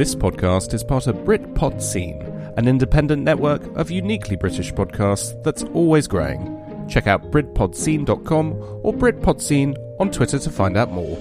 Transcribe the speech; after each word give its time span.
This 0.00 0.14
podcast 0.14 0.72
is 0.72 0.82
part 0.82 1.06
of 1.08 1.16
Britpod 1.26 1.82
Scene, 1.82 2.22
an 2.56 2.66
independent 2.66 3.22
network 3.22 3.62
of 3.76 3.90
uniquely 3.90 4.34
British 4.34 4.72
podcasts 4.72 5.34
that's 5.42 5.62
always 5.74 6.08
growing. 6.08 6.86
Check 6.88 7.06
out 7.06 7.30
BritpodScene.com 7.30 8.52
or 8.82 8.94
BritpodScene 8.94 9.76
on 10.00 10.10
Twitter 10.10 10.38
to 10.38 10.48
find 10.48 10.78
out 10.78 10.90
more. 10.90 11.18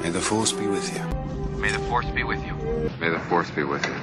May 0.00 0.10
the 0.10 0.20
force 0.20 0.52
be 0.52 0.68
with 0.68 0.88
you. 0.96 1.58
May 1.58 1.72
the 1.72 1.80
force 1.80 2.08
be 2.10 2.22
with 2.22 2.46
you. 2.46 2.54
May 3.00 3.08
the 3.08 3.18
force 3.18 3.50
be 3.50 3.64
with 3.64 3.84
you. 3.84 3.94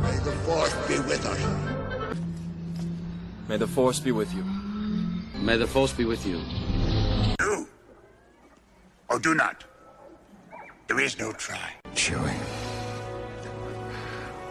May 0.00 0.16
the 0.16 0.32
force 0.46 0.88
be 0.88 0.98
with 1.00 1.26
us. 1.26 2.16
May 3.50 3.58
the 3.58 3.66
force 3.66 4.00
be 4.00 4.12
with 4.12 4.32
you. 4.32 4.44
May 5.42 5.58
the 5.58 5.66
force 5.66 5.92
be 5.92 6.06
with 6.06 6.24
you. 6.24 6.40
Do 7.36 7.68
or 9.10 9.18
do 9.18 9.34
not. 9.34 9.64
There 10.92 11.00
is 11.00 11.18
no 11.18 11.32
try. 11.32 11.70
Chewie. 11.94 12.36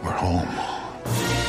We're 0.02 0.10
home. 0.10 1.41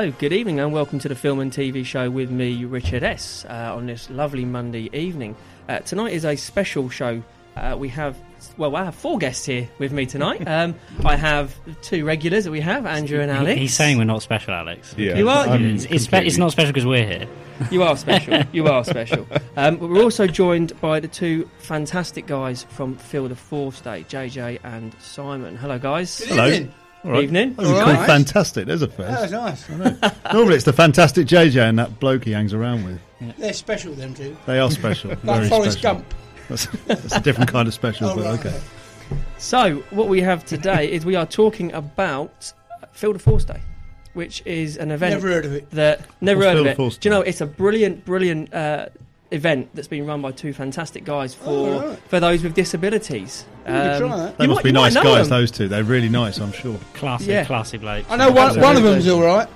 Hello, 0.00 0.14
good 0.18 0.32
evening, 0.32 0.60
and 0.60 0.72
welcome 0.72 0.98
to 0.98 1.10
the 1.10 1.14
film 1.14 1.40
and 1.40 1.52
TV 1.52 1.84
show 1.84 2.08
with 2.08 2.30
me, 2.30 2.64
Richard 2.64 3.02
S. 3.02 3.44
Uh, 3.46 3.74
on 3.76 3.84
this 3.84 4.08
lovely 4.08 4.46
Monday 4.46 4.88
evening. 4.94 5.36
Uh, 5.68 5.80
tonight 5.80 6.14
is 6.14 6.24
a 6.24 6.36
special 6.36 6.88
show. 6.88 7.22
Uh, 7.54 7.76
we 7.78 7.90
have, 7.90 8.16
well, 8.56 8.74
I 8.76 8.84
have 8.84 8.94
four 8.94 9.18
guests 9.18 9.44
here 9.44 9.68
with 9.78 9.92
me 9.92 10.06
tonight. 10.06 10.40
Um, 10.48 10.74
I 11.04 11.16
have 11.16 11.54
two 11.82 12.06
regulars 12.06 12.44
that 12.44 12.50
we 12.50 12.62
have, 12.62 12.86
Andrew 12.86 13.20
and 13.20 13.30
Alex. 13.30 13.60
He's 13.60 13.74
saying 13.74 13.98
we're 13.98 14.04
not 14.04 14.22
special, 14.22 14.54
Alex. 14.54 14.94
Yeah, 14.96 15.18
You 15.18 15.28
are- 15.28 15.46
I'm 15.46 15.66
It's, 15.74 15.84
it's, 15.84 16.04
spe- 16.04 16.14
it's 16.24 16.38
not 16.38 16.52
special 16.52 16.72
because 16.72 16.86
we're 16.86 17.06
here. 17.06 17.28
You 17.70 17.82
are 17.82 17.94
special. 17.94 18.42
You 18.52 18.68
are 18.68 18.82
special. 18.84 19.26
Um, 19.58 19.76
but 19.76 19.90
we're 19.90 20.02
also 20.02 20.26
joined 20.26 20.80
by 20.80 20.98
the 20.98 21.08
two 21.08 21.46
fantastic 21.58 22.26
guys 22.26 22.64
from 22.70 22.96
Feel 22.96 23.28
the 23.28 23.36
Force 23.36 23.82
Day, 23.82 24.06
JJ 24.08 24.60
and 24.64 24.94
Simon. 24.98 25.56
Hello, 25.56 25.78
guys. 25.78 26.20
Hello. 26.20 26.66
All 27.04 27.12
right. 27.12 27.22
Evening. 27.24 27.54
Oh, 27.58 27.62
you 27.62 27.74
All 27.76 27.82
called 27.84 27.96
right. 27.96 28.06
fantastic. 28.06 28.66
There's 28.66 28.82
a 28.82 28.86
That 28.88 29.30
was 29.30 29.30
first. 29.30 29.70
nice. 29.70 30.14
Normally 30.32 30.56
it's 30.56 30.64
the 30.64 30.72
fantastic 30.72 31.26
JJ 31.26 31.68
and 31.68 31.78
that 31.78 31.98
bloke 31.98 32.24
he 32.24 32.32
hangs 32.32 32.52
around 32.52 32.84
with. 32.84 33.00
They're 33.38 33.52
special, 33.54 33.94
them 33.94 34.14
two. 34.14 34.36
They 34.46 34.58
are 34.58 34.70
special. 34.70 35.10
Like 35.10 35.18
very 35.20 35.48
Forrest 35.48 35.78
special. 35.78 35.94
Gump. 36.00 36.14
That's, 36.48 36.66
that's 36.86 37.16
a 37.16 37.20
different 37.20 37.50
kind 37.50 37.68
of 37.68 37.74
special, 37.74 38.08
Oh, 38.10 38.16
but 38.16 38.24
right, 38.24 38.40
okay. 38.46 38.60
So, 39.38 39.76
what 39.90 40.08
we 40.08 40.20
have 40.20 40.44
today 40.44 40.90
is 40.90 41.04
we 41.06 41.16
are 41.16 41.26
talking 41.26 41.72
about 41.72 42.52
Feel 42.92 43.12
the 43.12 43.18
Force 43.18 43.44
Day, 43.44 43.60
which 44.14 44.42
is 44.46 44.76
an 44.76 44.90
event 44.90 45.14
Never 45.14 45.28
heard 45.28 45.44
of 45.46 45.52
it. 45.54 45.70
that 45.70 46.04
never 46.20 46.38
What's 46.40 46.46
heard 46.48 46.54
Field 46.56 46.66
of 46.66 46.66
of 46.66 46.72
it. 46.72 46.76
Force 46.76 46.96
Do 46.98 47.08
you 47.08 47.14
know 47.14 47.20
it's 47.22 47.40
a 47.40 47.46
brilliant, 47.46 48.04
brilliant 48.04 48.52
uh, 48.52 48.86
event 49.30 49.68
that's 49.74 49.88
been 49.88 50.06
run 50.06 50.20
by 50.22 50.32
two 50.32 50.52
fantastic 50.52 51.04
guys 51.04 51.34
for 51.34 51.48
Oh, 51.48 51.88
right. 51.90 51.98
for 52.08 52.18
those 52.20 52.42
with 52.42 52.54
disabilities. 52.54 53.44
Um, 53.66 53.74
try 53.98 54.16
that. 54.16 54.38
They 54.38 54.44
you 54.44 54.48
must 54.48 54.58
might- 54.58 54.64
be 54.64 54.72
nice 54.72 54.94
guys, 54.94 55.28
them. 55.28 55.38
those 55.38 55.50
two. 55.50 55.68
They're 55.68 55.84
really 55.84 56.08
nice, 56.08 56.38
I'm 56.38 56.52
sure. 56.52 56.78
Classy, 56.94 57.26
Yeah. 57.26 57.44
classy 57.44 57.78
bloke. 57.78 58.04
I 58.10 58.16
know 58.16 58.30
one, 58.30 58.58
one 58.60 58.76
of 58.76 58.82
them's 58.82 59.06
all 59.08 59.22
right. 59.22 59.48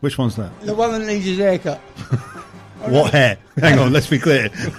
Which 0.00 0.16
one's 0.18 0.36
that? 0.36 0.50
The 0.60 0.74
one 0.74 0.92
that 0.92 1.06
needs 1.06 1.24
his 1.24 1.38
haircut. 1.38 1.80
What 2.86 3.10
hair? 3.12 3.38
Hang 3.58 3.76
on, 3.80 3.92
let's 3.92 4.06
be 4.06 4.20
clear. 4.20 4.50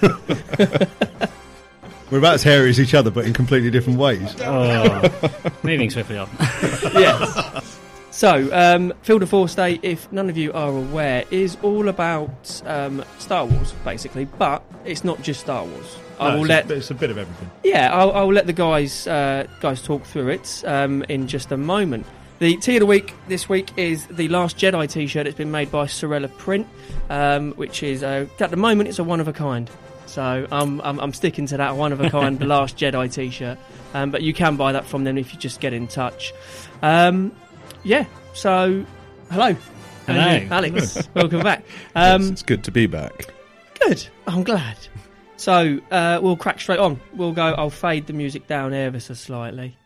We're 2.10 2.18
about 2.18 2.34
as 2.34 2.42
hairy 2.42 2.70
as 2.70 2.80
each 2.80 2.94
other, 2.94 3.10
but 3.10 3.26
in 3.26 3.32
completely 3.34 3.70
different 3.70 3.98
ways. 3.98 4.34
Oh, 4.40 5.02
moving 5.62 5.90
swiftly 5.90 6.16
on. 6.16 6.28
yes. 6.94 7.78
So, 8.20 8.50
um, 8.52 8.92
Feel 9.00 9.18
the 9.18 9.26
Force 9.26 9.54
Day, 9.54 9.80
if 9.82 10.12
none 10.12 10.28
of 10.28 10.36
you 10.36 10.52
are 10.52 10.68
aware, 10.68 11.24
is 11.30 11.56
all 11.62 11.88
about 11.88 12.60
um, 12.66 13.02
Star 13.18 13.46
Wars, 13.46 13.72
basically, 13.82 14.26
but 14.26 14.62
it's 14.84 15.04
not 15.04 15.22
just 15.22 15.40
Star 15.40 15.64
Wars. 15.64 15.96
I 16.18 16.28
No, 16.28 16.34
will 16.34 16.40
it's, 16.42 16.48
let 16.50 16.70
a, 16.70 16.74
it's 16.74 16.90
a 16.90 16.94
bit 16.94 17.08
of 17.10 17.16
everything. 17.16 17.50
Yeah, 17.64 17.90
I'll, 17.90 18.12
I'll 18.12 18.30
let 18.30 18.46
the 18.46 18.52
guys 18.52 19.06
uh, 19.06 19.46
guys 19.60 19.80
talk 19.80 20.04
through 20.04 20.28
it 20.28 20.62
um, 20.66 21.02
in 21.08 21.28
just 21.28 21.50
a 21.50 21.56
moment. 21.56 22.04
The 22.40 22.58
tea 22.58 22.76
of 22.76 22.80
the 22.80 22.86
week 22.86 23.14
this 23.28 23.48
week 23.48 23.70
is 23.78 24.06
the 24.08 24.28
Last 24.28 24.58
Jedi 24.58 24.86
T-shirt. 24.86 25.26
It's 25.26 25.38
been 25.38 25.50
made 25.50 25.72
by 25.72 25.86
Sorella 25.86 26.28
Print, 26.28 26.68
um, 27.08 27.52
which 27.52 27.82
is 27.82 28.02
uh, 28.02 28.26
at 28.38 28.50
the 28.50 28.56
moment 28.58 28.90
it's 28.90 28.98
a 28.98 29.04
one 29.04 29.20
of 29.20 29.28
a 29.28 29.32
kind. 29.32 29.70
So 30.04 30.46
I'm, 30.52 30.82
I'm, 30.82 31.00
I'm 31.00 31.14
sticking 31.14 31.46
to 31.46 31.56
that 31.56 31.74
one 31.74 31.90
of 31.90 32.02
a 32.02 32.10
kind, 32.10 32.38
the 32.38 32.44
Last 32.58 32.76
Jedi 32.76 33.10
T-shirt. 33.10 33.56
Um, 33.94 34.10
but 34.10 34.20
you 34.20 34.34
can 34.34 34.56
buy 34.56 34.72
that 34.72 34.84
from 34.84 35.04
them 35.04 35.16
if 35.16 35.32
you 35.32 35.40
just 35.40 35.58
get 35.60 35.72
in 35.72 35.86
touch. 35.88 36.34
Um, 36.82 37.32
yeah. 37.84 38.04
So 38.34 38.84
hello, 39.30 39.56
Hello. 40.06 40.18
Andrew, 40.20 40.48
Alex, 40.56 41.08
welcome 41.14 41.40
back. 41.42 41.64
Yes, 41.94 42.20
Um, 42.20 42.32
it's 42.32 42.42
good 42.42 42.64
to 42.64 42.70
be 42.70 42.86
back. 42.86 43.32
Good. 43.80 44.06
I'm 44.26 44.42
glad. 44.44 44.76
So 45.36 45.78
uh, 45.90 46.20
we'll 46.22 46.36
crack 46.36 46.60
straight 46.60 46.78
on. 46.78 47.00
We'll 47.14 47.32
go. 47.32 47.42
I'll 47.54 47.70
fade 47.70 48.06
the 48.06 48.12
music 48.12 48.46
down 48.46 48.74
ever 48.74 49.00
so 49.00 49.14
slightly. 49.14 49.76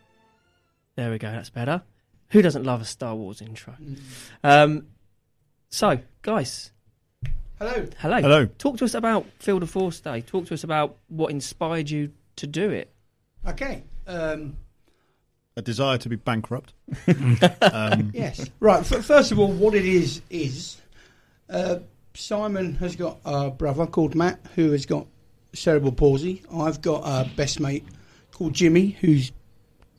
There 0.96 1.10
we 1.10 1.18
go. 1.18 1.30
That's 1.30 1.50
better. 1.50 1.82
Who 2.30 2.42
doesn't 2.42 2.64
love 2.64 2.80
a 2.80 2.84
Star 2.84 3.14
Wars 3.14 3.40
intro? 3.40 3.74
Um, 4.42 4.86
so, 5.70 5.98
guys, 6.22 6.72
Hello. 7.58 7.86
hello. 7.98 8.20
Hello. 8.20 8.46
Talk 8.46 8.78
to 8.78 8.84
us 8.84 8.94
about 8.94 9.26
Feel 9.38 9.60
the 9.60 9.66
Force 9.66 10.00
Day. 10.00 10.20
Talk 10.22 10.46
to 10.46 10.54
us 10.54 10.64
about 10.64 10.96
what 11.08 11.30
inspired 11.30 11.88
you 11.90 12.10
to 12.36 12.46
do 12.48 12.70
it. 12.70 12.92
Okay. 13.46 13.84
Um, 14.08 14.56
A 15.56 15.62
desire 15.62 15.98
to 15.98 16.08
be 16.08 16.16
bankrupt. 16.16 16.74
um, 17.62 18.10
yes. 18.12 18.50
Right. 18.58 18.84
First 18.84 19.30
of 19.30 19.38
all, 19.38 19.52
what 19.52 19.74
it 19.74 19.84
is 19.84 20.20
is 20.28 20.80
uh, 21.48 21.76
Simon 22.14 22.74
has 22.76 22.96
got 22.96 23.18
a 23.24 23.50
brother 23.50 23.86
called 23.86 24.16
Matt 24.16 24.40
who 24.56 24.72
has 24.72 24.84
got 24.84 25.06
cerebral 25.52 25.92
palsy. 25.92 26.42
I've 26.52 26.80
got 26.82 27.02
a 27.04 27.30
best 27.36 27.60
mate 27.60 27.84
called 28.32 28.52
Jimmy 28.52 28.96
who's 29.00 29.30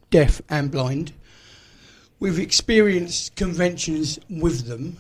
deaf 0.09 0.41
and 0.49 0.69
blind. 0.69 1.13
We've 2.19 2.39
experienced 2.39 3.35
conventions 3.35 4.19
with 4.29 4.65
them, 4.67 4.97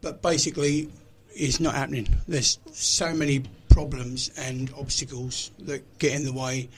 but 0.00 0.20
basically, 0.22 0.90
it's 1.34 1.60
not 1.60 1.74
happening. 1.74 2.08
There's 2.28 2.58
so 2.72 3.14
many 3.14 3.44
problems 3.68 4.30
and 4.36 4.72
obstacles 4.78 5.50
that 5.60 5.98
get 5.98 6.12
in 6.12 6.24
the 6.24 6.32
way 6.32 6.68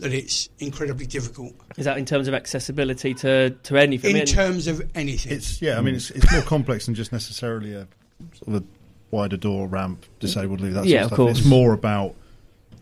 that 0.00 0.12
it's 0.12 0.48
incredibly 0.58 1.06
difficult 1.06 1.52
Is 1.76 1.84
that 1.84 1.98
in 1.98 2.04
terms 2.04 2.28
of 2.28 2.34
accessibility 2.34 3.14
to 3.14 3.50
to 3.50 3.76
anything? 3.76 4.16
in 4.16 4.26
terms 4.26 4.66
of 4.66 4.82
anything. 4.94 5.32
It's 5.32 5.60
yeah. 5.62 5.78
I 5.78 5.80
mean, 5.80 5.94
it's 5.94 6.10
it's 6.10 6.30
more 6.32 6.42
complex 6.42 6.86
than 6.86 6.94
just 6.94 7.12
necessarily 7.12 7.74
a 7.74 7.86
sort 8.34 8.48
of 8.48 8.54
a 8.62 8.64
wider 9.10 9.36
door 9.36 9.66
ramp, 9.66 10.06
disabled 10.18 10.60
leave. 10.60 10.74
That 10.74 10.80
sort 10.80 10.88
Yeah, 10.88 11.04
of 11.04 11.12
of 11.12 11.16
course. 11.16 11.38
It's 11.38 11.46
more 11.46 11.72
about 11.72 12.14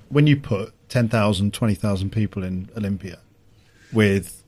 when 0.08 0.26
you 0.26 0.36
put 0.36 0.72
10,000, 0.88 1.52
20,000 1.52 2.10
people 2.10 2.42
in 2.42 2.70
Olympia 2.76 3.18
with 3.92 4.42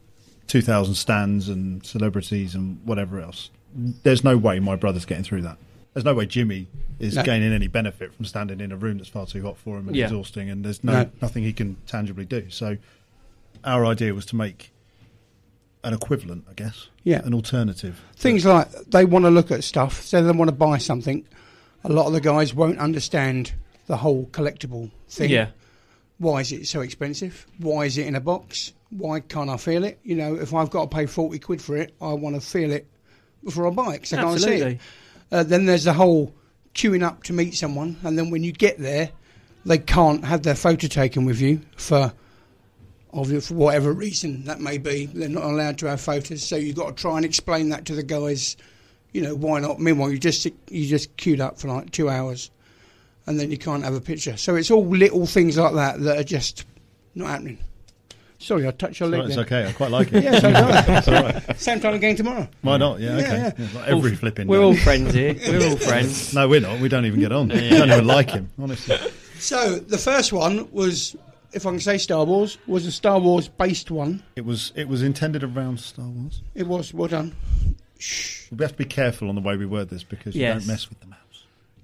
two 0.47 0.63
thousand 0.63 0.95
stands 0.95 1.49
and 1.49 1.85
celebrities 1.85 2.55
and 2.55 2.81
whatever 2.85 3.21
else. 3.21 3.51
There's 3.75 4.25
no 4.25 4.37
way 4.37 4.59
my 4.59 4.77
brother's 4.77 5.05
getting 5.05 5.25
through 5.25 5.43
that. 5.43 5.59
There's 5.93 6.05
no 6.05 6.15
way 6.15 6.27
Jimmy 6.27 6.69
is 6.99 7.17
No. 7.17 7.23
gaining 7.25 7.53
any 7.53 7.67
benefit 7.67 8.15
from 8.15 8.25
standing 8.25 8.61
in 8.61 8.71
a 8.71 8.77
room 8.77 8.99
that's 8.99 9.09
far 9.09 9.27
too 9.27 9.43
hot 9.43 9.57
for 9.59 9.77
him 9.79 9.89
and 9.89 9.97
Yeah. 9.97 10.05
exhausting, 10.05 10.49
and 10.49 10.65
there's 10.65 10.85
no, 10.85 10.93
No. 11.05 11.11
nothing 11.21 11.43
he 11.43 11.53
can 11.53 11.77
tangibly 11.87 12.25
do. 12.25 12.47
So, 12.49 12.77
our 13.65 13.85
idea 13.85 14.15
was 14.15 14.25
to 14.27 14.37
make 14.37 14.71
an 15.83 15.93
equivalent, 15.95 16.45
I 16.49 16.53
guess, 16.55 16.89
Yeah. 17.05 17.23
an 17.25 17.35
alternative. 17.35 18.01
Things 18.17 18.45
like 18.45 18.69
they 18.91 19.05
want 19.05 19.25
to 19.25 19.31
look 19.31 19.51
at 19.51 19.65
stuff, 19.65 20.03
so 20.03 20.23
they 20.23 20.31
want 20.33 20.49
to 20.49 20.55
buy 20.55 20.79
something. 20.79 21.25
A 21.85 21.89
lot 21.93 22.07
of 22.07 22.13
the 22.13 22.21
guys 22.21 22.55
won't 22.55 22.79
understand 22.79 23.53
the 23.87 23.97
whole 23.97 24.27
collectible 24.27 24.91
thing. 25.09 25.31
Yeah. 25.31 25.49
Why 26.19 26.41
is 26.43 26.53
it 26.53 26.67
so 26.69 26.83
expensive? 26.83 27.47
Why 27.59 27.87
is 27.87 27.97
it 27.99 28.07
in 28.07 28.15
a 28.15 28.21
box? 28.21 28.73
Why 28.91 29.21
can't 29.21 29.49
I 29.49 29.57
feel 29.57 29.85
it? 29.85 29.99
You 30.05 30.17
know, 30.17 30.35
if 30.35 30.53
I've 30.53 30.69
got 30.71 30.91
to 30.91 30.95
pay 30.97 31.07
40 31.07 31.39
quid 31.39 31.63
for 31.63 31.77
it, 31.77 31.95
I 32.01 32.13
want 32.13 32.35
to 32.37 32.41
feel 32.43 32.71
it 32.71 32.87
before 33.43 33.67
I 33.67 33.71
buy 33.71 33.95
it 33.95 34.01
'cause 34.01 34.13
I 34.13 34.17
can't 34.23 34.39
see 34.39 34.45
Absolutely. 34.51 34.73
it. 34.75 34.81
Uh, 35.33 35.43
then 35.43 35.67
there's 35.67 35.85
the 35.85 35.93
whole 35.93 36.35
queuing 36.75 37.03
up 37.03 37.23
to 37.25 37.33
meet 37.33 37.55
someone, 37.55 37.97
and 38.03 38.19
then 38.19 38.31
when 38.31 38.43
you 38.43 38.53
get 38.53 38.79
there, 38.79 39.11
they 39.65 39.79
can't 39.79 40.25
have 40.25 40.43
their 40.43 40.55
photo 40.55 40.87
taken 40.87 41.25
with 41.25 41.41
you 41.41 41.61
for 41.77 42.13
for 43.13 43.55
whatever 43.55 43.93
reason 43.93 44.45
that 44.45 44.61
may 44.61 44.79
be, 44.79 45.07
they're 45.07 45.29
not 45.29 45.43
allowed 45.43 45.79
to 45.79 45.87
have 45.87 46.01
photos. 46.01 46.45
So 46.45 46.55
you've 46.55 46.77
got 46.77 46.97
to 46.97 47.03
try 47.03 47.17
and 47.17 47.25
explain 47.25 47.71
that 47.71 47.85
to 47.87 47.95
the 47.95 48.05
guys. 48.05 48.57
You 49.13 49.23
know 49.23 49.35
why 49.35 49.59
not? 49.59 49.81
Meanwhile, 49.81 50.13
you 50.13 50.19
just 50.19 50.47
you 50.69 50.87
just 50.87 51.17
queued 51.17 51.41
up 51.41 51.59
for 51.59 51.69
like 51.69 51.91
two 51.91 52.09
hours, 52.09 52.51
and 53.27 53.39
then 53.39 53.51
you 53.51 53.59
can't 53.59 53.83
have 53.83 53.95
a 53.95 54.01
picture. 54.01 54.37
So 54.37 54.55
it's 54.55 54.71
all 54.71 54.87
little 54.87 55.27
things 55.27 55.59
like 55.59 55.75
that 55.75 56.01
that 56.03 56.19
are 56.19 56.25
just 56.25 56.65
not 57.15 57.29
happening. 57.29 57.59
Sorry, 58.43 58.67
I 58.67 58.71
touched 58.71 59.01
your 59.01 59.09
It's, 59.09 59.13
leg. 59.13 59.21
all 59.21 59.27
right, 59.27 59.31
it's 59.31 59.39
okay. 59.39 59.69
I 59.69 59.73
quite 59.73 59.91
like 59.91 60.13
it. 60.13 60.25
Yeah, 60.25 60.39
so 60.41 60.51
do 60.51 60.93
it's 60.93 61.09
all 61.09 61.15
right. 61.23 61.61
Same 61.61 61.79
time 61.79 61.95
again 61.95 62.17
tomorrow. 62.17 62.49
Why 62.63 62.79
not? 62.79 62.99
Yeah, 62.99 63.19
Yeah, 63.19 63.23
okay. 63.23 63.37
yeah. 63.37 63.53
Yeah, 63.59 63.79
like 63.81 63.89
every 63.89 64.17
flipping. 64.17 64.49
We're 64.49 64.59
day. 64.59 64.65
all 64.65 64.77
friends 64.77 65.15
here. 65.15 65.35
We're 65.47 65.69
all 65.71 65.77
friends. 65.91 66.35
No, 66.35 66.49
we're 66.49 66.61
not. 66.61 66.81
We 66.81 66.89
don't 66.89 67.05
even 67.05 67.21
get 67.21 67.33
on. 67.33 67.49
We 67.49 67.69
don't 67.69 67.91
even 67.91 68.07
like 68.07 68.31
him, 68.31 68.49
honestly. 68.59 68.97
So 69.39 69.77
the 69.79 69.99
first 69.99 70.33
one 70.33 70.71
was, 70.73 71.15
if 71.53 71.67
I 71.67 71.71
can 71.71 71.81
say 71.81 71.99
Star 71.99 72.25
Wars, 72.25 72.57
was 72.67 72.87
a 72.87 72.93
Star 72.93 73.19
Wars 73.21 73.49
based 73.49 73.91
one. 73.91 74.23
It 74.37 74.45
was 74.47 74.73
it 74.75 74.89
was 74.89 75.03
intended 75.03 75.45
around 75.45 75.79
Star 75.81 76.07
Wars. 76.07 76.41
It 76.55 76.67
was 76.67 76.95
well 76.95 77.09
done. 77.09 77.35
We 78.51 78.63
have 78.63 78.73
to 78.73 78.79
be 78.79 78.85
careful 78.87 79.29
on 79.29 79.35
the 79.35 79.41
way 79.43 79.57
we 79.59 79.67
word 79.67 79.91
this 79.91 80.03
because 80.03 80.35
you 80.35 80.47
don't 80.47 80.67
mess 80.67 80.89
with 80.89 80.99
the 81.01 81.07
mouse. 81.07 81.19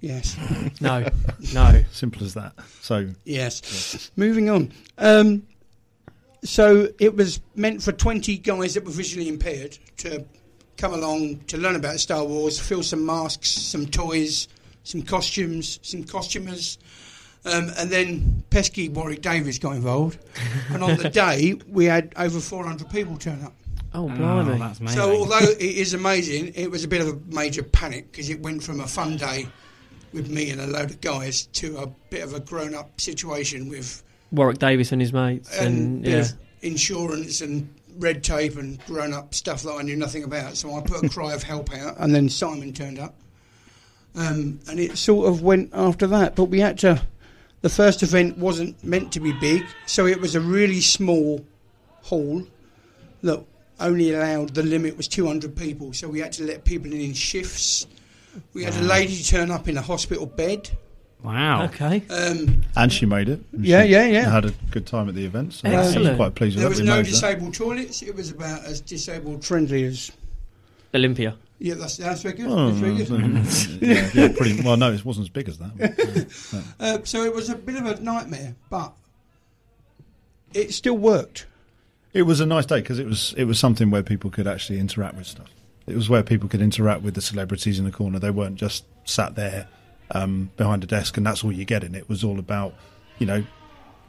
Yes, 0.01 0.35
No, 0.81 1.05
no. 1.53 1.83
Simple 1.91 2.23
as 2.23 2.33
that. 2.33 2.53
So 2.81 3.09
yes. 3.25 4.09
Moving 4.15 4.49
on. 4.49 4.71
Um, 4.97 5.43
so 6.47 6.87
it 6.99 7.15
was 7.15 7.39
meant 7.55 7.81
for 7.83 7.91
twenty 7.91 8.37
guys 8.37 8.73
that 8.75 8.85
were 8.85 8.91
visually 8.91 9.27
impaired 9.27 9.77
to 9.97 10.25
come 10.77 10.93
along 10.93 11.39
to 11.47 11.57
learn 11.57 11.75
about 11.75 11.99
Star 11.99 12.23
Wars, 12.23 12.59
fill 12.59 12.83
some 12.83 13.05
masks, 13.05 13.49
some 13.49 13.85
toys, 13.87 14.47
some 14.83 15.01
costumes, 15.01 15.79
some 15.81 16.03
costumers. 16.03 16.77
Um, 17.45 17.71
and 17.77 17.89
then 17.89 18.43
pesky 18.49 18.89
Warwick 18.89 19.21
Davis 19.21 19.57
got 19.57 19.75
involved, 19.75 20.19
and 20.69 20.83
on 20.83 20.97
the 20.97 21.09
day 21.09 21.55
we 21.69 21.85
had 21.85 22.11
over 22.17 22.39
400 22.39 22.89
people 22.89 23.17
turn 23.17 23.41
up. 23.43 23.53
Oh, 23.93 24.03
Oh, 24.05 24.09
blimey. 24.09 24.59
that's 24.59 24.79
amazing. 24.79 24.99
So 24.99 25.15
although 25.15 25.49
it 25.51 25.61
is 25.61 25.93
amazing, 25.93 26.51
it 26.55 26.69
was 26.69 26.83
a 26.83 26.87
bit 26.89 26.99
of 27.01 27.07
a 27.07 27.19
major 27.33 27.63
panic 27.63 28.11
because 28.11 28.29
it 28.29 28.41
went 28.41 28.61
from 28.63 28.81
a 28.81 28.87
fun 28.87 29.15
day 29.17 29.47
with 30.13 30.29
me 30.29 30.49
and 30.51 30.59
a 30.59 30.67
load 30.67 30.89
of 30.91 30.99
guys 30.99 31.45
to 31.53 31.77
a 31.77 31.87
bit 32.09 32.23
of 32.23 32.33
a 32.33 32.39
grown-up 32.41 32.99
situation 32.99 33.69
with 33.69 34.03
Warwick 34.31 34.59
Davis 34.59 34.91
and 34.91 35.01
his 35.01 35.13
mates. 35.13 35.57
and 35.57 36.05
And, 36.05 36.07
yeah. 36.07 36.27
insurance 36.61 37.41
and 37.41 37.69
red 37.97 38.23
tape 38.23 38.57
and 38.57 38.83
grown-up 38.85 39.33
stuff 39.33 39.63
that 39.63 39.71
I 39.71 39.81
knew 39.81 39.95
nothing 39.95 40.23
about. 40.23 40.55
So 40.57 40.75
I 40.75 40.81
put 40.81 41.03
a 41.03 41.09
cry 41.09 41.33
of 41.33 41.43
help 41.43 41.73
out, 41.73 41.95
and 41.99 42.13
then 42.13 42.29
Simon 42.29 42.73
turned 42.73 42.99
up, 42.99 43.15
um, 44.15 44.59
and 44.69 44.79
it 44.79 44.97
sort 44.97 45.27
of 45.27 45.41
went 45.41 45.71
after 45.73 46.07
that. 46.07 46.35
But 46.35 46.45
we 46.45 46.59
had 46.59 46.77
to. 46.79 47.01
The 47.61 47.69
first 47.69 48.03
event 48.03 48.37
wasn't 48.37 48.81
meant 48.83 49.11
to 49.13 49.19
be 49.19 49.31
big, 49.33 49.65
so 49.87 50.05
it 50.05 50.21
was 50.21 50.35
a 50.35 50.41
really 50.41 50.79
small 50.79 51.43
hall 52.03 52.43
that 53.23 53.43
only 53.79 54.13
allowed 54.13 54.53
the 54.53 54.63
limit 54.63 54.95
was 54.95 55.07
200 55.07 55.55
people. 55.55 55.91
So 55.93 56.07
we 56.07 56.19
had 56.19 56.31
to 56.33 56.43
let 56.43 56.65
people 56.65 56.91
in 56.91 57.01
in 57.01 57.13
shifts. 57.13 57.87
We 58.53 58.63
had 58.63 58.75
a 58.75 58.81
lady 58.81 59.23
turn 59.23 59.49
up 59.49 59.67
in 59.67 59.77
a 59.77 59.81
hospital 59.81 60.27
bed. 60.27 60.69
Wow. 61.23 61.65
Okay. 61.65 62.03
Um, 62.09 62.61
and 62.75 62.91
she 62.91 63.05
made 63.05 63.29
it. 63.29 63.41
And 63.51 63.65
Yeah, 63.65 63.83
she 63.83 63.89
yeah, 63.91 64.05
yeah. 64.05 64.29
Had 64.31 64.45
a 64.45 64.51
good 64.71 64.85
time 64.85 65.09
at 65.09 65.15
the 65.15 65.25
event. 65.25 65.53
So 65.53 65.69
I 65.69 65.77
was 65.77 65.87
Excellent. 65.87 66.17
quite 66.17 66.35
pleased 66.35 66.55
with 66.55 66.61
there 66.63 66.69
that. 66.69 66.77
was 66.77 66.85
no 66.85 66.91
managed 66.93 67.09
that. 67.09 67.13
disabled 67.13 67.53
toilets. 67.53 68.01
It 68.01 68.15
was 68.15 68.31
about 68.31 68.65
as 68.65 68.81
disabled 68.81 69.43
friendly 69.43 69.83
as. 69.85 70.11
Olympia. 70.93 71.35
Yeah, 71.59 71.73
that's, 71.73 71.97
that's 71.97 72.21
very 72.21 72.35
good. 72.35 72.47
Oh, 72.47 72.69
that's 72.69 72.77
very 72.79 72.95
good. 72.97 73.81
yeah, 73.81 74.09
yeah, 74.13 74.33
pretty, 74.37 74.61
well, 74.61 74.77
no, 74.77 74.91
it 74.91 75.03
wasn't 75.03 75.25
as 75.25 75.29
big 75.29 75.49
as 75.49 75.57
that. 75.57 76.67
Uh, 76.79 76.99
so 77.03 77.23
it 77.23 77.33
was 77.33 77.49
a 77.49 77.55
bit 77.55 77.75
of 77.75 77.85
a 77.85 77.99
nightmare, 78.01 78.55
but 78.69 78.93
it 80.53 80.71
still 80.73 80.97
worked. 80.97 81.47
It 82.13 82.23
was 82.23 82.39
a 82.39 82.45
nice 82.45 82.65
day 82.65 82.81
because 82.81 82.99
it 82.99 83.05
was 83.07 83.33
it 83.37 83.45
was 83.45 83.59
something 83.59 83.89
where 83.89 84.03
people 84.03 84.29
could 84.29 84.47
actually 84.47 84.79
interact 84.79 85.15
with 85.15 85.27
stuff. 85.27 85.49
It 85.87 85.95
was 85.95 86.09
where 86.09 86.23
people 86.23 86.47
could 86.47 86.61
interact 86.61 87.01
with 87.01 87.15
the 87.15 87.21
celebrities 87.21 87.79
in 87.79 87.85
the 87.85 87.91
corner. 87.91 88.19
They 88.19 88.29
weren't 88.31 88.55
just 88.55 88.85
sat 89.03 89.35
there 89.35 89.67
um, 90.11 90.49
behind 90.57 90.83
a 90.83 90.87
desk 90.87 91.17
and 91.17 91.25
that's 91.25 91.43
all 91.43 91.51
you're 91.51 91.65
getting. 91.65 91.95
It 91.95 92.07
was 92.09 92.23
all 92.23 92.39
about, 92.39 92.73
you 93.19 93.25
know, 93.25 93.43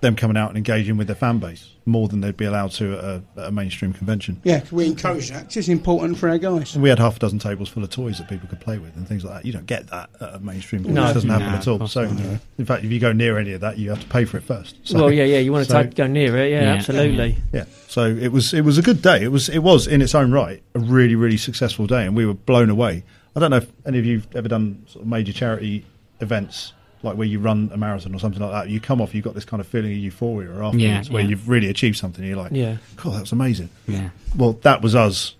them 0.01 0.15
coming 0.15 0.37
out 0.37 0.49
and 0.49 0.57
engaging 0.57 0.97
with 0.97 1.09
their 1.09 1.17
fan 1.17 1.41
base 1.41 1.75
more 1.85 2.07
than 2.07 2.21
they'd 2.21 2.37
be 2.37 2.45
allowed 2.45 2.71
to 2.71 2.93
at 2.97 3.05
a, 3.05 3.23
at 3.37 3.45
a 3.49 3.51
mainstream 3.51 3.93
convention. 3.93 4.41
Yeah, 4.45 4.63
we 4.71 4.87
encourage 4.87 5.31
that. 5.31 5.57
it's 5.57 5.67
important 5.67 6.19
for 6.19 6.29
our 6.29 6.39
guys. 6.39 6.75
And 6.75 6.85
we 6.85 6.89
had 6.89 7.01
half 7.01 7.17
a 7.17 7.19
dozen 7.19 7.41
tables 7.41 7.69
full 7.69 7.83
of 7.83 7.91
toys 7.91 8.19
that 8.19 8.29
people 8.29 8.49
could 8.49 8.61
play 8.61 8.79
with 8.79 8.95
and 8.95 9.09
things 9.09 9.25
like 9.25 9.35
that. 9.35 9.45
You 9.45 9.53
don't 9.53 9.67
get 9.67 9.89
that 9.89 10.09
at 10.21 10.35
a 10.35 10.39
mainstream. 10.39 10.85
No. 10.85 10.91
No, 11.03 11.11
it 11.11 11.15
doesn't 11.15 11.29
happen 11.31 11.51
No, 11.51 11.57
at 11.57 11.67
all. 11.67 11.89
So, 11.89 12.05
not. 12.05 12.41
in 12.59 12.65
fact, 12.65 12.85
if 12.85 12.93
you 12.93 13.01
go 13.01 13.11
near 13.13 13.39
any 13.39 13.55
of 13.55 13.61
that, 13.63 13.77
you 13.79 13.91
have 13.91 14.01
to 14.01 14.07
pay 14.07 14.25
for 14.25 14.37
it 14.37 14.45
first. 14.45 14.77
So, 14.85 14.99
well, 15.01 15.13
yeah, 15.13 15.25
yeah. 15.25 15.39
You 15.39 15.51
want 15.51 15.67
to 15.67 15.73
so- 15.73 15.83
take, 15.83 15.97
go 15.97 16.07
near 16.07 16.37
it? 16.37 16.53
Yeah, 16.53 16.61
Yeah. 16.63 16.75
absolutely. 16.75 17.37
Yeah. 17.53 17.65
So 17.89 18.05
it 18.05 18.29
was 18.29 18.55
it 18.55 18.61
was 18.61 18.79
a 18.79 18.83
good 18.83 19.03
day. 19.03 19.25
It 19.25 19.33
was 19.33 19.49
it 19.49 19.61
was 19.61 19.89
in 19.89 20.01
its 20.01 20.15
own 20.15 20.31
right 20.31 20.63
a 20.77 20.79
really 20.79 21.17
really 21.17 21.39
successful 21.39 21.89
day, 21.89 22.07
and 22.07 22.15
we 22.15 22.25
were 22.25 22.35
blown 22.35 22.71
away. 22.71 23.03
I 23.39 23.41
don't 23.41 23.51
know 23.53 23.59
if 23.59 23.71
any 23.87 23.99
of 24.01 24.05
you've 24.05 24.27
ever 24.35 24.49
done 24.49 24.83
sort 24.89 25.03
of 25.05 25.09
major 25.09 25.33
charity 25.33 25.85
events 26.21 26.73
like 27.05 27.17
where 27.17 27.29
you 27.29 27.39
run 27.39 27.71
a 27.73 27.77
marathon 27.77 28.13
or 28.13 28.19
something 28.19 28.43
like 28.43 28.51
that. 28.51 28.69
You 28.69 28.81
come 28.81 29.01
off, 29.01 29.15
you've 29.15 29.25
got 29.25 29.35
this 29.35 29.45
kind 29.45 29.61
of 29.61 29.69
feeling 29.69 29.93
of 29.93 29.99
euphoria 29.99 30.51
afterwards, 30.51 30.77
Yeah, 30.79 31.03
where 31.05 31.23
yeah. 31.23 31.29
you've 31.29 31.49
really 31.49 31.69
achieved 31.69 31.97
something. 31.97 32.25
And 32.25 32.29
you're 32.35 32.43
like, 32.43 32.51
Yeah. 32.51 32.79
"God, 32.97 33.15
that 33.15 33.21
was 33.21 33.31
amazing." 33.33 33.69
Yeah. 33.87 34.11
Well, 34.37 34.55
that 34.63 34.83
was 34.83 34.97
us 34.97 35.37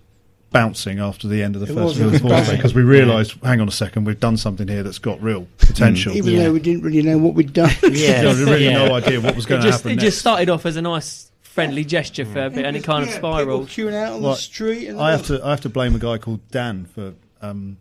bouncing 0.51 0.99
after 0.99 1.27
the 1.27 1.43
end 1.43 1.55
of 1.57 1.61
the 1.61 1.65
It 1.71 1.75
first 1.75 1.99
was, 1.99 1.99
it 1.99 2.05
was 2.05 2.13
of 2.15 2.21
Force 2.21 2.31
bouncing. 2.33 2.55
because 2.55 2.73
we 2.73 2.81
realised, 2.81 3.33
hang 3.43 3.59
on 3.59 3.67
a 3.67 3.71
second, 3.71 4.05
we've 4.05 4.19
done 4.21 4.37
something 4.37 4.69
here 4.69 4.83
that's 4.83 4.99
got 4.99 5.21
real 5.21 5.47
potential. 5.57 6.15
Even 6.15 6.33
Yeah. 6.33 6.43
though 6.43 6.53
we 6.53 6.59
didn't 6.61 6.81
really 6.83 7.01
know 7.01 7.17
what 7.17 7.33
we'd 7.35 7.51
done. 7.51 7.69
Yeah, 7.91 8.23
we 8.33 8.43
really 8.45 8.63
Yeah. 8.65 8.85
no 8.85 8.95
idea 8.95 9.19
what 9.19 9.35
was 9.35 9.45
going 9.45 9.61
to 9.61 9.69
happen. 9.71 9.91
it 9.91 9.95
next. 9.95 10.03
just 10.05 10.19
started 10.19 10.49
off 10.49 10.65
as 10.65 10.77
a 10.77 10.81
nice, 10.81 11.29
friendly 11.41 11.83
gesture 11.83 12.23
for 12.23 12.45
a 12.45 12.49
bit, 12.49 12.63
and 12.65 12.77
it 12.77 12.85
kind 12.85 13.03
of 13.03 13.09
Yeah, 13.09 13.15
people 13.15 13.33
spiraled. 13.33 13.67
queuing 13.67 13.93
out 13.93 14.13
on 14.13 14.21
Well, 14.21 14.31
the 14.31 14.37
street. 14.37 14.87
And 14.87 14.97
I 14.99 15.11
have 15.11 15.25
to 15.27 15.43
I 15.45 15.49
have 15.49 15.61
to 15.61 15.69
blame 15.69 15.93
a 15.93 15.99
guy 15.99 16.17
called 16.17 16.39
Dan 16.51 16.85
for 16.85 17.13
um, 17.41 17.77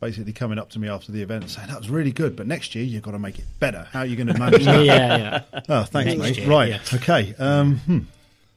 basically 0.00 0.32
coming 0.32 0.58
up 0.58 0.70
to 0.70 0.78
me 0.78 0.88
after 0.88 1.10
the 1.12 1.22
event 1.22 1.48
saying 1.50 1.68
that 1.68 1.78
was 1.78 1.90
really 1.90 2.12
good, 2.12 2.36
but 2.36 2.46
next 2.46 2.74
year 2.74 2.84
you've 2.84 3.02
got 3.02 3.12
to 3.12 3.18
make 3.18 3.38
it 3.38 3.44
better. 3.58 3.88
How 3.92 4.00
are 4.00 4.06
you 4.06 4.16
going 4.16 4.28
to 4.28 4.38
manage 4.38 4.62
yeah, 4.62 4.72
that? 4.72 4.84
yeah. 4.86 5.42
yeah. 5.52 5.60
Oh, 5.68 5.82
thanks, 5.84 6.14
Next 6.14 6.18
mate. 6.20 6.38
year, 6.38 6.48
right, 6.48 6.68
yeah. 6.70 6.80
okay. 6.94 7.34
Um, 7.38 7.78
hmm. 7.78 7.98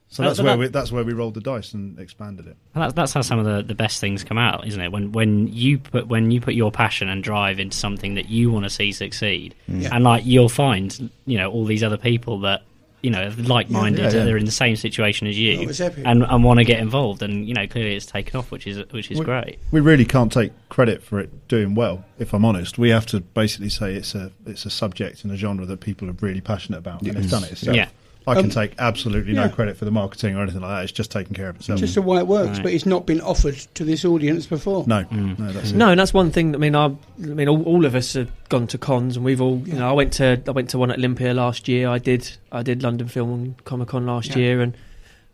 So 0.10 0.24
that's 0.24 0.40
where 0.40 0.52
that- 0.52 0.60
we 0.60 0.68
that's 0.68 0.92
where 0.92 1.06
we 1.06 1.14
rolled 1.14 1.36
the 1.36 1.40
dice 1.42 1.74
and 1.74 1.98
expanded 1.98 2.46
it. 2.46 2.58
That's, 2.76 2.94
that's 2.94 3.14
how 3.14 3.22
some 3.22 3.40
of 3.40 3.46
the, 3.46 3.64
the 3.64 3.76
best 3.76 4.02
things 4.02 4.26
come 4.26 4.38
out, 4.38 4.68
isn't 4.68 4.82
it? 4.82 4.92
When 4.92 5.14
when 5.14 5.48
you 5.48 5.78
put 5.80 6.08
when 6.08 6.32
you 6.32 6.42
put 6.42 6.54
your 6.54 6.70
passion 6.70 7.08
and 7.08 7.24
drive 7.24 7.62
into 7.62 7.78
something 7.78 8.16
that 8.16 8.28
you 8.30 8.52
want 8.52 8.66
to 8.66 8.70
see 8.70 8.92
succeed, 8.92 9.56
Mm. 9.70 9.84
Yeah. 9.84 9.96
and 9.96 10.04
like 10.04 10.26
you'll 10.26 10.50
find, 10.50 11.10
you 11.26 11.38
know, 11.38 11.50
all 11.50 11.64
these 11.64 11.82
other 11.82 11.96
people 11.98 12.42
that 12.42 12.64
you 13.02 13.10
know 13.10 13.32
like-minded, 13.38 14.00
Yeah, 14.00 14.10
yeah, 14.12 14.18
yeah. 14.20 14.24
they're 14.26 14.38
in 14.38 14.46
the 14.46 14.52
same 14.52 14.76
situation 14.76 15.28
as 15.28 15.38
you, 15.40 15.70
Oh, 15.80 15.92
and 16.06 16.24
and 16.24 16.44
want 16.44 16.60
to 16.60 16.64
get 16.64 16.80
involved, 16.80 17.22
and 17.24 17.48
you 17.48 17.54
know, 17.54 17.66
clearly 17.68 17.96
it's 17.96 18.06
taken 18.06 18.38
off, 18.38 18.52
which 18.52 18.68
is 18.68 18.78
which 18.92 19.10
is 19.12 19.20
We- 19.20 19.26
great. 19.26 19.60
We 19.72 19.80
really 19.80 20.06
can't 20.06 20.32
take 20.32 20.52
credit 20.70 21.02
for 21.04 21.20
it 21.20 21.48
doing 21.48 21.76
well, 21.76 22.06
if 22.20 22.34
I'm 22.34 22.46
honest. 22.46 22.78
We 22.78 22.90
have 22.90 23.06
to 23.08 23.20
basically 23.22 23.70
say 23.70 23.96
it's 23.96 24.14
a 24.16 24.32
it's 24.46 24.66
a 24.66 24.70
subject 24.70 25.24
and 25.24 25.32
a 25.34 25.38
genre 25.38 25.66
that 25.66 25.80
people 25.80 26.10
are 26.10 26.16
really 26.22 26.42
passionate 26.42 26.78
about, 26.80 27.02
and 27.02 27.16
it's 27.18 27.30
done 27.30 27.44
it 27.44 27.52
itself. 27.54 27.76
Yeah. 27.76 27.90
I 28.28 28.36
can 28.36 28.46
Um, 28.46 28.50
take 28.52 28.74
absolutely 28.78 29.34
yeah. 29.34 29.48
no 29.48 29.50
credit 29.50 29.78
for 29.78 29.86
the 29.86 29.92
marketing 29.92 30.36
or 30.36 30.44
anything 30.44 30.62
like 30.62 30.70
that. 30.70 30.84
It's 30.84 30.92
just 30.92 31.10
taken 31.10 31.34
care 31.34 31.50
of 31.50 31.56
itself. 31.56 31.78
It's 31.78 31.82
just 31.82 31.96
the 31.96 32.04
way 32.04 32.20
it 32.20 32.28
works, 32.28 32.58
Right. 32.58 32.64
but 32.64 32.74
it's 32.74 32.86
not 32.86 33.08
been 33.08 33.20
offered 33.22 33.56
to 33.74 33.84
this 33.84 34.06
audience 34.06 34.46
before. 34.46 34.84
no, 34.88 35.06
no, 35.12 35.52
that's. 35.52 35.72
No, 35.72 35.90
and 35.90 36.00
that's 36.00 36.14
one 36.14 36.30
thing. 36.30 36.54
I 36.54 36.60
mean, 36.60 36.76
I, 36.76 36.86
I 36.86 36.94
mean, 37.20 37.48
all, 37.48 37.64
all 37.64 37.84
of 37.84 37.96
us 37.96 38.14
have 38.14 38.30
gone 38.50 38.68
to 38.68 38.78
cons, 38.78 39.16
and 39.18 39.26
we've 39.26 39.42
all, 39.42 39.64
you 39.66 39.74
know, 39.74 39.90
I 39.90 39.94
went 39.94 40.14
to 40.14 40.40
I 40.48 40.52
went 40.52 40.70
to 40.70 40.78
one 40.78 40.92
at 40.92 40.98
Olympia 41.00 41.34
last 41.34 41.68
year. 41.68 41.90
I 41.90 41.98
did 41.98 42.30
I 42.52 42.62
did 42.62 42.84
London 42.84 43.08
Film 43.08 43.32
and 43.34 43.66
Comic 43.66 43.88
Con 43.88 44.06
last 44.06 44.30
Yeah. 44.30 44.38
year, 44.38 44.62
and 44.62 44.74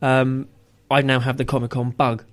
um, 0.01 0.47
I 0.89 1.01
now 1.01 1.19
have 1.19 1.35
the 1.37 1.45
Comic 1.45 1.71
Con 1.71 1.89
bug. 1.91 2.23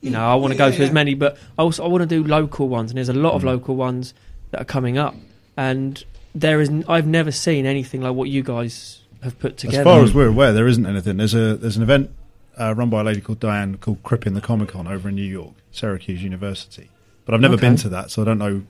You 0.00 0.10
know, 0.10 0.20
I 0.24 0.34
want 0.36 0.52
to 0.52 0.54
Yeah, 0.58 0.66
go 0.66 0.72
yeah, 0.72 0.76
to 0.78 0.84
as 0.84 0.92
many, 0.92 1.14
but 1.14 1.36
I 1.58 1.62
also 1.62 1.84
I 1.84 1.88
want 1.88 2.02
to 2.02 2.06
do 2.06 2.22
local 2.22 2.68
ones, 2.68 2.90
and 2.90 2.98
there's 2.98 3.08
a 3.08 3.14
lot 3.14 3.32
of 3.32 3.42
Mm. 3.42 3.46
local 3.46 3.74
ones 3.74 4.14
that 4.52 4.60
are 4.60 4.64
coming 4.66 4.96
up, 4.98 5.16
and 5.56 6.04
there 6.34 6.60
is 6.60 6.70
I've 6.88 7.06
never 7.06 7.32
seen 7.32 7.64
anything 7.66 8.02
like 8.02 8.14
what 8.14 8.28
you 8.28 8.42
guys 8.42 9.00
have 9.24 9.38
put 9.38 9.56
together. 9.56 9.80
As 9.80 9.84
far 9.84 10.02
as 10.02 10.14
we're 10.14 10.28
aware, 10.28 10.52
there 10.52 10.68
isn't 10.68 10.86
anything. 10.86 11.16
There's 11.16 11.34
a 11.34 11.56
there's 11.56 11.76
an 11.76 11.82
event 11.82 12.10
uh, 12.58 12.74
run 12.76 12.88
by 12.90 13.00
a 13.00 13.04
lady 13.04 13.20
called 13.20 13.40
Diane 13.40 13.76
called 13.78 14.02
Crippin 14.04 14.34
the 14.34 14.40
Comic 14.40 14.68
Con 14.70 14.86
over 14.86 15.08
in 15.08 15.16
New 15.16 15.22
York, 15.22 15.54
Syracuse 15.72 16.22
University. 16.22 16.88
But 17.24 17.34
I've 17.34 17.40
never 17.40 17.54
Okay. 17.54 17.62
been 17.68 17.76
to 17.76 17.88
that, 17.88 18.10
so 18.10 18.22
I 18.22 18.24
don't 18.24 18.38
know 18.38 18.62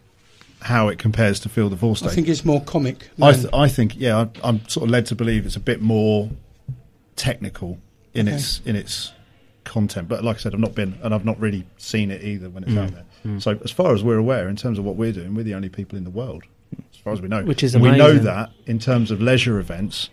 how 0.60 0.88
it 0.88 0.98
compares 0.98 1.40
to 1.40 1.48
Feel 1.50 1.68
the 1.68 1.76
Force 1.76 2.02
I 2.02 2.08
think 2.08 2.26
it's 2.28 2.44
more 2.44 2.62
comic. 2.62 3.10
I, 3.20 3.32
th- 3.32 3.46
I 3.52 3.68
think, 3.68 3.94
yeah, 3.98 4.16
I, 4.16 4.48
I'm 4.48 4.66
sort 4.68 4.84
of 4.84 4.90
led 4.90 5.04
to 5.06 5.14
believe 5.14 5.44
it's 5.44 5.56
a 5.56 5.60
bit 5.60 5.82
more 5.82 6.30
technical 7.16 7.78
in 8.14 8.28
Okay. 8.28 8.36
its 8.36 8.60
in 8.64 8.76
its 8.76 9.12
content. 9.64 10.08
But 10.08 10.24
like 10.24 10.36
I 10.36 10.38
said, 10.38 10.54
I've 10.54 10.60
not 10.60 10.74
been 10.74 10.98
and 11.02 11.14
I've 11.14 11.24
not 11.24 11.38
really 11.40 11.64
seen 11.76 12.10
it 12.10 12.22
either 12.22 12.48
when 12.48 12.62
it's 12.64 12.72
Mm. 12.72 12.78
out 12.84 12.92
there. 12.92 13.40
So 13.40 13.58
as 13.64 13.70
far 13.70 13.94
as 13.94 14.04
we're 14.04 14.18
aware, 14.18 14.48
in 14.48 14.56
terms 14.56 14.78
of 14.78 14.84
what 14.84 14.96
we're 14.96 15.12
doing, 15.12 15.34
we're 15.34 15.44
the 15.44 15.54
only 15.54 15.70
people 15.70 15.96
in 15.96 16.04
the 16.04 16.10
world, 16.10 16.44
as 16.92 16.98
far 16.98 17.12
as 17.14 17.22
we 17.22 17.28
know. 17.28 17.42
Which 17.42 17.62
is 17.62 17.74
And 17.74 17.82
we 17.82 17.90
know 17.96 18.14
that 18.18 18.50
in 18.66 18.78
terms 18.78 19.10
of 19.10 19.22
leisure 19.22 19.58
events, 19.58 20.10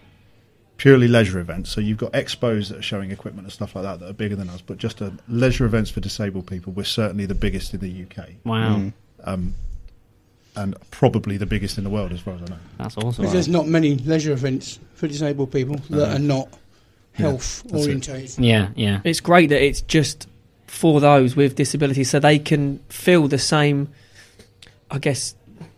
purely 0.81 1.07
leisure 1.07 1.37
events. 1.39 1.69
So 1.69 1.79
you've 1.79 1.99
got 1.99 2.11
expos 2.13 2.69
that 2.69 2.79
are 2.79 2.81
showing 2.81 3.11
equipment 3.11 3.45
and 3.45 3.53
stuff 3.53 3.75
like 3.75 3.83
that 3.83 3.99
that 3.99 4.09
are 4.09 4.13
bigger 4.13 4.35
than 4.35 4.49
us. 4.49 4.61
But 4.61 4.77
just 4.79 4.99
a 4.99 5.13
leisure 5.27 5.65
events 5.65 5.91
for 5.91 5.99
disabled 5.99 6.47
people, 6.47 6.73
we're 6.73 6.83
certainly 6.85 7.27
the 7.27 7.35
biggest 7.35 7.73
in 7.75 7.81
the 7.81 8.03
UK. 8.03 8.29
Wow, 8.43 8.91
Um, 9.23 9.53
and 10.55 10.75
probably 10.89 11.37
the 11.37 11.45
biggest 11.45 11.77
in 11.77 11.83
the 11.83 11.89
world, 11.91 12.11
as 12.11 12.19
far 12.19 12.33
as 12.33 12.41
I 12.41 12.45
know. 12.45 12.57
that's 12.79 12.97
awesome. 12.97 13.21
Because 13.21 13.31
there's 13.33 13.47
not 13.47 13.67
many 13.67 13.95
leisure 13.95 14.33
events 14.33 14.79
for 14.95 15.07
disabled 15.07 15.51
people 15.51 15.75
that 15.91 15.97
No. 15.97 16.03
are 16.15 16.19
not 16.19 16.49
health 17.13 17.61
that's 17.67 17.73
it. 17.85 17.87
orientated. 17.87 18.39
Yeah, 18.43 18.69
yeah. 18.75 19.01
It's 19.03 19.19
great 19.19 19.49
that 19.49 19.63
it's 19.63 19.81
just 19.81 20.27
for 20.65 20.99
those 20.99 21.35
with 21.35 21.55
disabilities, 21.55 22.09
so 22.09 22.19
they 22.19 22.39
can 22.39 22.79
feel 22.89 23.27
the 23.27 23.37
same, 23.37 23.89
I 24.89 24.97
guess, 24.97 25.35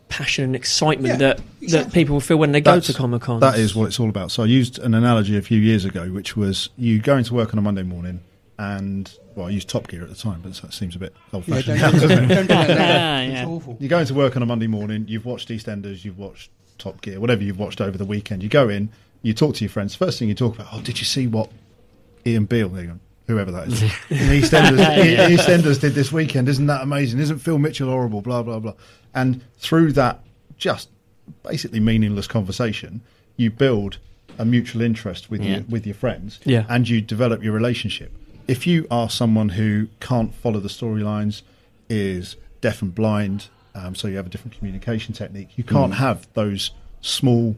passion 0.08 0.44
and 0.44 0.56
excitement 0.56 1.08
Yeah, 1.14 1.16
that 1.16 1.36
that 1.38 1.44
exactly. 1.62 1.92
people 1.92 2.20
feel 2.20 2.36
when 2.36 2.52
they 2.52 2.60
go 2.60 2.78
to 2.80 2.92
Comic 2.92 3.22
Con. 3.22 3.40
That 3.40 3.58
is 3.58 3.74
what 3.74 3.86
it's 3.86 3.98
all 3.98 4.08
about. 4.08 4.30
So 4.30 4.42
I 4.42 4.46
used 4.46 4.78
an 4.78 4.94
analogy 4.94 5.36
a 5.36 5.42
few 5.42 5.58
years 5.58 5.84
ago, 5.84 6.08
which 6.08 6.36
was 6.36 6.68
you 6.76 7.00
go 7.00 7.16
into 7.16 7.34
work 7.34 7.52
on 7.54 7.58
a 7.58 7.62
Monday 7.62 7.82
morning, 7.82 8.20
and 8.58 9.12
well, 9.34 9.46
I 9.46 9.50
used 9.50 9.68
Top 9.68 9.88
Gear 9.88 10.02
at 10.02 10.08
the 10.08 10.14
time, 10.14 10.40
but 10.42 10.54
that 10.54 10.72
seems 10.72 10.94
a 10.94 10.98
bit 11.00 11.12
old-fashioned. 11.32 11.80
don't, 11.80 11.92
now, 11.92 12.00
doesn't 12.00 12.28
don't 12.28 12.28
do 12.28 12.44
that. 12.46 12.68
Yeah. 13.28 13.40
It's 13.40 13.48
awful. 13.48 13.76
You 13.80 13.88
go 13.88 13.98
into 13.98 14.14
work 14.14 14.36
on 14.36 14.42
a 14.42 14.46
Monday 14.46 14.68
morning, 14.68 15.06
you've 15.08 15.24
watched 15.24 15.48
EastEnders, 15.48 16.04
you've 16.04 16.18
watched 16.18 16.50
Top 16.78 17.00
Gear, 17.00 17.18
whatever 17.18 17.42
you've 17.42 17.58
watched 17.58 17.80
over 17.80 17.98
the 17.98 18.04
weekend. 18.04 18.42
You 18.44 18.48
go 18.48 18.68
in, 18.68 18.90
you 19.22 19.34
talk 19.34 19.56
to 19.56 19.64
your 19.64 19.70
friends. 19.70 19.94
First 19.96 20.18
thing 20.20 20.28
you 20.28 20.34
talk 20.34 20.54
about, 20.54 20.68
oh, 20.72 20.80
did 20.82 20.98
you 21.00 21.04
see 21.04 21.26
what 21.26 21.50
Ian 22.26 22.44
Beale, 22.44 22.68
there 22.68 22.84
you 22.84 22.90
go, 22.90 22.98
whoever 23.26 23.50
that 23.52 23.68
is, 23.68 23.82
in 24.10 24.18
EastEnders, 24.18 24.78
Yeah. 24.78 25.28
EastEnders 25.30 25.80
did 25.80 25.94
this 25.94 26.12
weekend? 26.12 26.48
Isn't 26.48 26.66
that 26.66 26.82
amazing? 26.82 27.20
Isn't 27.20 27.38
Phil 27.38 27.58
Mitchell 27.58 27.88
horrible? 27.88 28.20
Blah 28.22 28.42
blah 28.42 28.58
blah. 28.58 28.74
And 29.14 29.42
through 29.58 29.92
that, 29.92 30.20
just 30.56 30.88
basically 31.42 31.80
meaningless 31.80 32.26
conversation, 32.26 33.00
you 33.36 33.50
build 33.50 33.98
a 34.38 34.44
mutual 34.44 34.82
interest 34.82 35.30
with 35.30 35.40
Yeah. 35.42 35.56
your, 35.56 35.62
with 35.68 35.86
your 35.86 35.94
friends, 35.94 36.40
Yeah. 36.44 36.64
and 36.68 36.88
you 36.88 37.00
develop 37.00 37.42
your 37.42 37.52
relationship. 37.52 38.12
If 38.48 38.66
you 38.66 38.86
are 38.90 39.08
someone 39.08 39.50
who 39.50 39.88
can't 40.00 40.34
follow 40.34 40.60
the 40.60 40.68
storylines, 40.68 41.42
is 41.88 42.36
deaf 42.60 42.82
and 42.82 42.94
blind, 42.94 43.48
um, 43.74 43.94
so 43.94 44.08
you 44.08 44.16
have 44.16 44.26
a 44.26 44.28
different 44.28 44.56
communication 44.58 45.14
technique, 45.14 45.50
you 45.56 45.64
can't 45.64 45.94
have 45.94 46.26
those 46.34 46.72
small, 47.00 47.56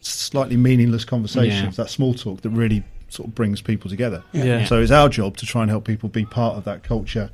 slightly 0.00 0.56
meaningless 0.56 1.04
conversations, 1.04 1.76
Yeah. 1.76 1.84
that 1.84 1.90
small 1.90 2.14
talk 2.14 2.42
that 2.42 2.50
really 2.50 2.82
sort 3.08 3.28
of 3.28 3.34
brings 3.34 3.60
people 3.62 3.88
together. 3.90 4.22
Yeah. 4.32 4.64
So 4.64 4.80
it's 4.80 4.90
our 4.90 5.08
job 5.08 5.36
to 5.38 5.46
try 5.46 5.62
and 5.62 5.70
help 5.70 5.84
people 5.84 6.08
be 6.08 6.24
part 6.24 6.56
of 6.56 6.64
that 6.64 6.82
culture 6.82 7.30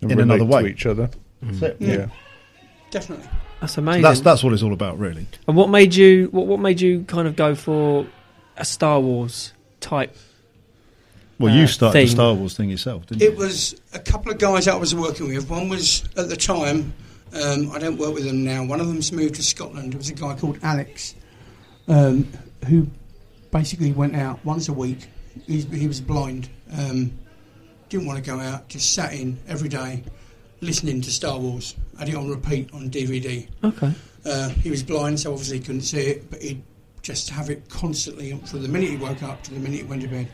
And 0.00 0.10
in 0.12 0.20
another 0.20 0.44
way. 0.44 0.62
to 0.62 0.68
each 0.68 0.86
other. 0.86 1.10
That's 1.42 1.62
it. 1.62 1.76
Yeah. 1.80 2.06
Definitely. 2.90 3.26
That's 3.60 3.76
amazing. 3.78 4.02
That's 4.02 4.20
that's 4.20 4.44
what 4.44 4.52
it's 4.52 4.62
all 4.62 4.72
about, 4.72 4.98
really. 4.98 5.26
and 5.48 5.56
what 5.56 5.68
made 5.70 5.94
you 5.94 6.28
what, 6.32 6.46
what 6.46 6.60
made 6.60 6.80
you 6.80 7.04
kind 7.04 7.26
of 7.26 7.34
go 7.36 7.54
for 7.54 8.06
a 8.56 8.64
Star 8.64 9.00
Wars 9.00 9.52
type? 9.80 10.14
Well, 11.38 11.52
Uh, 11.52 11.56
you 11.56 11.66
started 11.66 11.92
thing. 11.94 12.06
the 12.06 12.12
Star 12.12 12.34
Wars 12.34 12.56
thing 12.56 12.70
yourself, 12.70 13.06
didn't 13.06 13.22
It 13.22 13.32
you? 13.32 13.38
was 13.38 13.74
a 13.92 13.98
couple 13.98 14.30
of 14.32 14.38
guys 14.38 14.68
I 14.68 14.76
was 14.76 14.94
working 14.94 15.28
with. 15.28 15.48
One 15.50 15.68
was 15.68 16.04
at 16.16 16.28
the 16.28 16.36
time, 16.36 16.92
um, 17.32 17.70
I 17.72 17.78
don't 17.78 17.96
work 17.96 18.14
with 18.14 18.24
them 18.24 18.44
now. 18.44 18.64
One 18.64 18.80
of 18.80 18.86
them's 18.86 19.10
moved 19.12 19.34
to 19.36 19.42
Scotland. 19.42 19.94
It 19.94 19.96
was 19.96 20.10
a 20.10 20.14
guy 20.14 20.36
called 20.36 20.58
Alex, 20.62 21.14
um, 21.88 22.28
who 22.68 22.86
basically 23.54 23.92
went 23.92 24.16
out 24.16 24.44
once 24.44 24.68
a 24.68 24.72
week. 24.72 25.06
He's, 25.46 25.64
he 25.66 25.86
was 25.86 26.00
blind, 26.00 26.48
um, 26.76 27.12
didn't 27.88 28.04
want 28.06 28.22
to 28.22 28.30
go 28.30 28.40
out, 28.40 28.68
just 28.68 28.92
sat 28.92 29.12
in 29.14 29.38
every 29.46 29.68
day 29.68 30.02
listening 30.60 31.00
to 31.02 31.10
Star 31.10 31.38
Wars. 31.38 31.76
Had 31.98 32.08
it 32.08 32.16
on 32.16 32.28
repeat 32.28 32.68
on 32.74 32.90
DVD. 32.90 33.46
Okay. 33.62 33.92
Uh, 34.26 34.48
he 34.48 34.70
was 34.70 34.82
blind, 34.82 35.20
so 35.20 35.30
obviously 35.30 35.58
he 35.58 35.64
couldn't 35.64 35.82
see 35.82 36.00
it, 36.00 36.30
but 36.30 36.42
he'd 36.42 36.62
just 37.02 37.30
have 37.30 37.48
it 37.48 37.68
constantly 37.68 38.32
from 38.38 38.62
the 38.62 38.68
minute 38.68 38.90
he 38.90 38.96
woke 38.96 39.22
up 39.22 39.42
to 39.44 39.54
the 39.54 39.60
minute 39.60 39.80
he 39.80 39.84
went 39.84 40.02
to 40.02 40.08
bed. 40.08 40.28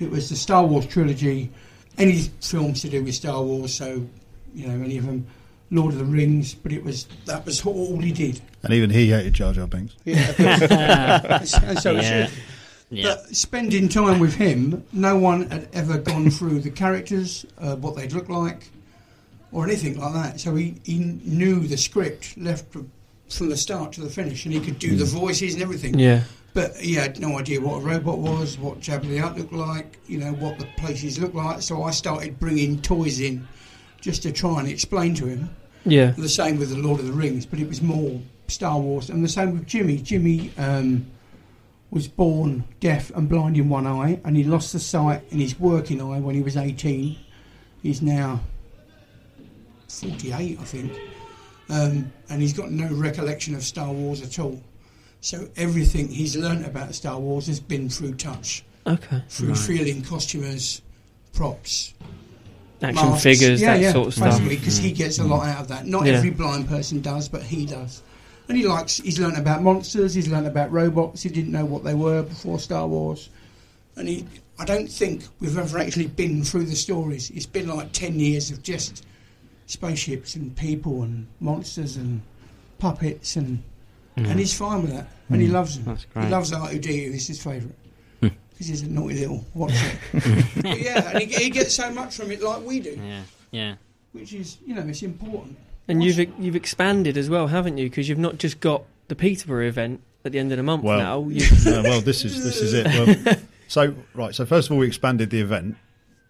It 0.00 0.10
was 0.10 0.30
the 0.30 0.36
Star 0.36 0.64
Wars 0.64 0.86
trilogy, 0.86 1.50
any 1.98 2.22
films 2.40 2.80
to 2.82 2.88
do 2.88 3.04
with 3.04 3.14
Star 3.14 3.42
Wars, 3.42 3.74
so, 3.74 4.06
you 4.54 4.66
know, 4.66 4.82
any 4.82 4.96
of 4.96 5.04
them, 5.04 5.26
Lord 5.70 5.92
of 5.92 5.98
the 5.98 6.04
Rings, 6.06 6.54
but 6.54 6.72
it 6.72 6.82
was, 6.82 7.06
that 7.26 7.44
was 7.44 7.66
all 7.66 7.98
he 7.98 8.12
did. 8.12 8.40
And 8.62 8.72
even 8.72 8.88
he 8.88 9.10
hated 9.10 9.34
Jar 9.34 9.52
Jar 9.52 9.66
Binks. 9.66 9.94
Yeah, 10.04 11.42
and 11.64 11.78
so 11.78 11.96
it 11.96 12.04
Yeah. 12.04 12.30
Yeah. 12.92 13.14
But 13.14 13.34
spending 13.34 13.88
time 13.88 14.20
with 14.20 14.34
him, 14.34 14.84
no 14.92 15.16
one 15.16 15.50
had 15.50 15.68
ever 15.72 15.98
gone 15.98 16.30
through 16.30 16.60
the 16.60 16.70
characters, 16.70 17.46
uh, 17.58 17.76
what 17.76 17.96
they'd 17.96 18.12
look 18.12 18.28
like, 18.28 18.70
or 19.50 19.64
anything 19.64 19.98
like 19.98 20.12
that. 20.12 20.40
So 20.40 20.54
he, 20.54 20.76
he 20.84 20.98
knew 20.98 21.60
the 21.60 21.76
script 21.76 22.36
left 22.36 22.70
from 22.72 22.90
from 23.32 23.48
the 23.48 23.56
start 23.56 23.92
to 23.92 24.02
the 24.02 24.10
finish, 24.10 24.44
and 24.44 24.54
he 24.54 24.60
could 24.60 24.78
do 24.78 24.94
the 24.94 25.04
voices 25.04 25.54
and 25.54 25.62
everything. 25.62 25.98
Yeah. 25.98 26.24
But 26.54 26.76
he 26.76 26.94
had 26.94 27.18
no 27.18 27.38
idea 27.38 27.60
what 27.60 27.76
a 27.76 27.80
robot 27.80 28.18
was, 28.18 28.58
what 28.58 28.80
Jabba 28.80 29.08
the 29.08 29.18
Hutt 29.18 29.38
looked 29.38 29.54
like, 29.54 29.98
you 30.06 30.18
know, 30.18 30.32
what 30.32 30.58
the 30.58 30.66
places 30.76 31.18
looked 31.18 31.34
like. 31.34 31.62
So 31.62 31.82
I 31.82 31.92
started 31.92 32.38
bringing 32.38 32.82
toys 32.82 33.20
in 33.20 33.48
just 34.00 34.22
to 34.24 34.32
try 34.32 34.60
and 34.60 34.68
explain 34.68 35.14
to 35.14 35.26
him. 35.26 35.48
Yeah. 35.86 36.10
The 36.10 36.28
same 36.28 36.58
with 36.58 36.70
the 36.70 36.76
Lord 36.76 37.00
of 37.00 37.06
the 37.06 37.12
Rings, 37.12 37.46
but 37.46 37.58
it 37.58 37.66
was 37.66 37.80
more 37.80 38.20
Star 38.48 38.78
Wars, 38.78 39.08
and 39.08 39.24
the 39.24 39.28
same 39.28 39.52
with 39.52 39.66
Jimmy. 39.66 39.96
Jimmy 39.96 40.52
um, 40.58 41.06
was 41.92 42.08
born 42.08 42.64
deaf 42.80 43.10
and 43.14 43.28
blind 43.28 43.56
in 43.58 43.68
one 43.68 43.86
eye, 43.86 44.18
and 44.24 44.34
he 44.36 44.42
lost 44.42 44.72
the 44.72 44.80
sight 44.80 45.22
in 45.30 45.38
his 45.38 45.60
working 45.60 46.00
eye 46.00 46.18
when 46.18 46.34
he 46.34 46.40
was 46.40 46.56
18. 46.56 47.16
He's 47.82 48.00
now 48.00 48.40
48, 49.88 50.58
I 50.58 50.64
think, 50.64 50.92
um, 51.68 52.10
and 52.30 52.40
he's 52.40 52.54
got 52.54 52.70
no 52.70 52.88
recollection 52.94 53.54
of 53.54 53.62
Star 53.62 53.92
Wars 53.92 54.22
at 54.22 54.38
all. 54.38 54.58
So 55.20 55.48
everything 55.56 56.08
he's 56.08 56.34
learnt 56.34 56.66
about 56.66 56.94
Star 56.94 57.18
Wars 57.20 57.46
has 57.46 57.60
been 57.60 57.88
through 57.90 58.14
touch, 58.14 58.64
Okay. 58.86 59.22
through 59.28 59.54
feeling 59.54 60.02
costumers, 60.02 60.80
props, 61.34 61.92
Action 62.80 63.10
masks. 63.10 63.22
figures, 63.22 63.60
yeah, 63.60 63.74
that 63.74 63.80
yeah, 63.82 63.92
sort 63.92 64.08
of 64.08 64.14
stuff. 64.14 64.30
Basically, 64.30 64.56
because 64.56 64.78
he 64.78 64.92
gets 64.92 65.18
a 65.18 65.24
lot 65.24 65.46
out 65.46 65.60
of 65.60 65.68
that. 65.68 65.86
Not 65.86 66.06
Yeah. 66.06 66.14
every 66.14 66.30
blind 66.30 66.68
person 66.68 67.00
does, 67.02 67.28
but 67.28 67.42
he 67.42 67.66
does. 67.66 68.02
And 68.48 68.58
he 68.58 68.66
likes. 68.66 68.96
He's 68.98 69.18
learnt 69.18 69.38
about 69.38 69.62
monsters. 69.62 70.14
He's 70.14 70.28
learnt 70.28 70.46
about 70.46 70.72
robots. 70.72 71.22
He 71.22 71.28
didn't 71.28 71.52
know 71.52 71.64
what 71.64 71.84
they 71.84 71.94
were 71.94 72.22
before 72.22 72.58
Star 72.58 72.86
Wars. 72.86 73.30
And 73.96 74.08
he, 74.08 74.26
I 74.58 74.64
don't 74.64 74.90
think 74.90 75.24
we've 75.40 75.56
ever 75.56 75.78
actually 75.78 76.06
been 76.06 76.44
through 76.44 76.64
the 76.64 76.76
stories. 76.76 77.30
It's 77.30 77.46
been 77.46 77.68
like 77.68 77.92
ten 77.92 78.18
years 78.18 78.50
of 78.50 78.62
just 78.62 79.04
spaceships 79.66 80.34
and 80.34 80.54
people 80.56 81.02
and 81.02 81.26
monsters 81.40 81.96
and 81.96 82.20
puppets 82.78 83.36
and 83.36 83.62
hmm. 84.16 84.26
and 84.26 84.38
he's 84.38 84.56
fine 84.56 84.82
with 84.82 84.92
that. 84.92 85.08
And 85.30 85.40
he 85.40 85.46
hmm. 85.46 85.54
loves 85.54 85.76
them. 85.76 85.84
That's 85.84 86.04
great. 86.06 86.24
He 86.24 86.30
loves 86.30 86.52
R2D2. 86.52 87.14
It's 87.14 87.26
his 87.28 87.42
favourite. 87.42 87.76
Because 88.20 88.66
he's 88.66 88.82
a 88.82 88.88
naughty 88.90 89.18
little 89.18 89.44
watcher. 89.54 89.98
but 90.12 90.78
yeah, 90.78 91.10
and 91.10 91.22
he, 91.22 91.44
he 91.44 91.50
gets 91.50 91.74
so 91.74 91.90
much 91.90 92.16
from 92.16 92.30
it 92.30 92.42
like 92.42 92.62
we 92.62 92.80
do 92.80 93.00
Yeah. 93.02 93.22
Yeah. 93.50 93.74
which 94.12 94.34
is 94.34 94.58
you 94.66 94.74
know 94.74 94.82
it's 94.82 95.02
important. 95.02 95.56
And 95.88 96.02
you've 96.02 96.18
you've 96.38 96.56
expanded 96.56 97.16
as 97.16 97.28
well, 97.28 97.48
haven't 97.48 97.78
you? 97.78 97.88
Because 97.88 98.08
you've 98.08 98.18
not 98.18 98.38
just 98.38 98.60
got 98.60 98.84
the 99.08 99.14
Peterborough 99.14 99.66
event 99.66 100.00
at 100.24 100.32
the 100.32 100.38
end 100.38 100.52
of 100.52 100.56
the 100.56 100.62
month 100.62 100.84
Well, 100.84 100.98
now. 100.98 101.28
You, 101.28 101.44
Uh, 101.66 101.82
well, 101.82 102.00
this 102.00 102.24
is 102.24 102.42
this 102.44 102.60
is 102.60 102.72
it. 102.72 102.86
Well, 102.86 103.36
so 103.68 103.94
right, 104.14 104.34
so 104.34 104.46
first 104.46 104.68
of 104.68 104.72
all, 104.72 104.78
we 104.78 104.86
expanded 104.86 105.30
the 105.30 105.40
event. 105.40 105.76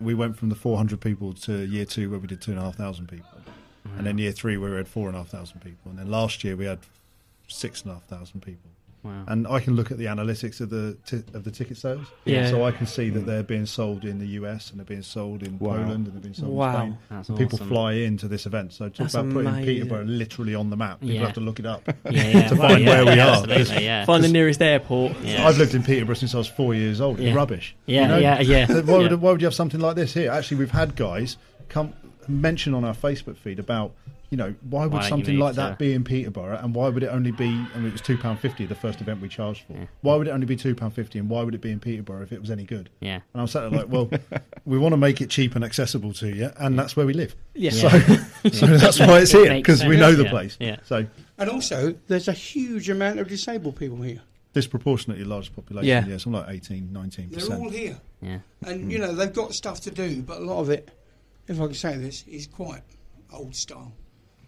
We 0.01 0.15
went 0.15 0.37
from 0.37 0.49
the 0.49 0.57
400 0.57 1.01
people 1.01 1.33
to 1.35 1.65
year 1.65 1.85
two, 1.85 2.11
where 2.11 2.19
we 2.19 2.27
did 2.27 2.41
two 2.41 2.51
and 2.51 2.59
a 2.59 2.63
half 2.65 2.75
thousand 2.77 3.07
people, 3.09 3.41
and 3.97 4.07
then 4.07 4.19
year 4.19 4.33
three, 4.33 4.57
where 4.57 4.71
we 4.71 4.77
had 4.77 4.89
four 4.89 5.07
and 5.07 5.17
a 5.17 5.21
half 5.21 5.29
thousand 5.29 5.61
people, 5.61 5.91
and 5.91 5.99
then 5.99 6.11
last 6.11 6.43
year 6.43 6.57
we 6.57 6.65
had 6.65 6.81
six 7.47 7.83
and 7.83 7.93
a 7.93 7.95
half 7.95 8.05
thousand 8.05 8.41
people. 8.41 8.71
Wow. 9.05 9.25
And 9.27 9.49
I 9.49 9.59
can 9.61 9.75
look 9.75 9.91
at 9.91 9.99
the 9.99 10.05
analytics 10.05 10.61
of 10.61 10.71
the 10.71 10.97
ti- 11.07 11.25
of 11.35 11.43
the 11.45 11.51
ticket 11.51 11.77
sales. 11.77 12.07
Yeah. 12.25 12.49
So 12.51 12.65
I 12.65 12.71
can 12.71 12.87
see 12.87 13.11
that 13.11 13.25
mm. 13.25 13.27
they're 13.27 13.43
being 13.43 13.67
sold 13.67 14.05
in 14.05 14.19
the 14.21 14.27
US 14.41 14.71
and 14.71 14.79
they're 14.79 14.85
being 14.87 15.03
sold 15.03 15.43
in 15.43 15.59
Wow. 15.59 15.77
Poland 15.77 16.07
and 16.07 16.15
they're 16.15 16.21
being 16.21 16.35
sold 16.35 16.53
Wow. 16.53 16.69
in 16.69 16.75
Spain. 16.93 16.99
That's 17.11 17.29
And 17.29 17.39
people 17.39 17.57
awesome. 17.57 17.69
fly 17.69 17.93
into 17.95 18.29
this 18.29 18.47
event. 18.47 18.73
So 18.73 18.85
talk 18.89 18.97
That's 18.99 19.15
about 19.15 19.33
putting. 19.33 19.65
Peterborough 19.65 20.05
literally 20.05 20.55
on 20.55 20.71
the 20.71 20.77
map. 20.77 21.01
People 21.01 21.17
Yeah. 21.17 21.21
have 21.23 21.35
to 21.35 21.41
look 21.41 21.59
it 21.59 21.67
up. 21.67 21.83
Yeah, 22.11 22.29
yeah. 22.29 22.49
to 22.49 22.55
Well, 22.55 22.69
find 22.69 22.85
yeah, 22.85 22.89
where 22.91 23.05
we 23.07 23.13
yeah, 23.17 23.39
are. 23.41 23.81
Yeah. 23.81 24.05
find 24.05 24.23
the 24.23 24.29
nearest 24.29 24.63
airport. 24.63 25.17
Yeah. 25.23 25.47
I've 25.49 25.59
lived 25.59 25.75
in 25.75 25.83
Peterborough 25.83 26.15
since 26.15 26.35
I 26.35 26.39
was 26.39 26.47
four 26.49 26.75
years 26.75 27.01
old. 27.01 27.19
It's 27.19 27.29
Yeah. 27.29 27.35
rubbish. 27.35 27.75
Yeah, 27.87 28.19
yeah, 28.19 28.41
yeah. 28.41 28.67
Why 28.83 28.99
would, 28.99 29.11
Yeah. 29.11 29.17
why 29.17 29.33
would 29.33 29.41
you 29.41 29.47
have 29.47 29.55
something 29.55 29.81
like 29.81 29.97
this 29.97 30.15
here? 30.15 30.31
Actually, 30.31 30.59
we've 30.59 30.71
had 30.71 30.95
guys 30.97 31.37
come 31.69 31.93
mention 32.29 32.73
on 32.75 32.85
our 32.85 32.95
Facebook 32.95 33.37
feed 33.37 33.59
about, 33.59 33.93
you 34.33 34.39
know, 34.39 34.55
why 34.63 34.85
would 34.87 34.95
Why 35.03 35.09
something 35.11 35.35
move 35.35 35.43
like 35.45 35.55
to- 35.57 35.61
that 35.61 35.79
be 35.79 35.93
in 35.93 36.05
Peterborough, 36.05 36.57
and 36.57 36.75
why 36.75 36.89
would 36.89 37.03
it 37.03 37.09
only 37.09 37.33
be? 37.33 37.49
I 37.49 37.77
mean, 37.77 37.89
it 37.89 37.93
was 37.93 38.01
two 38.01 38.17
pound 38.17 38.41
fifty 38.41 38.65
the 38.65 38.75
first 38.75 39.03
event 39.03 39.21
we 39.21 39.29
charged 39.29 39.67
for. 39.67 39.75
Yeah. 39.75 39.85
Why 40.01 40.17
would 40.17 40.27
it 40.27 40.31
only 40.31 40.47
be 40.47 40.57
two 40.57 40.75
pound 40.75 40.95
fifty, 40.95 41.19
and 41.19 41.29
why 41.29 41.43
would 41.43 41.55
it 41.55 41.61
be 41.61 41.71
in 41.71 41.79
Peterborough 41.79 42.23
if 42.23 42.33
it 42.33 42.41
was 42.41 42.51
any 42.51 42.65
good? 42.65 42.89
Yeah. 43.01 43.17
And 43.17 43.23
I 43.35 43.43
was 43.43 43.51
sat 43.51 43.61
there 43.71 43.79
like, 43.79 43.91
well, 43.91 44.09
we 44.65 44.79
want 44.79 44.95
to 44.95 44.97
make 44.97 45.21
it 45.21 45.29
cheap 45.29 45.55
and 45.55 45.63
accessible 45.63 46.15
to 46.15 46.35
you, 46.35 46.51
and 46.57 46.79
that's 46.79 46.97
where 46.97 47.05
we 47.05 47.13
live. 47.13 47.37
Yeah. 47.55 47.73
So, 47.73 47.89
so 48.51 48.67
that's 48.69 48.99
why 48.99 49.19
it's 49.21 49.33
here 49.33 49.51
Makes 49.51 49.67
because 49.67 49.85
we 49.85 49.99
know 49.99 50.15
the 50.15 50.25
Yeah, 50.25 50.31
place. 50.31 50.57
yeah. 50.59 50.77
So 50.87 51.05
And 51.37 51.51
also, 51.51 51.95
there's 52.09 52.29
a 52.29 52.33
huge 52.33 52.89
amount 52.89 53.21
of 53.21 53.29
disabled 53.29 53.77
people 53.77 54.01
here. 54.01 54.23
disproportionately 54.55 55.25
large 55.25 55.55
population. 55.55 55.89
Yeah. 55.89 56.07
Yeah, 56.07 56.17
something 56.17 56.41
like 56.41 56.55
18, 56.55 56.91
19 56.91 57.29
They're 57.29 57.39
percent. 57.39 57.61
all 57.61 57.69
here, 57.69 58.01
Yeah. 58.23 58.39
and 58.65 58.91
you 58.91 58.97
hmm. 58.97 59.05
know 59.05 59.15
they've 59.15 59.31
got 59.31 59.53
stuff 59.53 59.81
to 59.83 59.91
do, 59.91 60.23
but 60.23 60.39
a 60.39 60.45
lot 60.45 60.61
of 60.61 60.71
it, 60.71 60.91
if 61.49 61.61
I 61.61 61.67
can 61.67 61.75
say 61.75 61.99
this, 61.99 62.25
is 62.27 62.47
quite 62.47 62.81
old 63.31 63.55
style. 63.55 63.93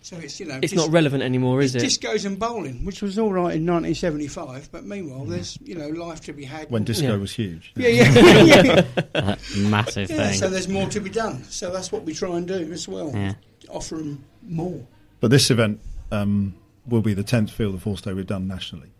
So 0.04 0.16
it's 0.16 0.38
you 0.38 0.44
know 0.44 0.58
It's 0.60 0.70
dis- 0.70 0.76
not 0.76 0.90
relevant 0.90 1.22
anymore, 1.22 1.62
is 1.62 1.74
it? 1.74 1.82
discos 1.82 2.26
and 2.26 2.38
bowling, 2.38 2.84
which 2.84 3.00
was 3.00 3.18
all 3.18 3.32
right 3.32 3.56
in 3.56 3.64
1975, 3.64 4.68
but 4.70 4.84
meanwhile 4.84 5.24
there's 5.24 5.56
you 5.62 5.74
know 5.74 5.88
life 5.88 6.20
to 6.26 6.34
be 6.34 6.44
had. 6.44 6.70
When 6.70 6.84
disco 6.84 7.12
Yeah. 7.12 7.16
was 7.16 7.32
huge. 7.32 7.72
yeah, 7.74 7.88
yeah, 7.88 8.12
yeah. 8.44 8.80
That 9.14 9.38
massive 9.56 10.10
yeah. 10.10 10.28
thing. 10.28 10.34
So 10.38 10.50
there's 10.50 10.68
more 10.68 10.90
to 10.90 11.00
be 11.00 11.08
done. 11.08 11.42
So 11.44 11.70
that's 11.72 11.90
what 11.90 12.02
we 12.02 12.12
try 12.12 12.36
and 12.36 12.46
do 12.46 12.70
as 12.70 12.86
well. 12.86 13.12
Yeah. 13.14 13.32
Offer 13.70 13.94
them 13.96 14.22
more. 14.46 14.86
But 15.20 15.30
this 15.30 15.50
event 15.50 15.80
um, 16.12 16.52
will 16.86 17.00
be 17.00 17.14
the 17.14 17.24
10th 17.24 17.48
Feel 17.48 17.72
the 17.72 17.80
Force 17.80 18.02
Day 18.02 18.12
we've 18.12 18.26
done 18.26 18.46
nationally. 18.46 18.90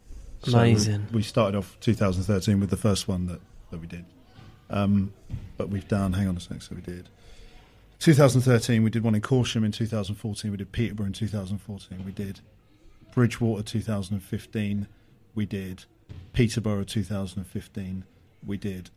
So 0.44 0.58
Amazing. 0.58 1.08
we 1.12 1.23
started 1.23 1.58
off 1.58 1.76
2013 1.80 2.61
with 2.61 2.70
the 2.70 2.78
first 2.78 3.08
one 3.08 3.26
that, 3.26 3.42
that 3.70 3.78
we 3.78 3.87
did. 3.87 4.06
Um, 4.70 5.12
but 5.58 5.68
we've 5.68 5.87
done. 5.87 6.14
Hang 6.14 6.28
on 6.28 6.37
a 6.38 6.40
sec. 6.40 6.62
So 6.62 6.75
we 6.75 6.80
did 6.80 7.11
2013. 8.08 8.82
We 8.82 8.90
did 8.90 9.02
one 9.02 9.14
in 9.14 9.23
Corsham 9.23 9.64
in 9.64 9.73
2014. 9.73 10.50
We 10.50 10.58
did 10.58 10.73
Peterborough 10.73 11.06
in 11.06 11.12
2014. 11.14 12.04
We 12.04 12.12
did 12.12 12.40
Bridgwater 13.14 13.62
2015. 13.62 14.87
We 15.34 15.46
did 15.46 15.87
Peterborough 16.34 16.84
2015. 16.84 18.04
We 18.46 18.58
did 18.58 18.90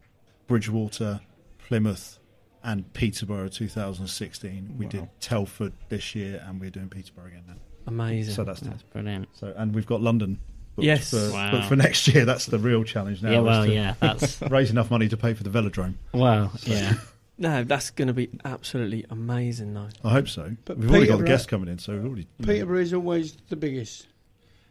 Bridgwater, 0.48 1.22
Plymouth, 1.58 2.20
and 2.66 2.92
Peterborough 2.94 3.48
2016. 3.48 4.76
We 4.78 4.88
did 4.88 5.08
Telford 5.22 5.72
this 5.88 6.14
year, 6.14 6.44
and 6.46 6.60
we're 6.60 6.70
doing 6.70 6.90
Peterborough 6.90 7.28
again 7.28 7.44
now. 7.48 7.54
Amazing. 7.88 8.34
So 8.34 8.44
that's 8.44 8.60
That's 8.60 8.84
brilliant. 8.84 9.30
so, 9.32 9.54
and 9.56 9.74
we've 9.74 9.86
got 9.86 10.02
London. 10.02 10.38
booked 10.76 10.86
Yes. 10.86 11.12
for, 11.12 11.32
Wow. 11.32 11.52
booked 11.52 11.68
for 11.68 11.78
next 11.78 12.10
year. 12.10 12.26
That's 12.26 12.46
the 12.48 12.60
real 12.60 12.84
challenge 12.84 13.24
now. 13.24 13.32
yeah, 13.32 13.40
well, 13.40 13.64
to 13.66 13.74
yeah, 13.74 13.94
that's 14.02 14.42
raise 14.50 14.70
enough 14.70 14.92
money 14.92 15.08
to 15.08 15.16
pay 15.16 15.34
for 15.34 15.44
the 15.44 15.50
velodrome. 15.50 15.94
well, 16.14 16.52
yeah. 16.66 16.96
no, 17.38 17.64
that's 17.64 17.90
going 17.92 18.08
to 18.08 18.14
be 18.14 18.30
absolutely 18.46 19.06
amazing, 19.10 19.74
though. 19.74 19.90
I 20.04 20.10
hope 20.10 20.28
so. 20.28 20.56
But 20.66 20.78
we've 20.78 20.90
already 20.90 21.08
got 21.08 21.20
the 21.20 21.26
guests 21.26 21.46
coming 21.48 21.70
in, 21.70 21.78
so 21.80 21.94
we've 21.94 22.06
already. 22.06 22.22
you 22.40 22.46
know- 22.46 22.54
Peterborough 22.54 22.80
is 22.80 22.94
always 22.94 23.38
the 23.50 23.56
biggest, 23.56 24.08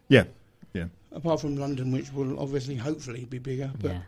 Yeah, 0.08 0.25
yeah. 0.75 0.87
apart 1.12 1.40
from 1.40 1.56
London, 1.56 1.92
which 1.92 2.12
will 2.12 2.38
obviously, 2.40 2.75
hopefully, 2.76 3.25
be 3.25 3.38
bigger. 3.38 3.70
But 3.80 3.92
yeah. 3.92 3.99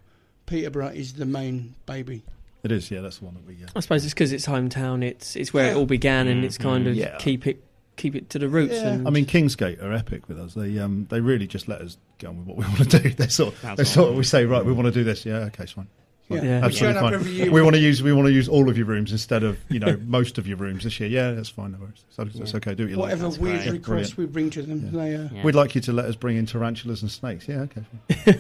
Peterborough 0.47 0.89
is 0.89 1.13
the 1.15 1.27
main 1.27 1.75
baby. 1.87 2.23
It 2.65 2.73
is. 2.73 2.91
Yeah, 2.91 3.01
that's 3.03 3.19
the 3.19 3.27
one 3.27 3.35
that 3.35 3.47
we. 3.47 3.55
Uh, 3.63 3.69
I 3.77 3.81
suppose 3.81 4.05
it's 4.05 4.15
because 4.15 4.33
it's 4.33 4.47
hometown. 4.47 5.05
It's 5.05 5.37
it's 5.37 5.55
where 5.55 5.71
it 5.71 5.77
all 5.77 5.87
began, 5.87 6.27
and 6.27 6.45
it's 6.45 6.59
kind 6.59 6.87
of 6.89 6.95
Yeah. 6.97 7.17
keep 7.19 7.47
it 7.47 7.63
keep 7.97 8.15
it 8.17 8.31
to 8.31 8.39
the 8.41 8.49
roots. 8.49 8.75
Yeah. 8.75 8.89
And 8.89 9.07
I 9.07 9.11
mean, 9.11 9.27
Kingsgate 9.27 9.81
are 9.83 9.93
epic 9.93 10.29
with 10.29 10.41
us. 10.41 10.55
They 10.55 10.77
um 10.81 11.07
they 11.09 11.21
really 11.21 11.47
just 11.47 11.69
let 11.69 11.81
us 11.83 11.99
go 12.19 12.29
on 12.31 12.39
with 12.39 12.47
what 12.49 12.57
we 12.57 12.65
want 12.77 12.91
to 12.91 12.99
do. 12.99 13.11
They 13.11 13.29
sort 13.29 13.55
That's 13.63 13.77
they 13.79 13.85
sort 13.85 14.11
of 14.11 14.17
we 14.17 14.25
say 14.25 14.45
right, 14.45 14.65
we 14.65 14.73
want 14.73 14.87
to 14.87 14.93
do 14.93 15.05
this. 15.05 15.25
Yeah, 15.25 15.37
okay, 15.47 15.63
it's 15.65 15.73
fine. 15.73 15.87
Yeah, 16.31 16.43
Yeah. 16.43 16.65
Absolutely 16.65 17.01
fine. 17.01 17.51
We 17.53 17.63
want 17.63 17.75
to 17.77 17.81
use 17.81 18.03
we 18.03 18.13
want 18.13 18.27
to 18.27 18.33
use 18.33 18.49
all 18.49 18.69
of 18.69 18.77
your 18.77 18.87
rooms 18.87 19.13
instead 19.13 19.43
of 19.43 19.59
you 19.71 19.79
know 19.81 19.97
most 20.07 20.37
of 20.39 20.47
your 20.47 20.57
rooms 20.59 20.85
this 20.85 21.01
year. 21.01 21.09
Yeah, 21.09 21.33
that's 21.33 21.49
fine. 21.49 21.73
No 21.73 21.79
worries. 21.79 22.05
So 22.11 22.23
it's 22.25 22.35
Yeah. 22.53 22.57
okay. 22.59 22.75
Do 22.75 22.85
what 22.85 22.91
you 22.91 22.99
whatever 22.99 23.23
That's 23.25 23.39
weird 23.39 23.63
great. 23.63 23.73
requests 23.73 24.17
we 24.17 24.27
bring 24.27 24.51
to 24.51 24.63
them. 24.63 24.91
Yeah. 24.93 25.01
They, 25.01 25.15
uh, 25.17 25.29
Yeah. 25.33 25.43
We'd 25.45 25.55
like 25.55 25.75
you 25.75 25.81
to 25.83 25.93
let 25.93 26.05
us 26.05 26.17
bring 26.17 26.37
in 26.37 26.47
tarantulas 26.47 27.03
and 27.03 27.11
snakes. 27.11 27.49
Yeah, 27.49 27.67
okay, 27.67 27.83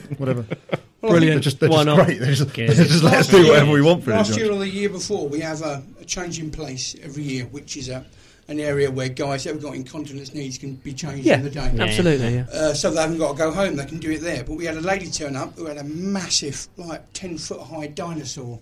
whatever. 0.19 0.43
well, 0.43 0.49
I 0.51 0.51
think 0.51 0.83
They're 1.01 1.11
Brilliant. 1.11 1.43
just 1.45 1.61
they're 1.61 1.69
Why 1.71 1.85
just 1.85 1.87
not? 1.87 2.07
great. 2.07 2.21
They 2.21 2.35
just, 2.35 2.53
Good. 2.55 2.69
they 2.71 2.75
just 2.85 3.03
let 3.05 3.15
us 3.15 3.29
do 3.29 3.47
whatever 3.49 3.71
we 3.71 3.81
want 3.83 4.05
for 4.05 4.11
Last 4.11 4.31
it. 4.33 4.39
year 4.39 4.53
or 4.53 4.59
the 4.59 4.69
year 4.69 4.89
before, 4.89 5.29
we 5.29 5.41
have 5.41 5.63
a, 5.63 5.83
a 6.01 6.05
change 6.05 6.39
in 6.41 6.51
place 6.51 6.95
every 7.03 7.23
year, 7.23 7.45
which 7.47 7.77
is 7.77 7.89
a, 7.89 8.05
an 8.49 8.59
area 8.59 8.91
where 8.91 9.09
guys 9.11 9.45
that 9.45 9.53
have 9.53 9.63
got 9.63 9.75
incontinence 9.75 10.33
needs 10.35 10.57
can 10.59 10.75
be 10.77 10.93
changed 10.95 11.27
Yeah. 11.27 11.37
in 11.37 11.45
the 11.45 11.51
day. 11.51 11.71
Yeah. 11.75 11.83
absolutely, 11.83 12.35
yeah. 12.35 12.47
Uh, 12.53 12.73
so 12.75 12.91
they 12.91 13.01
haven't 13.03 13.19
got 13.19 13.33
to 13.33 13.39
go 13.39 13.51
home; 13.53 13.77
they 13.77 13.85
can 13.85 13.99
do 13.99 14.11
it 14.13 14.23
there. 14.23 14.43
But 14.43 14.55
we 14.55 14.65
had 14.65 14.77
a 14.77 14.81
lady 14.81 15.11
turn 15.11 15.37
up 15.37 15.57
who 15.57 15.67
had 15.67 15.77
a 15.79 15.85
massive, 15.85 16.67
like 16.79 17.13
ten 17.13 17.37
foot 17.39 17.61
high 17.61 17.89
dinosaur, 17.89 18.59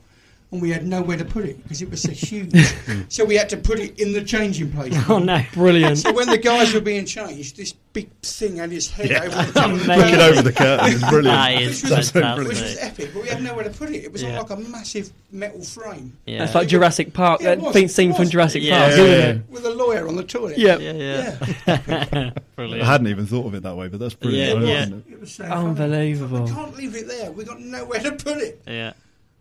and 0.52 0.62
we 0.62 0.70
had 0.70 0.86
nowhere 0.86 1.16
to 1.16 1.24
put 1.24 1.44
it 1.44 1.60
because 1.62 1.82
it 1.82 1.90
was 1.90 2.02
so 2.02 2.12
huge. 2.12 2.54
Hmm. 2.86 3.02
so 3.08 3.24
we 3.24 3.34
had 3.34 3.48
to 3.48 3.56
put 3.56 3.80
it 3.80 3.98
in 3.98 4.12
the 4.12 4.22
changing 4.22 4.70
place. 4.72 4.94
Oh 5.08 5.18
no! 5.18 5.42
Brilliant. 5.54 5.98
So 5.98 6.12
when 6.12 6.28
the 6.28 6.38
guys 6.38 6.72
were 6.72 6.80
being 6.80 7.04
changed, 7.04 7.56
this 7.56 7.72
big 7.92 8.08
thing 8.22 8.56
had 8.56 8.70
his 8.70 8.88
head 8.90 9.10
Yeah. 9.10 9.24
over 9.24 9.42
the 9.42 9.52
top. 9.52 9.70
Looking 9.72 10.14
over 10.20 10.42
the 10.42 10.52
curtain 10.52 10.92
is 10.92 11.00
brilliant. 11.00 11.24
That 11.24 11.62
is 11.62 11.82
Which 11.82 11.90
was- 11.92 12.10
fantastic. 12.10 12.48
Which 12.48 12.60
was 12.60 12.76
epic, 12.78 13.10
but 13.14 13.22
we 13.22 13.28
had 13.28 13.42
nowhere 13.42 13.64
to 13.64 13.70
put 13.70 13.90
it. 13.90 14.04
It 14.04 14.12
was 14.12 14.22
Yeah. 14.22 14.38
like 14.38 14.50
a 14.50 14.56
massive 14.56 15.10
metal 15.32 15.62
frame 15.62 16.16
Yeah. 16.26 16.44
It's 16.44 16.54
like 16.54 16.68
Jurassic 16.68 17.12
Park. 17.12 17.40
Yeah, 17.40 17.56
that 17.56 17.60
was, 17.74 17.94
scene 17.94 18.12
from. 18.14 18.28
Jurassic 18.28 18.62
Yeah. 18.62 18.78
Park, 18.86 18.96
Yeah, 18.98 19.02
isn't 19.04 19.36
yeah, 19.36 19.42
with 19.52 19.64
a 19.66 19.70
lawyer 19.74 20.06
on 20.06 20.14
the 20.16 20.24
toilet. 20.24 20.58
Yeah. 20.58 20.76
yeah, 20.78 20.92
yeah. 20.92 21.46
Yeah. 21.66 22.30
Brilliant. 22.54 22.82
I 22.82 22.86
hadn't 22.86 23.08
even 23.08 23.26
thought 23.26 23.46
of 23.46 23.54
it 23.54 23.62
that 23.64 23.76
way, 23.76 23.88
but 23.88 23.98
that's 24.00 24.14
brilliant. 24.14 24.60
Yeah, 24.62 24.68
yeah. 24.68 24.82
it. 24.96 25.04
It 25.12 25.20
was 25.20 25.32
so 25.32 25.44
funny. 25.44 25.68
Unbelievable. 25.70 26.44
We 26.44 26.50
can't 26.52 26.76
leave 26.76 26.94
it 26.94 27.08
there. 27.08 27.32
We've 27.32 27.46
got 27.46 27.60
nowhere 27.60 28.00
to 28.00 28.12
put 28.12 28.38
it. 28.38 28.62
Yeah. 28.66 28.92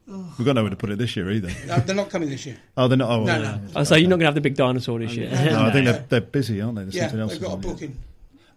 We've 0.07 0.45
got 0.45 0.53
nowhere 0.53 0.69
to 0.69 0.75
put 0.75 0.91
it 0.91 0.99
this 0.99 1.15
year 1.15 1.31
either. 1.31 1.49
No, 1.65 1.77
they're 1.79 1.95
not 1.95 2.09
coming 2.11 2.29
this 2.29 2.45
year. 2.45 2.57
Oh, 2.77 2.87
they're 2.87 2.97
not. 2.97 3.09
Oh, 3.09 3.19
No, 3.19 3.25
well, 3.25 3.41
no. 3.41 3.61
yeah. 3.73 3.79
I 3.79 3.83
say 3.83 3.97
you're 3.99 4.07
not 4.09 4.17
going 4.17 4.19
to 4.21 4.25
have 4.27 4.35
the 4.35 4.41
big 4.41 4.55
dinosaur 4.55 4.99
this 4.99 5.15
year. 5.15 5.29
No, 5.31 5.63
I 5.65 5.71
think 5.71 5.85
they're, 5.85 6.05
they're 6.09 6.21
busy, 6.21 6.61
aren't 6.61 6.75
they? 6.75 6.83
There's 6.83 6.95
Yeah, 6.95 7.01
something 7.03 7.19
else 7.21 7.31
they've 7.33 7.41
got 7.41 7.53
a 7.53 7.57
booking. 7.57 7.97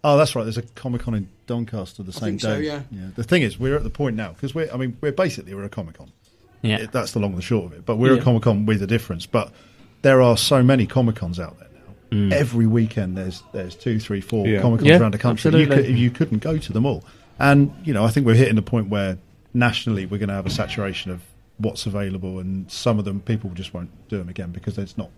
Oh, 0.03 0.15
that's 0.17 0.35
right. 0.35 0.43
There's 0.43 0.57
a 0.59 0.61
Comic 0.61 1.01
Con 1.01 1.15
in 1.15 1.27
Doncaster 1.47 2.03
the 2.03 2.11
I 2.11 2.19
same 2.19 2.21
think 2.29 2.41
so, 2.41 2.55
day. 2.61 2.65
yeah. 2.65 2.81
The 3.15 3.23
thing 3.23 3.41
is, 3.41 3.59
we're 3.59 3.75
at 3.75 3.83
the 3.83 3.89
point 3.89 4.15
now 4.15 4.29
because 4.33 4.53
we're. 4.55 4.69
I 4.71 4.77
mean, 4.77 4.95
we're 5.01 5.11
basically 5.11 5.53
we're 5.55 5.63
a 5.63 5.69
Comic 5.69 5.97
Con. 5.97 6.11
Yeah. 6.61 6.85
That's 6.91 7.11
the 7.13 7.19
long 7.19 7.31
and 7.31 7.39
the 7.39 7.43
short 7.43 7.65
of 7.65 7.73
it. 7.73 7.85
But 7.85 7.97
we're 7.97 8.13
Yeah. 8.15 8.21
a 8.21 8.23
Comic 8.23 8.43
Con 8.43 8.65
with 8.65 8.81
a 8.83 8.87
difference. 8.87 9.25
But 9.25 9.51
there 10.03 10.21
are 10.21 10.37
so 10.37 10.61
many 10.63 10.85
Comic 10.85 11.15
Cons 11.15 11.39
out 11.39 11.57
there 11.59 11.67
now. 11.73 12.17
Mm. 12.17 12.31
Every 12.31 12.67
weekend 12.67 13.17
there's 13.17 13.41
there's 13.53 13.75
two, 13.75 13.99
three, 13.99 14.21
four 14.21 14.47
Yeah. 14.47 14.61
Comic 14.61 14.79
Cons 14.81 14.87
Yeah, 14.89 14.99
around 14.99 15.13
the 15.15 15.17
country. 15.17 15.51
You, 15.51 15.57
absolutely. 15.63 15.87
could, 15.87 15.97
you 15.99 16.11
couldn't 16.11 16.39
go 16.39 16.57
to 16.59 16.71
them 16.73 16.85
all. 16.85 17.03
And 17.39 17.73
you 17.83 17.93
know, 17.93 18.05
I 18.05 18.09
think 18.09 18.25
we're 18.25 18.35
hitting 18.35 18.55
the 18.55 18.61
point 18.61 18.87
where 18.89 19.17
nationally 19.53 20.05
we're 20.05 20.19
going 20.19 20.29
to 20.29 20.35
have 20.35 20.45
a 20.45 20.49
saturation 20.51 21.11
of 21.11 21.21
what's 21.59 21.85
available, 21.85 22.39
and 22.39 22.69
some 22.71 22.97
of 22.99 23.05
them 23.05 23.21
people 23.21 23.49
just 23.51 23.73
won't 23.73 23.89
do 24.09 24.17
them 24.17 24.29
again 24.29 24.51
because 24.51 24.75
there's 24.75 24.97
not. 24.97 25.09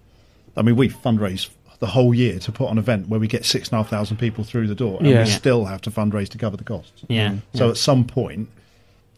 I 0.57 0.61
mean, 0.61 0.75
we 0.75 0.89
fundraise 0.89 1.49
the 1.79 1.87
whole 1.87 2.13
year 2.13 2.37
to 2.39 2.51
put 2.51 2.65
on 2.65 2.73
an 2.73 2.77
event 2.77 3.07
where 3.07 3.19
we 3.19 3.27
get 3.27 3.43
six 3.45 3.69
and 3.69 3.73
a 3.73 3.77
half 3.83 3.89
thousand 3.89 4.17
people 4.17 4.43
through 4.43 4.67
the 4.67 4.75
door, 4.75 4.97
and 4.99 5.07
Yeah. 5.07 5.23
we 5.23 5.29
Yeah. 5.29 5.35
still 5.35 5.65
have 5.65 5.81
to 5.81 5.91
fundraise 5.91 6.29
to 6.29 6.37
cover 6.37 6.57
the 6.57 6.63
costs. 6.63 7.03
Yeah. 7.07 7.29
Mm. 7.31 7.41
So 7.55 7.65
yeah. 7.65 7.71
at 7.71 7.77
some 7.77 8.03
point, 8.05 8.49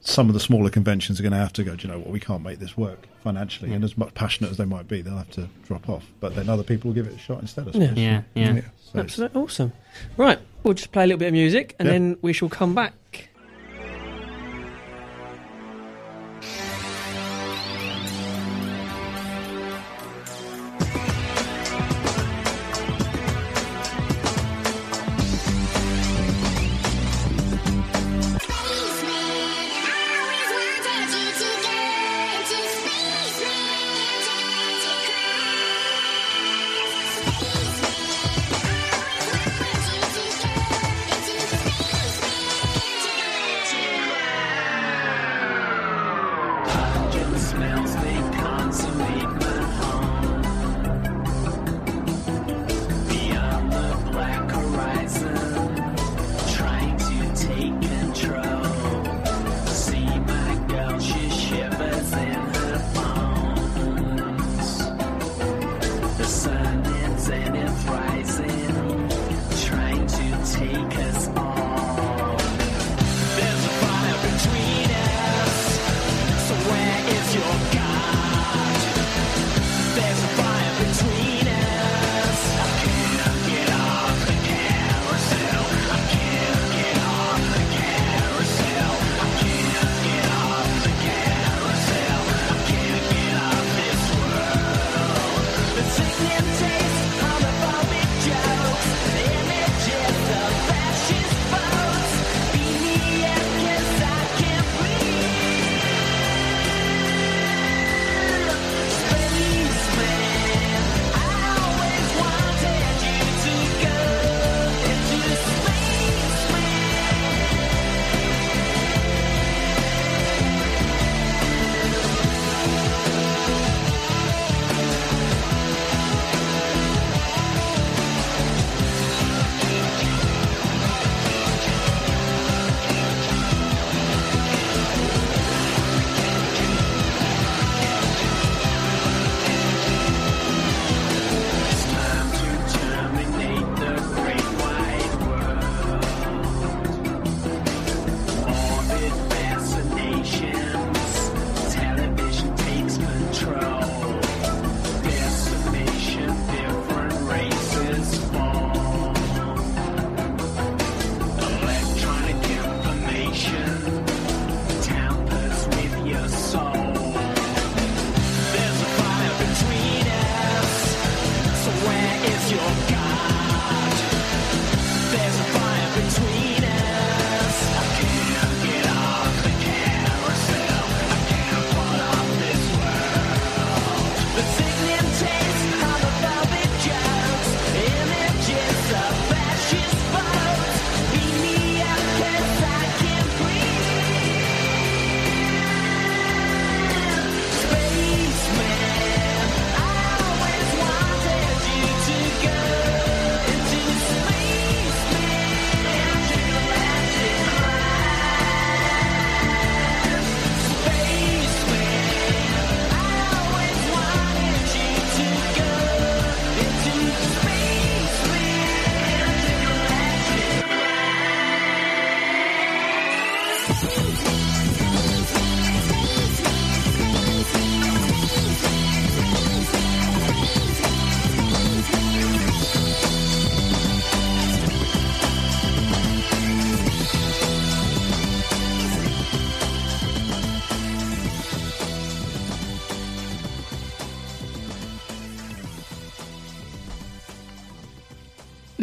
some 0.01 0.27
of 0.27 0.33
the 0.33 0.39
smaller 0.39 0.69
conventions 0.69 1.19
are 1.19 1.23
going 1.23 1.31
to 1.33 1.37
have 1.39 1.53
to 1.53 1.63
go. 1.63 1.75
Do 1.75 1.87
you 1.87 1.93
know 1.93 1.99
what? 1.99 2.09
We 2.09 2.19
can't 2.19 2.43
make 2.43 2.59
this 2.59 2.77
work 2.77 3.07
financially, 3.23 3.73
and 3.73 3.83
as 3.83 3.97
much 3.97 4.13
passionate 4.13 4.51
as 4.51 4.57
they 4.57 4.65
might 4.65 4.87
be, 4.87 5.01
they'll 5.01 5.17
have 5.17 5.31
to 5.31 5.47
drop 5.65 5.89
off. 5.89 6.05
But 6.19 6.35
then 6.35 6.49
other 6.49 6.63
people 6.63 6.89
will 6.89 6.95
give 6.95 7.07
it 7.07 7.15
a 7.15 7.19
shot 7.19 7.41
instead. 7.41 7.67
I 7.69 7.71
suppose. 7.71 7.97
yeah, 7.97 8.21
yeah. 8.35 8.61
So 8.93 8.99
Absolutely 8.99 9.41
awesome. 9.41 9.71
Right, 10.17 10.39
we'll 10.63 10.73
just 10.73 10.91
play 10.91 11.03
a 11.03 11.07
little 11.07 11.19
bit 11.19 11.27
of 11.29 11.33
music 11.33 11.75
and 11.79 11.87
Yeah. 11.87 11.93
then 11.93 12.17
we 12.21 12.31
shall 12.33 12.49
come 12.49 12.75
back. 12.75 13.29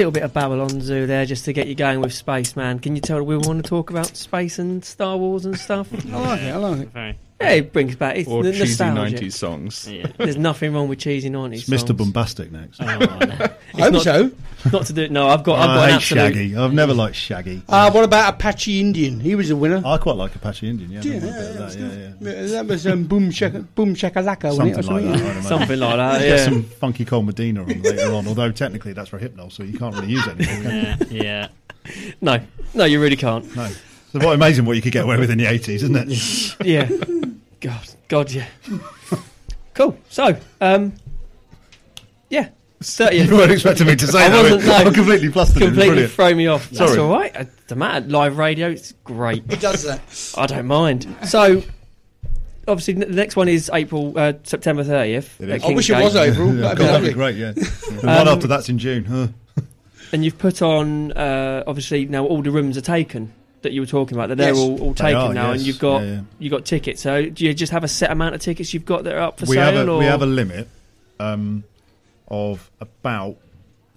Little 0.01 0.13
bit 0.13 0.23
of 0.23 0.33
Babylon 0.33 0.81
Zoo 0.81 1.07
there 1.07 1.27
just 1.27 1.45
to 1.45 1.53
get 1.53 1.67
you 1.67 1.75
going 1.75 2.01
with 2.01 2.15
space, 2.15 2.57
man. 2.57 2.79
Can 2.79 2.97
you 2.97 3.03
tell 3.03 3.23
we 3.23 3.37
want 3.37 3.63
to 3.63 3.69
talk 3.69 3.91
about 3.91 4.17
space 4.17 4.59
and 4.59 4.83
Star 4.83 5.19
Wars 5.19 5.45
and 5.45 5.59
stuff? 5.59 5.93
I 5.93 6.19
like 6.19 6.41
it. 6.41 6.55
I 6.55 6.57
like 6.57 6.81
it. 6.81 6.89
Very. 6.89 7.19
Yeah, 7.41 7.51
it 7.53 7.73
brings 7.73 7.97
back 7.97 8.17
it's 8.17 8.29
Or 8.29 8.43
the 8.43 8.53
cheesy 8.53 8.65
nostalgia. 8.85 9.17
90s 9.17 9.33
songs. 9.33 9.89
Yeah. 9.91 10.07
There's 10.19 10.37
nothing 10.37 10.75
wrong 10.75 10.89
with 10.89 10.99
cheesy 10.99 11.31
90s. 11.31 11.53
It's 11.55 11.71
Mr. 11.71 11.97
Boombastic 11.97 12.51
next. 12.51 12.81
Oh, 12.83 12.85
no. 12.99 13.47
I 13.75 13.81
hope 13.83 13.93
not- 13.95 14.03
so. 14.03 14.31
Not 14.71 14.85
to 14.87 14.93
do 14.93 15.03
it. 15.05 15.11
No, 15.11 15.27
I've 15.27 15.43
got. 15.43 15.59
I've 15.59 15.67
got 15.69 15.79
I 15.79 15.83
an 15.85 15.89
hate 15.89 15.97
absolute. 15.97 16.21
Shaggy. 16.35 16.57
I've 16.57 16.75
never 16.75 16.93
liked 16.93 17.17
Shaggy. 17.17 17.63
Uh, 17.67 17.91
what 17.93 18.05
about 18.05 18.35
Apache 18.35 18.79
Indian? 18.79 19.19
He 19.19 19.35
was 19.35 19.49
a 19.49 19.57
winner. 19.57 19.81
I 19.87 19.97
quite 19.97 20.17
like 20.17 20.35
Apache 20.35 20.69
Indian. 20.69 20.91
Yeah, 20.91 21.01
I 21.01 21.03
Yeah, 21.03 21.13
yeah, 21.13 21.17
a 21.17 21.21
bit 21.21 21.29
of 21.31 21.57
that's 21.57 21.77
that, 21.77 21.81
yeah, 21.81 21.93
yeah. 22.21 22.41
Yeah, 22.43 22.47
That 22.49 22.67
was 22.67 22.87
um, 22.87 23.05
Boom 23.05 23.31
Shaka 23.31 23.61
Boom 23.61 23.95
Shakalaka, 23.95 24.45
wasn't 24.45 24.77
it? 24.79 24.85
Something 24.85 25.11
like 25.11 25.19
that. 25.23 25.45
Something 25.45 25.81
like 25.81 25.97
that. 25.97 26.19
Get 26.19 26.29
Yeah. 26.29 26.45
some 26.45 26.63
funky 26.65 27.07
Cold 27.07 27.25
Medina 27.25 27.63
on 27.63 27.69
later 27.83 28.13
on, 28.13 28.27
although 28.29 28.53
technically 28.53 28.93
that's 28.93 29.09
for 29.09 29.19
Hypnol, 29.19 29.51
so 29.51 29.63
you 29.63 29.79
can't 29.79 29.95
really 29.95 30.09
use 30.13 30.27
it 30.27 30.39
anymore. 30.47 30.73
Yeah. 30.73 30.97
Yeah. 31.11 31.49
No, 32.21 32.39
no, 32.75 32.85
you 32.85 33.01
really 33.01 33.17
can't. 33.17 33.57
No. 33.57 33.67
So 34.13 34.19
quite 34.21 34.35
amazing 34.35 34.65
what 34.65 34.77
you 34.77 34.83
could 34.83 34.93
get 34.93 35.05
away 35.05 35.19
with 35.19 35.31
in 35.31 35.39
the 35.39 35.45
80s, 35.45 35.69
isn't 35.69 35.97
it? 35.97 36.67
Yeah. 36.67 36.89
God, 37.61 37.81
God, 38.09 38.33
yeah. 38.33 38.47
Cool. 39.75 39.97
So, 40.09 40.37
um, 40.61 40.95
yeah, 42.29 42.49
You 43.13 43.37
weren't 43.37 43.53
expecting 43.53 43.87
me 43.87 43.95
to 43.97 44.07
say 44.07 44.25
I 44.25 44.29
that. 44.31 44.43
wasn't, 44.43 44.65
no. 44.67 44.73
I'm 44.75 44.95
completely 44.95 45.29
flustered. 45.29 45.63
Completely 45.63 46.07
throw 46.07 46.35
me 46.35 46.47
off. 46.49 46.71
That's 46.71 46.93
Sorry. 46.93 46.99
all 46.99 47.11
right. 47.13 47.35
It 47.37 47.49
doesn't 47.69 47.79
matter. 47.79 48.07
Live 48.09 48.37
radio, 48.39 48.71
it's 48.71 48.93
great. 49.05 49.45
He 49.49 49.57
does 49.57 49.85
that. 49.85 50.01
I 50.37 50.47
don't 50.47 50.67
mind. 50.67 51.07
So, 51.27 51.63
obviously, 52.67 52.95
the 52.95 53.07
next 53.07 53.37
one 53.37 53.49
is 53.49 53.71
April, 53.73 54.19
uh, 54.19 54.33
September 54.45 54.83
thirtieth. 54.83 55.41
It 55.41 55.51
is. 55.51 55.65
I 55.65 55.69
wish 55.73 55.91
it 55.91 56.03
was 56.03 56.17
April. 56.17 56.55
Yeah, 56.55 56.61
That'd 56.63 56.79
be 56.79 56.85
that'd 56.85 57.09
be 57.09 57.15
great, 57.15 57.37
yeah. 57.37 57.53
The 57.53 58.01
one 58.03 58.19
Um, 58.19 58.29
after 58.29 58.47
that's 58.49 58.69
in 58.69 58.79
June. 58.79 59.05
Huh. 59.05 59.29
And 60.13 60.25
you've 60.25 60.39
put 60.39 60.61
on, 60.63 61.13
uh, 61.13 61.63
obviously, 61.67 62.07
now 62.07 62.25
all 62.27 62.43
the 62.43 62.51
rooms 62.51 62.77
are 62.77 62.81
taken 62.83 63.33
that 63.63 63.73
you 63.73 63.81
were 63.83 63.87
talking 63.87 64.17
about. 64.17 64.29
That 64.31 64.37
they're 64.39 64.49
Yes. 64.55 64.59
all, 64.59 64.81
all 64.83 64.95
taken 64.95 65.17
are, 65.17 65.35
now, 65.35 65.51
yes. 65.51 65.59
and 65.59 65.67
you've 65.67 65.79
got 65.79 66.03
Yeah, 66.03 66.11
yeah. 66.11 66.21
you 66.39 66.51
got 66.51 66.65
tickets. 66.65 67.03
So, 67.03 67.29
do 67.29 67.45
you 67.45 67.53
just 67.55 67.73
have 67.73 67.85
a 67.85 67.89
set 67.89 68.11
amount 68.11 68.35
of 68.35 68.41
tickets 68.41 68.73
you've 68.75 68.85
got 68.87 69.05
that 69.05 69.15
are 69.15 69.21
up 69.21 69.39
for 69.41 69.47
we 69.47 69.57
sale? 69.57 69.65
have 69.77 69.89
a 69.89 69.91
or? 69.91 69.99
we 69.99 70.05
have 70.07 70.23
a 70.23 70.27
limit 70.27 70.69
um, 71.19 71.65
of 72.29 72.71
about 72.81 73.37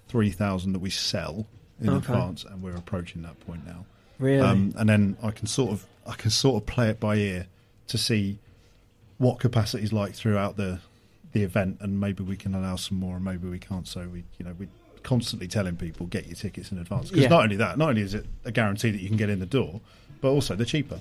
three 0.08 0.30
thousand 0.32 0.74
that 0.74 0.80
we 0.80 0.90
sell 0.90 1.46
in 1.82 1.90
Okay. 1.90 1.98
advance, 1.98 2.44
and 2.46 2.62
we're 2.62 2.76
approaching 2.76 3.22
that 3.24 3.40
point 3.46 3.66
now. 3.66 3.86
really? 4.20 4.40
Um, 4.42 4.74
and 4.78 4.88
then 4.90 5.18
I 5.24 5.32
can 5.32 5.48
sort 5.48 5.72
of 5.72 5.86
I 6.08 6.14
can 6.14 6.30
sort 6.32 6.62
of 6.62 6.68
play 6.68 6.90
it 6.90 7.00
by 7.00 7.16
ear 7.16 7.48
to 7.88 7.98
see 7.98 8.40
what 9.18 9.40
capacity 9.40 9.84
is 9.84 9.94
like 9.94 10.14
throughout 10.14 10.58
the 10.58 10.80
the 11.32 11.44
event, 11.44 11.78
and 11.82 12.00
maybe 12.00 12.24
we 12.24 12.36
can 12.36 12.54
allow 12.54 12.76
some 12.76 13.00
more, 13.00 13.16
and 13.16 13.26
maybe 13.26 13.48
we 13.50 13.58
can't. 13.60 13.88
So 13.88 14.08
we 14.12 14.24
you 14.38 14.46
know 14.46 14.54
we 14.60 14.68
constantly 15.04 15.48
telling 15.48 15.76
people 15.76 16.06
get 16.08 16.26
your 16.28 16.36
tickets 16.36 16.72
in 16.72 16.78
advance 16.80 17.10
because 17.10 17.24
Yeah. 17.24 17.30
not 17.30 17.44
only 17.44 17.56
that, 17.58 17.78
not 17.78 17.90
only 17.90 18.02
is 18.02 18.14
it 18.14 18.26
a 18.46 18.52
guarantee 18.52 18.92
that 18.92 19.02
you 19.02 19.08
can 19.08 19.18
get 19.18 19.30
in 19.30 19.40
the 19.40 19.46
door, 19.46 19.82
but 20.22 20.30
also 20.30 20.56
they're 20.56 20.66
cheaper. 20.66 21.00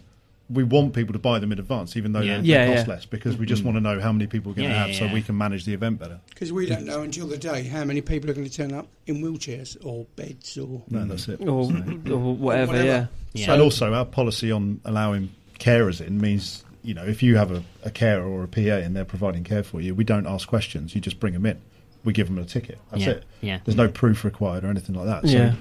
We 0.51 0.65
want 0.65 0.93
people 0.93 1.13
to 1.15 1.19
buy 1.19 1.39
them 1.39 1.51
in 1.53 1.59
advance, 1.59 1.97
even 1.97 2.13
though 2.13 2.21
Yeah. 2.21 2.39
they, 2.41 2.49
Yeah, 2.49 2.75
cost 2.75 2.87
yeah. 2.89 2.95
less, 2.95 3.07
because 3.07 3.37
we 3.37 3.47
just 3.47 3.65
want 3.65 3.77
to 3.77 3.81
know 3.81 4.01
how 4.01 4.13
many 4.13 4.27
people 4.27 4.51
we're 4.53 4.57
going 4.57 4.69
to 4.69 4.75
have, 4.75 4.91
yeah, 4.91 4.99
so 4.99 5.05
yeah. 5.07 5.15
we 5.15 5.23
can 5.23 5.39
manage 5.39 5.65
the 5.65 5.73
event 5.73 5.99
better. 5.99 6.19
Because 6.29 6.53
we 6.53 6.67
don't 6.67 6.85
know 6.85 7.01
until 7.03 7.27
the 7.27 7.39
day 7.39 7.63
how 7.63 7.85
many 7.85 8.01
people 8.03 8.29
are 8.29 8.35
going 8.35 8.47
to 8.49 8.53
turn 8.55 8.73
up 8.75 8.87
in 9.07 9.23
wheelchairs 9.23 9.77
or 9.85 10.05
beds 10.17 10.59
or. 10.59 10.83
No, 10.91 11.07
that's 11.07 11.29
it. 11.29 11.41
or, 11.41 11.65
So- 11.71 12.13
or 12.13 12.35
whatever, 12.35 12.67
Whatever. 12.73 12.85
yeah. 12.85 13.07
Yeah. 13.33 13.53
And 13.55 13.63
also, 13.63 13.95
our 13.95 14.05
policy 14.05 14.51
on 14.51 14.81
allowing 14.85 15.31
carers 15.59 16.05
in 16.07 16.21
means, 16.21 16.65
you 16.83 16.93
know, 16.93 17.05
if 17.05 17.23
you 17.23 17.37
have 17.37 17.51
a, 17.53 17.63
a 17.85 17.91
carer 17.91 18.27
or 18.27 18.43
a 18.43 18.49
PA 18.49 18.79
and 18.85 18.95
they're 18.95 19.05
providing 19.07 19.45
care 19.45 19.63
for 19.63 19.81
you, 19.81 19.95
we 19.95 20.05
don't 20.05 20.27
ask 20.27 20.49
questions. 20.49 20.95
You 20.95 21.01
just 21.01 21.19
bring 21.21 21.33
them 21.33 21.47
in. 21.47 21.59
We 22.05 22.13
give 22.13 22.29
them 22.29 22.39
a 22.39 22.45
ticket. 22.45 22.79
That's 22.91 23.03
Yeah, 23.05 23.11
it. 23.11 23.25
yeah. 23.41 23.59
There's 23.65 23.77
no 23.77 23.89
proof 23.89 24.25
required 24.25 24.65
or 24.65 24.69
anything 24.69 24.95
like 24.97 25.07
that. 25.07 25.29
So 25.29 25.37
Yeah. 25.37 25.55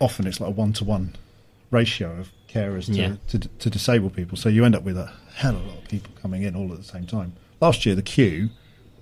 often 0.00 0.26
it's 0.26 0.40
like 0.40 0.48
a 0.48 0.52
one 0.52 0.72
to 0.74 0.84
one 0.84 1.14
ratio 1.70 2.12
of 2.18 2.30
carers 2.48 2.86
to, 2.86 2.92
Yeah. 2.92 3.16
to, 3.28 3.38
to 3.40 3.70
disabled 3.70 4.14
people. 4.14 4.36
So 4.36 4.48
you 4.48 4.64
end 4.64 4.74
up 4.76 4.84
with 4.84 4.96
a 4.96 5.10
hell 5.34 5.56
of 5.56 5.64
a 5.64 5.68
lot 5.68 5.78
of 5.78 5.88
people 5.88 6.12
coming 6.22 6.42
in 6.42 6.54
all 6.54 6.70
at 6.72 6.78
the 6.78 6.84
same 6.84 7.06
time. 7.06 7.32
Last 7.60 7.84
year, 7.84 7.94
the 7.94 8.02
queue 8.02 8.50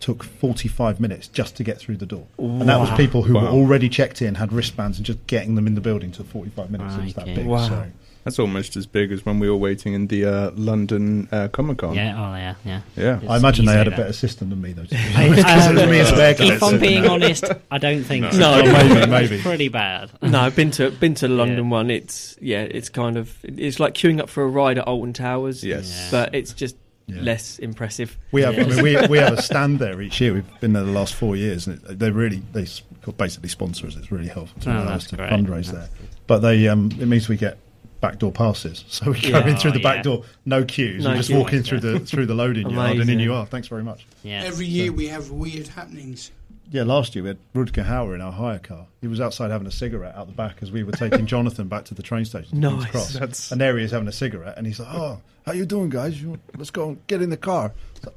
took 0.00 0.22
45 0.24 1.00
minutes 1.00 1.28
just 1.28 1.56
to 1.56 1.64
get 1.64 1.78
through 1.78 1.96
the 1.96 2.06
door. 2.06 2.26
And 2.38 2.68
that 2.68 2.78
was 2.80 2.90
people 2.92 3.22
who 3.22 3.34
were 3.34 3.46
already 3.46 3.88
checked 3.88 4.20
in, 4.22 4.34
had 4.36 4.52
wristbands, 4.52 4.98
and 4.98 5.06
just 5.06 5.24
getting 5.26 5.54
them 5.54 5.66
in 5.66 5.74
the 5.74 5.80
building 5.80 6.10
took 6.12 6.26
45 6.28 6.70
minutes. 6.70 6.94
It 6.96 7.04
was 7.04 7.14
that 7.14 7.22
Okay. 7.22 7.34
big. 7.36 7.46
Wow. 7.46 7.68
So. 7.68 7.86
That's 8.24 8.38
almost 8.38 8.74
as 8.76 8.86
big 8.86 9.12
as 9.12 9.24
when 9.26 9.38
we 9.38 9.50
were 9.50 9.56
waiting 9.56 9.92
in 9.92 10.06
the 10.06 10.24
uh, 10.24 10.50
London 10.54 11.28
uh, 11.30 11.48
Comic 11.48 11.78
Con. 11.78 11.94
Yeah, 11.94 12.14
oh 12.16 12.34
yeah, 12.34 12.54
yeah. 12.64 12.80
Yeah. 12.96 13.20
I 13.28 13.36
imagine 13.36 13.66
they 13.66 13.72
say 13.72 13.78
had 13.78 13.86
a 13.86 13.90
that. 13.90 13.96
better 13.98 14.12
system 14.14 14.48
than 14.50 14.62
me, 14.62 14.72
though. 14.72 14.82
Um, 14.82 14.88
it 14.92 15.74
was 15.76 15.88
me 15.90 15.98
and 15.98 16.08
spare 16.08 16.30
if 16.30 16.40
I'm 16.62 16.70
sitting 16.70 16.80
being 16.80 17.06
honest, 17.10 17.44
I 17.70 17.76
don't 17.78 18.02
think 18.02 18.32
so. 18.32 18.38
No. 18.38 18.62
maybe, 18.72 19.10
maybe. 19.10 19.40
Pretty 19.42 19.68
bad. 19.68 20.10
No, 20.22 20.40
I've 20.40 20.56
been 20.56 20.70
to 20.72 20.90
been 20.90 21.14
to 21.16 21.28
the 21.28 21.34
London 21.34 21.66
Yeah. 21.66 21.70
one. 21.70 21.90
It's 21.90 22.36
yeah, 22.40 22.62
it's 22.62 22.88
kind 22.88 23.16
of 23.18 23.36
it's 23.44 23.78
like 23.78 23.92
queuing 23.94 24.20
up 24.20 24.30
for 24.30 24.42
a 24.42 24.48
ride 24.48 24.78
at 24.78 24.86
Alton 24.86 25.12
Towers. 25.12 25.62
Yes. 25.62 25.90
Yeah. 25.94 26.08
but 26.10 26.34
it's 26.34 26.54
just 26.54 26.76
Yeah. 27.06 27.20
less 27.20 27.58
impressive. 27.58 28.16
We 28.32 28.40
have, 28.40 28.58
I 28.58 28.64
mean, 28.64 28.82
we, 28.82 29.06
we 29.08 29.18
have 29.18 29.34
a 29.38 29.42
stand 29.42 29.78
there 29.80 30.00
each 30.00 30.18
year. 30.22 30.32
We've 30.32 30.60
been 30.60 30.72
there 30.72 30.84
the 30.84 30.90
last 30.92 31.14
four 31.14 31.36
years, 31.36 31.66
and 31.66 31.76
it, 31.90 31.98
they 31.98 32.10
really 32.10 32.42
they 32.54 32.62
s- 32.62 32.80
basically 33.18 33.50
sponsor 33.50 33.86
us. 33.86 33.96
It's 33.96 34.10
really 34.10 34.28
helpful 34.28 34.62
to 34.62 34.70
Oh, 34.70 34.72
allow 34.72 34.84
that's 34.86 35.04
us 35.04 35.10
to 35.10 35.16
great. 35.16 35.28
fundraise 35.30 35.70
That's 35.70 35.88
there. 35.90 36.06
But 36.26 36.38
they 36.38 36.66
um, 36.68 36.88
it 36.98 37.06
means 37.06 37.28
we 37.28 37.36
get 37.36 37.58
backdoor 38.06 38.32
passes, 38.32 38.84
so 38.88 39.10
we 39.10 39.20
go 39.20 39.28
Yeah. 39.38 39.46
in 39.48 39.56
through 39.56 39.72
the 39.72 39.80
back 39.82 39.96
yeah. 39.96 40.02
door, 40.02 40.22
no 40.44 40.64
queues, 40.64 41.04
No 41.04 41.10
and 41.10 41.16
just 41.18 41.28
queues. 41.30 41.38
walk 41.38 41.52
in 41.52 41.62
through 41.62 41.80
the 41.80 42.00
through 42.00 42.26
the 42.26 42.34
loading 42.34 42.68
yard, 42.70 42.98
and 42.98 43.08
in 43.10 43.18
you 43.18 43.32
are. 43.34 43.46
Thanks 43.46 43.68
very 43.68 43.82
much. 43.82 44.06
Yeah. 44.22 44.42
Every 44.44 44.66
year 44.66 44.92
we 44.92 45.08
have 45.08 45.30
weird 45.30 45.68
happenings. 45.68 46.30
Yeah, 46.70 46.82
last 46.84 47.14
year 47.14 47.22
we 47.22 47.28
had 47.28 47.38
Rutger 47.54 47.84
Hauer 47.86 48.14
in 48.14 48.20
our 48.22 48.32
hire 48.32 48.58
car. 48.58 48.86
He 49.02 49.06
was 49.06 49.20
outside 49.20 49.50
having 49.50 49.66
a 49.66 49.70
cigarette 49.70 50.14
out 50.16 50.26
the 50.26 50.32
back 50.32 50.56
as 50.62 50.72
we 50.72 50.82
were 50.82 50.92
taking 50.92 51.26
Jonathan 51.34 51.68
back 51.68 51.84
to 51.86 51.94
the 51.94 52.02
train 52.02 52.24
station. 52.24 52.60
to 52.60 52.70
Nice. 52.70 52.90
Cross. 52.90 53.12
That's- 53.14 53.52
And 53.52 53.60
there 53.60 53.76
he 53.78 53.84
is 53.84 53.90
having 53.90 54.08
a 54.08 54.12
cigarette, 54.12 54.54
and 54.56 54.66
he's 54.66 54.80
like, 54.80 54.88
"Oh, 54.92 55.20
how 55.46 55.52
you 55.52 55.66
doing, 55.66 55.90
guys? 55.90 56.20
You, 56.20 56.38
let's 56.56 56.70
go 56.70 56.88
and 56.90 57.06
get 57.06 57.20
in 57.22 57.30
the 57.30 57.36
car." 57.36 57.72
Like, 58.04 58.14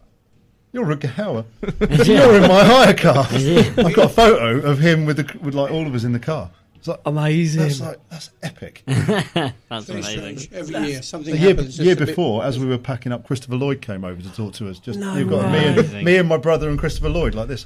You're 0.72 0.86
Rutger 0.86 1.12
Hauer. 1.14 1.46
You're 2.08 2.36
in 2.36 2.48
my 2.48 2.64
hire 2.64 2.94
car. 2.94 3.26
I've 3.30 3.94
got 3.96 4.06
a 4.06 4.10
photo 4.10 4.62
of 4.70 4.80
him 4.80 5.06
with 5.06 5.18
the, 5.18 5.40
with 5.40 5.54
like 5.54 5.72
all 5.72 5.86
of 5.88 5.94
us 5.96 6.04
in 6.06 6.14
the 6.14 6.20
car. 6.20 6.50
It's 6.88 6.98
like, 6.98 7.02
Amazing. 7.06 7.62
that's 7.62 7.82
like 7.82 8.10
that's 8.10 8.30
epic. 8.44 8.84
That's 8.88 9.86
Very 9.86 10.00
amazing. 10.00 10.38
strange. 10.40 10.54
Every 10.54 10.88
year 10.90 11.02
something 11.02 11.34
The 11.34 11.40
year, 11.40 11.50
happens. 11.50 11.78
year 11.80 11.96
that's 11.96 12.02
a 12.02 12.06
bit- 12.06 12.12
before, 12.16 12.44
as 12.46 12.58
we 12.60 12.66
were 12.66 12.78
packing 12.78 13.12
up, 13.12 13.26
Christopher 13.28 13.56
Lloyd 13.56 13.82
came 13.82 14.04
over 14.06 14.22
to 14.22 14.32
talk 14.34 14.54
to 14.56 14.70
us. 14.70 14.80
Just 14.80 15.00
No 15.00 15.16
you've 15.16 15.30
got 15.30 15.52
me 15.52 15.60
and, 15.60 16.04
me 16.06 16.18
and 16.18 16.28
my 16.30 16.38
brother 16.38 16.70
and 16.70 16.80
Christopher 16.80 17.10
Lloyd 17.10 17.36
like 17.36 17.48
this. 17.48 17.66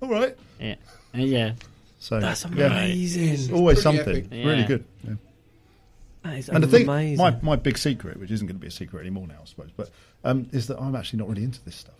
All 0.00 0.08
right. 0.08 0.36
Yeah. 0.60 0.74
Uh, 1.14 1.18
yeah. 1.18 1.52
So 2.00 2.20
That's 2.20 2.44
yeah, 2.54 2.66
amazing. 2.66 3.52
always 3.54 3.82
Pretty 3.82 3.98
something 3.98 4.16
epic. 4.26 4.30
really 4.30 4.64
good. 4.64 4.84
Yeah. 5.04 5.14
That 6.22 6.36
is 6.38 6.48
And 6.48 6.62
the 6.64 6.68
thing, 6.68 6.86
my, 6.86 7.36
my 7.42 7.56
big 7.56 7.76
secret, 7.78 8.18
which 8.18 8.30
isn't 8.30 8.46
going 8.46 8.56
to 8.56 8.60
be 8.60 8.68
a 8.68 8.70
secret 8.70 9.00
anymore 9.00 9.26
now, 9.26 9.38
I 9.42 9.44
suppose, 9.46 9.70
but 9.76 9.90
um, 10.24 10.48
is 10.52 10.66
that 10.68 10.80
I'm 10.80 10.94
actually 10.96 11.20
not 11.20 11.28
really 11.28 11.44
into 11.44 11.62
this 11.64 11.74
stuff. 11.76 11.94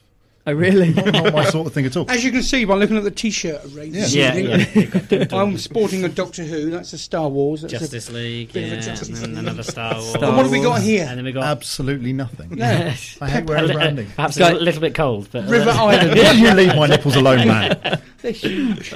Oh 0.48 0.52
really? 0.52 0.92
Not, 0.94 1.06
not 1.12 1.32
my 1.32 1.44
sort 1.44 1.66
of 1.66 1.72
thing 1.74 1.86
at 1.86 1.96
all. 1.96 2.10
As 2.10 2.24
you 2.24 2.30
can 2.32 2.42
see 2.42 2.64
by 2.64 2.74
looking 2.74 2.96
at 2.96 3.04
the 3.04 3.10
T-shirt 3.10 3.62
range, 3.72 3.94
this 3.94 4.14
Yeah, 4.14 4.34
evening, 4.36 4.88
yeah. 5.10 5.26
I'm 5.32 5.56
sporting 5.58 6.04
a 6.04 6.08
Doctor 6.08 6.44
Who. 6.44 6.70
That's 6.70 6.92
a 6.92 6.98
Star 6.98 7.28
Wars. 7.28 7.62
That's 7.62 7.74
a- 7.74 7.78
Justice 7.78 8.10
League, 8.10 8.52
bit 8.52 8.64
of 8.66 8.72
a 8.72 8.74
yeah, 8.76 8.80
Justice 8.82 9.08
and 9.08 9.16
then 9.18 9.30
League. 9.30 9.38
another 9.38 9.62
Star 9.62 9.94
Wars. 9.94 10.08
Star 10.10 10.24
And 10.24 10.36
what 10.36 10.42
have 10.44 10.52
we 10.52 10.60
got 10.62 10.80
here? 10.82 11.06
And 11.08 11.18
then 11.18 11.24
we 11.24 11.32
got 11.32 11.44
Absolutely 11.44 12.12
nothing. 12.12 12.50
No. 12.56 12.66
I 13.20 13.28
hate 13.28 13.42
a 13.42 13.44
wearing 13.44 13.66
li- 13.68 13.74
branding. 13.74 14.06
perhaps 14.16 14.38
Go- 14.38 14.52
a 14.52 14.58
little 14.58 14.80
bit 14.80 14.94
cold, 14.94 15.28
but 15.30 15.44
uh, 15.44 15.48
River 15.50 15.70
Island. 15.74 16.14
Will 16.14 16.34
you 16.34 16.54
leave 16.54 16.74
my 16.76 16.86
nipples 16.86 17.16
alone, 17.16 17.46
man? 17.46 18.00
They're 18.22 18.32
huge. 18.32 18.94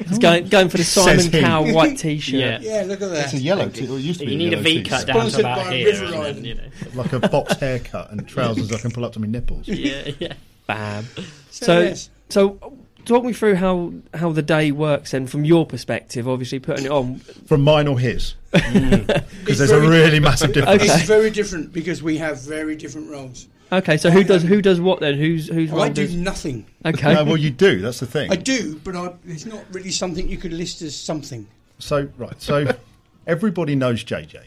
It's 0.00 0.18
going 0.18 0.46
going 0.48 0.68
for 0.68 0.76
the 0.76 0.84
Says 0.84 1.24
Simon 1.24 1.32
he. 1.32 1.40
Cowell 1.40 1.74
white 1.74 1.98
T-shirt. 1.98 2.38
Yeah. 2.38 2.58
Yeah, 2.60 2.84
look 2.86 3.02
at 3.02 3.10
that. 3.10 3.24
It's 3.24 3.34
a 3.34 3.38
yellow 3.38 3.68
tee. 3.68 3.88
Or 3.88 3.98
it 3.98 4.02
used 4.02 4.20
to 4.20 4.26
be 4.26 4.32
you 4.32 4.36
a 4.36 4.38
need 4.38 4.46
a 4.48 4.50
yellow 4.52 4.62
V 4.62 4.82
tee. 4.84 4.88
cut 4.88 5.06
down 5.08 5.16
to 5.16 5.20
Sponsored 5.22 5.40
about 5.40 5.64
by 5.66 5.74
here, 5.74 5.86
River 5.86 6.04
and 6.04 6.12
then, 6.14 6.20
Island. 6.20 6.46
you 6.46 6.54
know. 6.54 6.62
Like 6.94 7.12
a 7.14 7.18
box 7.28 7.54
haircut 7.56 8.12
and 8.12 8.28
trousers 8.28 8.72
I 8.72 8.78
can 8.78 8.92
pull 8.92 9.04
up 9.04 9.12
to 9.14 9.18
my 9.18 9.26
nipples. 9.26 9.66
Yeah, 9.66 10.10
yeah. 10.20 10.34
Bam. 10.68 11.04
So, 11.50 11.66
So, 11.66 11.80
yes. 11.80 12.10
so 12.28 12.76
talk 13.04 13.24
me 13.24 13.32
through 13.32 13.56
how 13.56 13.92
how 14.14 14.30
the 14.30 14.42
day 14.42 14.70
works, 14.70 15.12
and 15.14 15.28
from 15.28 15.44
your 15.44 15.66
perspective, 15.66 16.28
obviously 16.28 16.60
putting 16.60 16.84
it 16.84 16.90
on. 16.92 17.18
From 17.46 17.62
mine 17.62 17.88
or 17.88 17.98
his. 17.98 18.34
Mm. 18.52 19.06
Because 19.40 19.60
It's 19.60 19.70
there's 19.70 19.84
a 19.84 19.88
really 19.88 20.20
massive 20.20 20.52
difference. 20.52 20.82
Okay. 20.82 20.92
It's 20.92 21.04
very 21.08 21.30
different 21.30 21.72
because 21.72 22.02
we 22.02 22.18
have 22.18 22.40
very 22.42 22.76
different 22.76 23.10
roles. 23.10 23.48
Okay, 23.72 23.96
so 23.98 24.10
who 24.10 24.24
does 24.24 24.42
who 24.42 24.62
does 24.62 24.80
what 24.80 25.00
then? 25.00 25.14
Who's 25.18 25.48
who's 25.48 25.72
I 25.72 25.88
do 25.88 26.06
does? 26.06 26.14
nothing. 26.14 26.64
Okay. 26.86 27.12
No, 27.14 27.24
well, 27.24 27.36
you 27.36 27.50
do. 27.50 27.80
That's 27.80 28.00
the 28.00 28.06
thing. 28.06 28.30
I 28.32 28.36
do, 28.36 28.78
but 28.84 28.94
I, 28.96 29.12
it's 29.26 29.44
not 29.46 29.62
really 29.72 29.90
something 29.90 30.28
you 30.28 30.38
could 30.38 30.52
list 30.54 30.80
as 30.82 30.94
something. 30.96 31.46
So 31.78 32.08
right, 32.16 32.40
so 32.40 32.74
everybody 33.26 33.74
knows 33.74 34.04
JJ, 34.04 34.38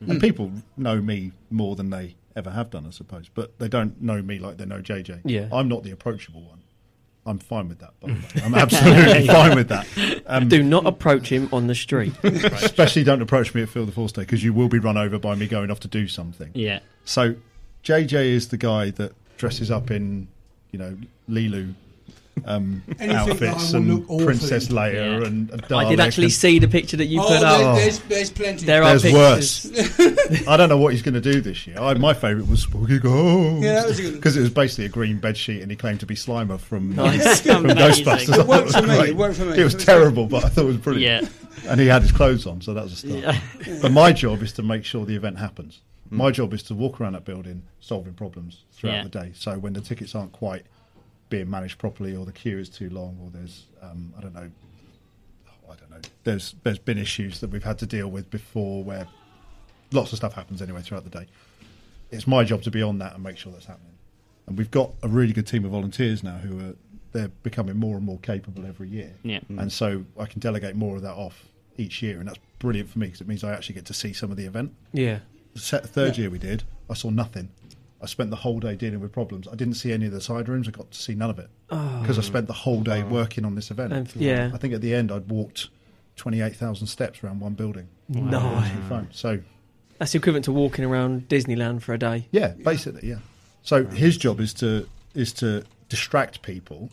Hmm. 0.00 0.10
and 0.10 0.20
people 0.20 0.50
know 0.76 1.00
me 1.00 1.30
more 1.50 1.76
than 1.76 1.90
they 1.90 2.14
ever 2.36 2.50
have 2.50 2.70
done, 2.70 2.86
I 2.86 2.90
suppose. 2.90 3.28
But 3.32 3.58
they 3.58 3.68
don't 3.68 4.00
know 4.00 4.22
me 4.22 4.38
like 4.38 4.56
they 4.56 4.66
know 4.66 4.80
JJ. 4.80 5.22
Yeah. 5.24 5.48
I'm 5.52 5.68
not 5.68 5.82
the 5.82 5.90
approachable 5.90 6.42
one. 6.42 6.60
I'm 7.26 7.38
fine 7.38 7.68
with 7.68 7.78
that. 7.78 7.98
By 8.00 8.08
the 8.08 8.14
way, 8.14 8.20
I'm 8.44 8.54
absolutely 8.54 9.26
fine 9.26 9.56
with 9.56 9.68
that. 9.68 9.86
Um, 10.26 10.48
Do 10.48 10.62
not 10.62 10.86
approach 10.86 11.30
him 11.30 11.48
on 11.52 11.66
the 11.68 11.74
street. 11.74 12.12
especially 12.22 13.02
don't 13.04 13.22
approach 13.22 13.54
me 13.54 13.62
at 13.62 13.68
Feel 13.68 13.86
the 13.86 13.92
Force 13.92 14.12
Day 14.12 14.22
because 14.22 14.44
you 14.44 14.52
will 14.52 14.68
be 14.68 14.78
run 14.78 14.98
over 14.98 15.18
by 15.18 15.34
me 15.34 15.46
going 15.46 15.70
off 15.70 15.80
to 15.80 15.88
do 15.88 16.06
something. 16.06 16.50
Yeah. 16.54 16.80
So 17.04 17.36
JJ 17.82 18.26
is 18.26 18.48
the 18.48 18.58
guy 18.58 18.90
that 18.90 19.12
dresses 19.38 19.70
up 19.70 19.90
in, 19.90 20.28
you 20.70 20.78
know, 20.78 20.98
Leeloo 21.28 21.74
um, 22.44 22.82
outfits 23.00 23.72
and 23.72 24.06
Princess 24.06 24.68
in. 24.68 24.76
Leia 24.76 24.92
Yeah. 24.94 25.26
and, 25.26 25.50
and 25.50 25.72
I 25.72 25.88
did 25.88 26.00
actually 26.00 26.24
and- 26.24 26.32
see 26.32 26.58
the 26.58 26.68
picture 26.68 26.96
that 26.96 27.06
you 27.06 27.20
oh, 27.20 27.28
put 27.28 27.40
there- 27.40 27.48
up. 27.68 27.76
there's, 27.76 27.98
there's 28.00 28.30
plenty. 28.30 28.66
There 28.66 28.82
are 28.82 28.98
There's 28.98 29.62
pictures. 29.62 30.46
I 30.48 30.56
don't 30.56 30.68
know 30.68 30.76
what 30.78 30.92
he's 30.92 31.02
going 31.02 31.14
to 31.14 31.20
do 31.20 31.40
this 31.40 31.66
year. 31.66 31.78
I, 31.78 31.94
my 31.94 32.12
favourite 32.14 32.48
was 32.48 32.62
Spooky 32.62 32.98
Ghost. 32.98 33.62
Yeah, 33.62 33.74
that 33.74 33.88
was 33.88 34.00
good- 34.00 34.14
because 34.14 34.36
it 34.36 34.40
was 34.40 34.50
basically 34.50 34.86
a 34.86 34.88
green 34.88 35.18
bed 35.18 35.36
sheet, 35.36 35.62
and 35.62 35.70
he 35.70 35.76
claimed 35.76 36.00
to 36.00 36.06
be 36.06 36.14
Slimer 36.14 36.58
from, 36.58 36.94
Nice. 36.94 37.40
from 37.42 37.64
Ghostbusters. 37.64 38.38
It 38.38 38.46
worked 38.46 38.72
for 38.72 38.80
was 38.80 38.88
me, 38.88 38.96
great. 38.96 39.08
it 39.10 39.16
worked 39.16 39.36
for 39.36 39.44
me. 39.44 39.58
It 39.58 39.64
was 39.64 39.74
It 39.74 39.76
was 39.78 39.84
terrible, 39.84 40.26
but 40.26 40.44
I 40.44 40.48
thought 40.48 40.62
it 40.64 40.66
was 40.68 40.76
brilliant. 40.78 41.24
Yeah. 41.24 41.70
And 41.70 41.80
he 41.80 41.86
had 41.86 42.02
his 42.02 42.12
clothes 42.12 42.46
on, 42.46 42.60
so 42.60 42.74
that 42.74 42.84
was 42.84 42.92
a 42.92 42.96
start. 42.96 43.36
Yeah. 43.66 43.78
But 43.80 43.92
my 43.92 44.12
job 44.12 44.42
is 44.42 44.52
to 44.54 44.62
make 44.62 44.84
sure 44.84 45.06
the 45.06 45.16
event 45.16 45.38
happens. 45.38 45.80
My 46.10 46.30
job 46.30 46.52
is 46.52 46.62
to 46.64 46.74
walk 46.74 47.00
around 47.00 47.14
that 47.14 47.24
building 47.24 47.62
solving 47.80 48.12
problems 48.12 48.64
throughout 48.72 48.94
Yeah. 48.96 49.02
the 49.04 49.08
day. 49.08 49.32
So 49.34 49.58
when 49.58 49.72
the 49.72 49.80
tickets 49.80 50.14
aren't 50.14 50.32
quite 50.32 50.64
being 51.34 51.50
managed 51.50 51.78
properly, 51.78 52.14
or 52.14 52.24
the 52.24 52.32
queue 52.32 52.58
is 52.58 52.68
too 52.68 52.88
long, 52.90 53.18
or 53.20 53.28
there's 53.30 53.66
um, 53.82 54.14
I 54.16 54.20
don't 54.20 54.34
know, 54.34 54.48
I 55.68 55.74
don't 55.74 55.90
know. 55.90 56.00
There's 56.22 56.54
there's 56.62 56.78
been 56.78 56.98
issues 56.98 57.40
that 57.40 57.50
we've 57.50 57.64
had 57.64 57.78
to 57.78 57.86
deal 57.86 58.06
with 58.08 58.30
before 58.30 58.84
where 58.84 59.08
lots 59.90 60.12
of 60.12 60.18
stuff 60.18 60.34
happens 60.34 60.62
anyway 60.62 60.80
throughout 60.82 61.02
the 61.02 61.10
day. 61.10 61.26
It's 62.12 62.28
my 62.28 62.44
job 62.44 62.62
to 62.62 62.70
be 62.70 62.82
on 62.82 62.98
that 62.98 63.14
and 63.14 63.22
make 63.24 63.36
sure 63.36 63.50
that's 63.50 63.66
happening. 63.66 63.94
And 64.46 64.56
we've 64.56 64.70
got 64.70 64.92
a 65.02 65.08
really 65.08 65.32
good 65.32 65.48
team 65.48 65.64
of 65.64 65.72
volunteers 65.72 66.22
now 66.22 66.36
who 66.36 66.60
are 66.60 66.74
they're 67.10 67.32
becoming 67.42 67.76
more 67.76 67.96
and 67.96 68.04
more 68.04 68.18
capable 68.20 68.64
every 68.64 68.88
year. 68.88 69.12
Yeah. 69.24 69.40
And 69.48 69.72
so 69.72 70.04
I 70.18 70.26
can 70.26 70.38
delegate 70.38 70.76
more 70.76 70.94
of 70.94 71.02
that 71.02 71.14
off 71.14 71.48
each 71.76 72.00
year, 72.00 72.20
and 72.20 72.28
that's 72.28 72.38
brilliant 72.60 72.90
for 72.90 73.00
me 73.00 73.06
because 73.06 73.20
it 73.20 73.26
means 73.26 73.42
I 73.42 73.52
actually 73.52 73.74
get 73.74 73.86
to 73.86 73.94
see 73.94 74.12
some 74.12 74.30
of 74.30 74.36
the 74.36 74.44
event. 74.44 74.72
Yeah. 74.92 75.18
The 75.54 75.60
se- 75.60 75.86
third 75.86 76.16
year 76.16 76.30
we 76.30 76.38
did, 76.38 76.62
I 76.88 76.94
saw 76.94 77.10
nothing. 77.10 77.48
I 78.04 78.06
spent 78.06 78.30
the 78.30 78.36
whole 78.36 78.60
day 78.60 78.76
dealing 78.76 79.00
with 79.00 79.12
problems. 79.12 79.48
I 79.48 79.54
didn't 79.54 79.74
see 79.74 79.92
any 79.92 80.06
of 80.06 80.12
the 80.12 80.20
side 80.20 80.48
rooms. 80.48 80.68
I 80.68 80.70
got 80.70 80.90
to 80.90 80.98
see 80.98 81.14
none 81.14 81.30
of 81.30 81.38
it 81.38 81.48
oh. 81.70 81.98
because 82.00 82.18
I 82.18 82.22
spent 82.22 82.46
the 82.46 82.52
whole 82.52 82.82
day 82.82 83.02
working 83.02 83.44
on 83.44 83.54
this 83.54 83.70
event. 83.70 83.92
And- 83.92 84.14
yeah. 84.16 84.50
I 84.52 84.58
think 84.58 84.74
at 84.74 84.80
the 84.80 84.94
end 84.94 85.10
I'd 85.10 85.28
walked 85.28 85.68
twenty-eight 86.16 86.54
thousand 86.54 86.86
steps 86.86 87.24
around 87.24 87.40
one 87.40 87.54
building. 87.54 87.88
Nice. 88.08 88.70
Using. 88.74 89.08
So 89.10 89.40
That's 89.98 90.12
the 90.12 90.18
equivalent 90.18 90.44
to 90.44 90.52
walking 90.52 90.84
around 90.84 91.28
Disneyland 91.28 91.82
for 91.82 91.94
a 91.94 91.98
day. 91.98 92.28
yeah, 92.30 92.48
basically, 92.62 93.08
yeah. 93.08 93.18
So 93.62 93.86
his 93.86 94.16
job 94.18 94.38
is 94.40 94.52
to 94.54 94.86
is 95.14 95.32
to 95.34 95.64
distract 95.88 96.42
people 96.42 96.90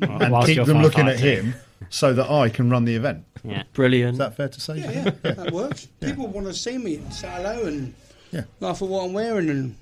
and 0.00 0.32
Whilst 0.32 0.48
keep 0.48 0.64
them 0.64 0.82
looking 0.82 1.08
at 1.08 1.18
him 1.20 1.54
so 1.90 2.12
that 2.12 2.30
I 2.30 2.48
can 2.48 2.70
run 2.70 2.84
the 2.84 2.94
event. 2.94 3.24
Yeah. 3.44 3.64
Brilliant. 3.72 4.12
Is 4.12 4.18
that 4.18 4.36
fair 4.36 4.48
to 4.48 4.60
say? 4.60 4.78
Yeah, 4.78 5.10
yeah, 5.24 5.30
that 5.32 5.52
works. 5.52 5.86
People 6.00 6.26
want 6.28 6.46
to 6.46 6.54
see 6.54 6.78
me 6.78 6.96
and 6.96 7.12
say 7.12 7.28
hello 7.28 7.66
and 7.66 7.94
Yeah. 8.32 8.44
laugh 8.60 8.82
at 8.82 8.88
what 8.88 9.04
I'm 9.04 9.12
wearing, 9.12 9.48
and 9.50 9.76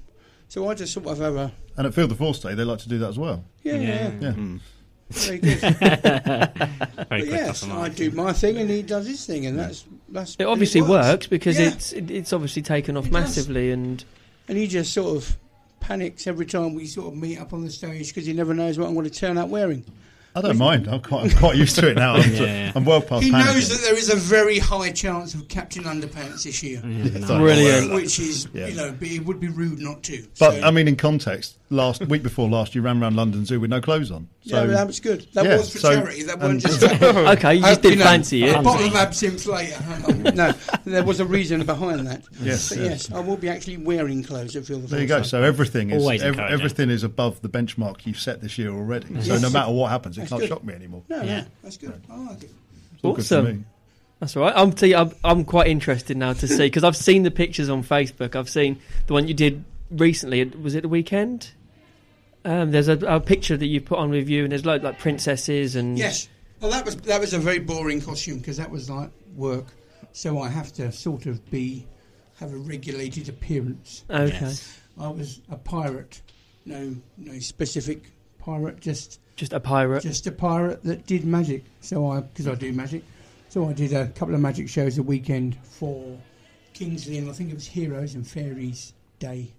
so 0.49 0.69
I 0.69 0.75
just 0.75 0.93
sort 0.93 1.07
of 1.07 1.19
have 1.19 1.37
a 1.37 1.53
And 1.77 1.87
at 1.87 1.95
Feel 1.95 2.07
the 2.09 2.15
Force 2.15 2.39
Day, 2.41 2.55
they 2.55 2.65
like 2.65 2.79
to 2.81 2.89
do 2.89 2.99
that 2.99 3.09
as 3.09 3.19
well. 3.19 3.45
yeah, 3.63 3.75
yeah, 3.77 4.11
Yeah. 4.21 4.33
very 5.11 5.39
good. 5.39 5.59
Very 7.09 7.29
yes, 7.31 7.63
I 7.69 7.89
do 7.91 8.11
my 8.13 8.33
thing 8.33 8.57
and 8.57 8.71
he 8.71 8.83
does 8.83 9.07
his 9.07 9.25
thing, 9.27 9.47
and 9.47 9.59
that's 9.59 9.85
that's. 10.09 10.37
It 10.39 10.47
obviously 10.47 10.81
and 10.81 10.89
works 10.91 11.27
because 11.27 11.59
Yeah. 11.59 11.69
it's 11.69 11.93
it, 11.93 12.11
it's 12.11 12.33
obviously 12.33 12.63
taken 12.63 12.97
off 12.97 13.05
It 13.07 13.13
does. 13.13 13.21
massively 13.21 13.71
and 13.71 14.03
and 14.49 14.57
he 14.59 14.67
just 14.67 14.93
sort 14.93 15.17
of 15.17 15.37
panics 15.81 16.27
every 16.27 16.47
time 16.47 16.75
we 16.75 16.87
sort 16.87 17.09
of 17.13 17.19
meet 17.19 17.39
up 17.39 17.53
on 17.53 17.63
the 17.65 17.71
stage 17.71 18.09
because 18.09 18.27
he 18.27 18.33
never 18.33 18.55
knows 18.55 18.79
what 18.79 18.89
I'm 18.89 18.95
going 18.95 19.09
to 19.09 19.13
turn 19.15 19.37
up 19.39 19.49
wearing. 19.51 19.85
I 20.37 20.41
don't 20.41 20.59
mind. 20.59 20.89
I'm 20.89 21.01
quite, 21.01 21.25
I'm 21.33 21.39
quite 21.39 21.57
used 21.57 21.77
to 21.79 21.89
it 21.91 21.95
now. 21.97 22.15
I'm, 22.17 22.33
Yeah, 22.33 22.43
yeah. 22.43 22.73
I'm 22.75 22.85
well 22.85 23.01
past 23.01 23.23
He 23.23 23.31
panicking. 23.31 23.45
knows 23.47 23.69
that 23.69 23.81
there 23.87 23.97
is 23.97 24.11
a 24.11 24.17
very 24.17 24.59
high 24.59 24.91
chance 24.91 25.33
of 25.35 25.47
Captain 25.49 25.85
Underpants 25.85 26.43
this 26.43 26.63
year, 26.63 26.83
Yes, 26.85 27.31
I'm 27.31 27.41
Brilliant. 27.41 27.87
aware. 27.87 27.97
which 27.97 28.19
is 28.19 28.49
Yeah. 28.53 28.67
you 28.67 28.75
know, 28.75 28.93
but 28.99 29.07
it 29.09 29.25
would 29.25 29.39
be 29.39 29.49
rude 29.49 29.79
not 29.81 30.03
to. 30.05 30.25
But 30.39 30.55
So- 30.55 30.61
I 30.63 30.71
mean, 30.73 30.89
in 30.89 30.97
context, 30.97 31.57
last 31.71 32.05
week 32.07 32.23
before 32.23 32.49
last, 32.49 32.75
you 32.75 32.83
ran 32.83 33.01
around 33.03 33.15
London 33.17 33.45
Zoo 33.45 33.61
with 33.61 33.71
no 33.71 33.81
clothes 33.81 34.11
on. 34.11 34.29
So 34.47 34.61
yeah, 34.63 34.67
that 34.73 34.87
was 34.87 35.01
good. 35.01 35.27
That 35.35 35.45
yeah, 35.47 35.57
was 35.59 35.71
for 35.73 35.79
so- 35.79 35.95
charity. 35.95 36.23
That 36.25 36.43
and- 36.43 36.63
wasn't 36.63 36.81
just. 36.81 37.03
okay, 37.03 37.55
you 37.55 37.61
just 37.63 37.79
Uh, 37.79 37.83
did 37.83 37.99
know, 37.99 38.05
fancy 38.05 38.45
it. 38.45 38.63
bottle 38.63 38.87
of 38.89 38.95
absinthe 38.97 39.47
later. 39.47 39.83
no, 40.35 40.53
there 40.85 41.05
was 41.05 41.21
a 41.21 41.25
reason 41.25 41.65
behind 41.65 42.07
that. 42.09 42.23
Yes, 42.43 42.69
but 42.71 42.79
yes. 42.79 43.09
yes, 43.09 43.13
I 43.13 43.21
will 43.21 43.37
be 43.37 43.49
actually 43.49 43.77
wearing 43.77 44.23
clothes 44.25 44.57
at 44.57 44.67
Feel 44.67 44.81
the 44.81 44.89
there 44.89 45.01
you 45.01 45.07
go. 45.07 45.19
Force. 45.19 45.31
So 45.31 45.43
everything 45.43 45.91
is 45.91 46.03
Always 46.03 46.23
ev- 46.23 46.39
everything 46.41 46.91
is 46.91 47.05
above 47.05 47.41
the 47.41 47.49
benchmark 47.49 48.05
you've 48.05 48.19
set 48.21 48.41
this 48.43 48.59
year 48.59 48.71
already. 48.73 49.07
So 49.23 49.39
no 49.39 49.49
matter 49.51 49.71
what 49.73 49.91
happens, 49.91 50.19
it 50.19 50.24
That's 50.25 50.31
can't 50.31 50.41
good. 50.43 50.49
shock 50.49 50.65
me 50.65 50.75
anymore. 50.75 51.03
No, 51.09 51.23
Yeah. 51.23 51.41
no, 51.41 51.47
that's 51.63 51.77
good. 51.77 52.01
I 52.11 52.17
like 52.17 52.43
it. 52.43 52.51
It's 52.95 53.05
all 53.05 53.13
good 53.15 53.25
for 53.27 53.35
Awesome. 53.39 53.59
me. 53.59 53.65
That's 54.21 54.37
all 54.37 54.43
right. 54.45 54.53
I'm, 54.57 54.73
tell 54.73 54.89
you, 54.89 54.97
I'm 54.97 55.13
I'm 55.25 55.45
quite 55.45 55.67
interested 55.67 56.17
now 56.17 56.33
to 56.33 56.47
see 56.49 56.57
because 56.67 56.85
I've 56.85 56.97
seen 56.97 57.25
the 57.25 57.31
pictures 57.31 57.69
on 57.69 57.83
Facebook. 57.83 58.35
I've 58.37 58.49
seen 58.49 58.79
the 59.07 59.13
one 59.13 59.29
you 59.29 59.35
did 59.35 59.65
recently. 59.91 60.45
Was 60.45 60.75
it 60.75 60.83
the 60.83 60.89
weekend? 60.89 61.51
Um, 62.47 62.71
there's 62.71 62.89
a, 62.89 62.99
a 63.07 63.21
picture 63.21 63.57
that 63.57 63.67
you 63.67 63.81
put 63.81 63.99
on 63.99 64.11
with 64.11 64.29
you, 64.29 64.45
and 64.45 64.53
there's 64.53 64.67
like 64.67 64.83
like 64.83 64.99
princesses 64.99 65.77
and 65.77 65.99
Yes. 65.99 66.29
Well, 66.61 66.71
that 66.71 66.85
was 66.85 66.97
that 66.97 67.21
was 67.21 67.35
a 67.35 67.39
very 67.39 67.59
boring 67.59 68.01
costume 68.01 68.39
because 68.39 68.57
that 68.59 68.71
was 68.71 68.89
like 68.89 69.11
work. 69.35 69.67
So 70.13 70.41
I 70.41 70.49
have 70.49 70.73
to 70.75 70.93
sort 70.93 71.27
of 71.27 71.45
be 71.51 71.87
have 72.39 72.53
a 72.53 72.57
regulated 72.57 73.29
appearance. 73.29 74.05
Okay, 74.09 74.29
Yes. 74.41 74.81
I 74.99 75.09
was 75.09 75.41
a 75.51 75.57
pirate. 75.57 76.23
No, 76.67 76.95
no 77.19 77.39
specific 77.41 78.13
pirate. 78.39 78.81
Just 78.81 79.21
just 79.37 79.53
a 79.53 79.61
pirate. 79.61 80.03
just 80.03 80.27
a 80.27 80.33
pirate 80.33 80.83
that 80.85 81.07
did 81.07 81.25
magic. 81.25 81.65
So 81.81 82.11
I, 82.11 82.21
because 82.21 82.49
I 82.49 82.55
do 82.55 82.69
mm-hmm. 82.69 82.77
magic, 82.77 83.03
so 83.49 83.69
I 83.69 83.73
did 83.73 83.93
a 83.93 84.09
couple 84.09 84.35
of 84.35 84.41
magic 84.41 84.69
shows 84.69 84.99
a 84.99 85.03
weekend 85.03 85.57
for 85.63 86.19
Kingsley, 86.73 87.19
and 87.19 87.29
I 87.29 87.33
think 87.33 87.51
it 87.51 87.55
was 87.55 87.67
Heroes 87.67 88.15
and 88.15 88.27
Fairies 88.27 88.93
Day. 89.19 89.53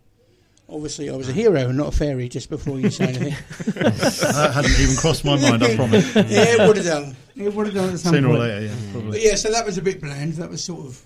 Obviously, 0.68 1.12
I 1.12 1.16
was 1.16 1.30
a 1.30 1.32
hero 1.32 1.70
and 1.70 1.78
not 1.78 1.90
a 1.90 1.92
fairy. 1.96 2.28
Just 2.28 2.50
before 2.50 2.80
you 2.80 2.90
say 2.90 3.10
anything, 3.10 3.36
That 3.76 4.52
hadn't 4.54 4.80
even 4.80 4.96
crossed 4.96 5.24
my 5.24 5.40
mind. 5.40 5.64
I 5.64 5.76
promise. 5.76 6.16
yeah, 6.16 6.24
it 6.26 6.68
would 6.68 6.78
have 6.78 6.86
done. 6.86 7.16
It 7.36 7.54
would 7.54 7.68
have 7.68 7.76
done 7.76 7.90
at 7.92 8.00
some 8.00 8.16
Sooner 8.16 8.30
or 8.30 8.38
later, 8.40 8.66
yeah, 8.66 9.02
But 9.10 9.22
yeah, 9.22 9.36
so 9.36 9.52
that 9.52 9.64
was 9.64 9.78
a 9.78 9.84
bit 9.84 10.02
bland. 10.02 10.34
That 10.34 10.50
was 10.50 10.64
sort 10.64 10.88
of. 10.88 11.02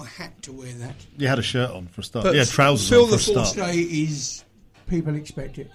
I 0.00 0.06
had 0.06 0.42
to 0.44 0.52
wear 0.52 0.72
that. 0.72 0.96
You 1.18 1.28
had 1.28 1.38
a 1.38 1.42
shirt 1.42 1.70
on 1.70 1.88
for 1.88 2.00
a 2.00 2.04
start. 2.04 2.24
But 2.24 2.36
yeah, 2.36 2.44
trousers 2.44 2.88
Phil 2.88 3.02
on 3.02 3.10
for 3.10 3.16
the 3.16 3.32
a 3.32 3.34
Force 3.34 3.52
start. 3.52 3.72
Day 3.72 3.80
is 3.80 4.44
people 4.86 5.14
expect 5.14 5.58
it, 5.58 5.70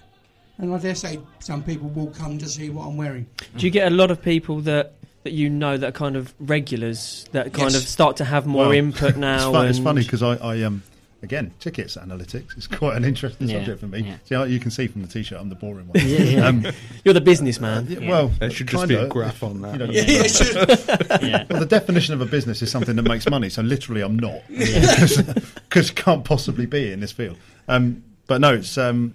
and 0.60 0.74
I 0.74 0.78
dare 0.78 0.94
say 0.94 1.18
some 1.40 1.62
people 1.62 1.88
will 1.88 2.08
come 2.12 2.38
to 2.38 2.46
see 2.48 2.70
what 2.70 2.86
I'm 2.86 2.96
wearing. 2.96 3.26
Do 3.56 3.64
you 3.66 3.70
get 3.72 3.90
a 3.90 3.94
lot 3.94 4.10
of 4.10 4.22
people 4.22 4.60
that 4.62 4.94
that 5.22 5.32
you 5.32 5.50
know 5.50 5.76
that 5.76 5.86
are 5.88 5.92
kind 5.92 6.16
of 6.16 6.32
regulars 6.40 7.26
that 7.32 7.52
kind 7.52 7.72
Yes. 7.72 7.82
of 7.82 7.88
start 7.88 8.16
to 8.18 8.24
have 8.24 8.46
more 8.46 8.62
Well, 8.68 8.72
input 8.72 9.16
now? 9.30 9.34
It's, 9.36 9.44
fun, 9.56 9.66
it's 9.68 9.78
funny 9.78 10.02
because 10.02 10.22
I, 10.22 10.36
I 10.36 10.62
um 10.62 10.82
again 11.22 11.52
tickets 11.60 11.96
analytics 11.98 12.56
is 12.56 12.66
quite 12.80 12.96
an 12.96 13.04
interesting 13.04 13.46
Yeah, 13.48 13.58
subject 13.58 13.80
for 13.80 13.86
me. 13.88 14.00
yeah. 14.00 14.16
See, 14.24 14.36
like 14.36 14.48
you 14.48 14.58
can 14.58 14.70
see 14.70 14.86
from 14.86 15.02
the 15.02 15.08
t-shirt, 15.08 15.38
I'm 15.38 15.50
the 15.50 15.54
boring 15.54 15.88
one. 15.88 15.98
Yeah, 16.06 16.22
yeah. 16.22 16.46
Um, 16.46 16.66
you're 17.04 17.12
the 17.12 17.20
businessman. 17.20 17.86
yeah, 17.88 18.08
Well, 18.08 18.32
it 18.40 18.52
should 18.54 18.68
just 18.68 18.88
be 18.88 18.94
kinda. 18.94 19.06
a 19.06 19.08
graph 19.10 19.42
on 19.42 19.60
that. 19.60 19.72
You 19.74 19.78
know, 19.86 19.92
Yeah. 19.92 20.02
Yeah, 20.06 20.22
it 20.24 20.30
should- 20.30 21.22
Yeah. 21.28 21.44
Well, 21.50 21.60
the 21.60 21.66
definition 21.66 22.14
of 22.14 22.22
a 22.22 22.26
business 22.26 22.62
is 22.62 22.70
something 22.70 22.96
that 22.96 23.02
makes 23.02 23.28
money. 23.28 23.50
So 23.50 23.60
literally, 23.60 24.00
I'm 24.00 24.18
not 24.18 24.40
because 24.48 25.90
can't 25.90 26.24
possibly 26.24 26.66
be 26.66 26.92
in 26.92 27.00
this 27.00 27.12
field. 27.12 27.36
Um, 27.68 28.02
but 28.26 28.40
no, 28.40 28.54
it's 28.54 28.78
um, 28.78 29.14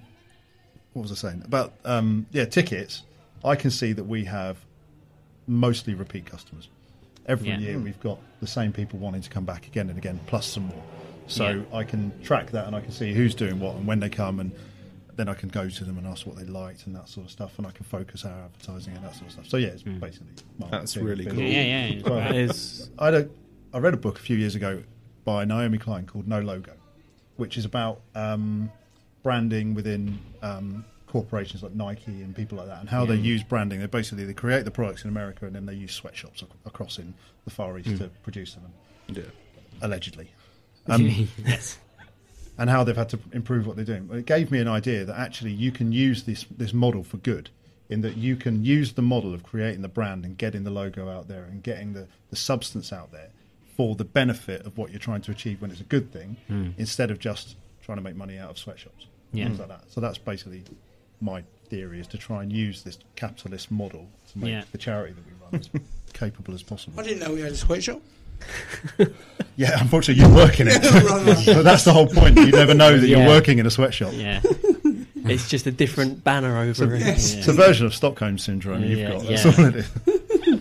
what 0.95 1.03
was 1.03 1.12
I 1.12 1.15
saying 1.29 1.41
about 1.45 1.73
um, 1.84 2.25
yeah 2.31 2.45
tickets? 2.45 3.03
I 3.43 3.55
can 3.55 3.69
see 3.69 3.91
that 3.93 4.05
we 4.05 4.25
have 4.25 4.58
mostly 5.47 5.93
repeat 5.93 6.25
customers. 6.25 6.69
Every 7.27 7.49
Yeah. 7.49 7.60
year, 7.60 7.77
we've 7.79 7.99
got 7.99 8.17
the 8.39 8.47
same 8.47 8.71
people 8.71 8.97
wanting 8.99 9.21
to 9.21 9.29
come 9.29 9.45
back 9.45 9.67
again 9.67 9.89
and 9.89 9.97
again, 9.97 10.19
plus 10.25 10.47
some 10.47 10.63
more. 10.67 10.84
So 11.27 11.49
Yeah. 11.49 11.77
I 11.77 11.84
can 11.84 12.12
track 12.23 12.51
that 12.51 12.65
and 12.67 12.75
I 12.75 12.81
can 12.81 12.91
see 12.91 13.13
who's 13.13 13.36
doing 13.36 13.60
what 13.60 13.75
and 13.75 13.86
when 13.86 13.99
they 13.99 14.10
come 14.10 14.39
and. 14.39 14.51
Then 15.17 15.29
I 15.29 15.34
can 15.34 15.47
go 15.47 15.69
to 15.69 15.84
them 15.86 15.97
and 15.97 16.05
ask 16.05 16.27
what 16.27 16.36
they 16.36 16.43
liked 16.43 16.88
and 16.88 16.95
that 16.97 17.08
sort 17.08 17.27
of 17.27 17.31
stuff, 17.31 17.58
and 17.58 17.65
I 17.65 17.71
can 17.71 17.86
focus 17.86 18.25
our 18.25 18.34
advertising 18.47 18.95
and 18.97 19.05
that 19.05 19.13
sort 19.13 19.27
of 19.27 19.31
stuff. 19.31 19.47
So 19.47 19.55
yeah, 19.55 19.69
it's 19.69 19.81
basically 19.81 20.27
That's 20.69 20.97
really 20.97 21.23
cool. 21.25 21.39
Yeah, 21.39 21.62
yeah, 21.63 21.86
yeah. 21.88 22.01
Well, 22.03 22.15
That 22.19 22.36
is 22.36 22.89
I, 22.99 23.05
had 23.05 23.13
a, 23.13 23.29
I 23.73 23.77
read 23.77 23.93
a 23.93 23.97
book 23.97 24.19
a 24.19 24.21
few 24.21 24.36
years 24.36 24.55
ago 24.55 24.84
by 25.23 25.45
Naomi 25.45 25.77
Klein 25.77 26.05
called 26.05 26.27
No 26.27 26.41
Logo, 26.41 26.73
which 27.38 27.55
is 27.58 27.63
about 27.63 28.01
um, 28.13 28.69
branding 29.25 29.73
within 29.73 30.19
um, 30.43 30.85
corporations 31.07 31.63
like 31.63 31.73
Nike 31.73 32.21
and 32.23 32.35
people 32.35 32.57
like 32.59 32.67
that, 32.67 32.79
and 32.79 32.88
how 32.89 33.05
they 33.07 33.15
use 33.15 33.41
branding. 33.43 33.79
They 33.79 33.88
basically 33.88 34.23
they 34.25 34.33
create 34.33 34.65
the 34.65 34.71
products 34.79 35.03
in 35.03 35.09
America 35.09 35.45
and 35.47 35.55
then 35.55 35.65
they 35.65 35.73
use 35.73 35.93
sweatshops 35.93 36.43
ac- 36.43 36.51
across 36.65 36.99
in 36.99 37.13
the 37.45 37.51
Far 37.51 37.77
East 37.79 37.97
to 37.97 38.09
produce 38.23 38.53
them, 38.53 38.71
Yeah. 39.07 39.23
allegedly. 39.81 40.29
Um, 40.88 41.27
yes. 41.43 41.79
and 42.59 42.69
how 42.69 42.83
they've 42.83 42.95
had 42.95 43.09
to 43.09 43.19
improve 43.33 43.65
what 43.65 43.75
they're 43.75 43.83
doing. 43.93 44.07
It 44.13 44.27
gave 44.27 44.51
me 44.51 44.59
an 44.59 44.67
idea 44.67 45.03
that 45.05 45.17
actually 45.19 45.51
you 45.51 45.71
can 45.71 45.91
use 45.91 46.23
this 46.25 46.45
this 46.55 46.73
model 46.73 47.03
for 47.03 47.17
good, 47.17 47.49
in 47.89 48.01
that 48.01 48.17
you 48.17 48.35
can 48.35 48.63
use 48.63 48.93
the 48.93 49.01
model 49.01 49.33
of 49.33 49.41
creating 49.41 49.81
the 49.81 49.88
brand 49.88 50.23
and 50.25 50.38
getting 50.38 50.63
the 50.63 50.69
logo 50.69 51.09
out 51.09 51.27
there 51.27 51.45
and 51.45 51.63
getting 51.63 51.93
the, 51.93 52.07
the 52.29 52.35
substance 52.35 52.93
out 52.93 53.11
there 53.11 53.29
for 53.75 53.95
the 53.95 54.05
benefit 54.05 54.59
of 54.67 54.77
what 54.77 54.91
you're 54.91 54.99
trying 55.09 55.21
to 55.21 55.31
achieve 55.31 55.59
when 55.59 55.71
it's 55.71 55.81
a 55.81 55.89
good 55.95 56.11
thing, 56.13 56.38
instead 56.77 57.09
of 57.09 57.17
just 57.17 57.55
trying 57.81 57.97
to 57.97 58.03
make 58.03 58.15
money 58.15 58.38
out 58.38 58.51
of 58.51 58.57
sweatshops 58.59 59.07
yeah. 59.38 59.45
things 59.45 59.58
hmm. 59.58 59.69
like 59.69 59.82
that. 59.82 59.91
So 59.91 60.02
that's 60.02 60.17
basically 60.17 60.63
my 61.21 61.43
theory 61.69 62.00
is 62.00 62.08
to 62.08 62.17
try 62.17 62.43
and 62.43 62.52
use 62.52 62.84
this 62.84 62.98
capitalist 63.15 63.71
model 63.71 64.08
to 64.32 64.38
make 64.38 64.52
yeah. 64.52 64.63
the 64.71 64.78
charity 64.78 65.13
that 65.13 65.26
we 65.26 65.32
run 65.43 65.62
as 65.62 65.69
capable 66.13 66.54
as 66.54 66.63
possible. 66.63 67.00
I 67.00 67.04
didn't 67.04 67.19
know 67.19 67.34
we 67.34 67.41
had 67.41 67.52
a 67.52 67.56
sweatshop. 67.56 68.02
yeah, 69.56 69.80
unfortunately, 69.80 70.24
you 70.24 70.34
work 70.34 70.60
in 70.60 70.67
it. 70.69 70.84
So 71.43 71.63
that's 71.63 71.86
the 71.86 71.93
whole 71.93 72.08
point. 72.08 72.38
You 72.38 72.52
never 72.52 72.74
know 72.74 72.98
that 72.98 73.08
you're 73.08 73.26
working 73.26 73.60
in 73.60 73.65
a 73.65 73.71
sweatshop. 73.71 74.13
Yeah. 74.13 74.41
It's 75.28 75.50
just 75.50 75.65
a 75.65 75.71
different 75.71 76.24
banner 76.24 76.60
over 76.60 76.93
it. 76.93 77.02
It's, 77.02 77.34
yeah. 77.34 77.39
it's 77.39 77.48
a 77.48 77.54
version 77.54 77.86
of 77.88 77.95
Stockholm 77.95 78.38
syndrome 78.38 78.84
you've 78.84 79.10
got. 79.10 79.24
That's 79.24 79.45
all 79.45 79.65
it 79.65 79.76
is. 79.76 80.60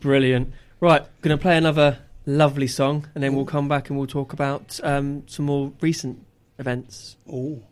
Brilliant. 0.00 0.54
Right, 0.80 1.04
going 1.22 1.36
to 1.36 1.42
play 1.42 1.56
another 1.56 1.98
lovely 2.24 2.66
song 2.68 3.08
and 3.14 3.24
then 3.24 3.34
we'll 3.34 3.46
come 3.46 3.68
back 3.68 3.88
and 3.88 3.98
we'll 3.98 4.06
talk 4.06 4.32
about 4.32 4.78
um, 4.84 5.24
some 5.26 5.46
more 5.46 5.72
recent 5.80 6.24
events. 6.58 7.16
Oh. 7.30 7.62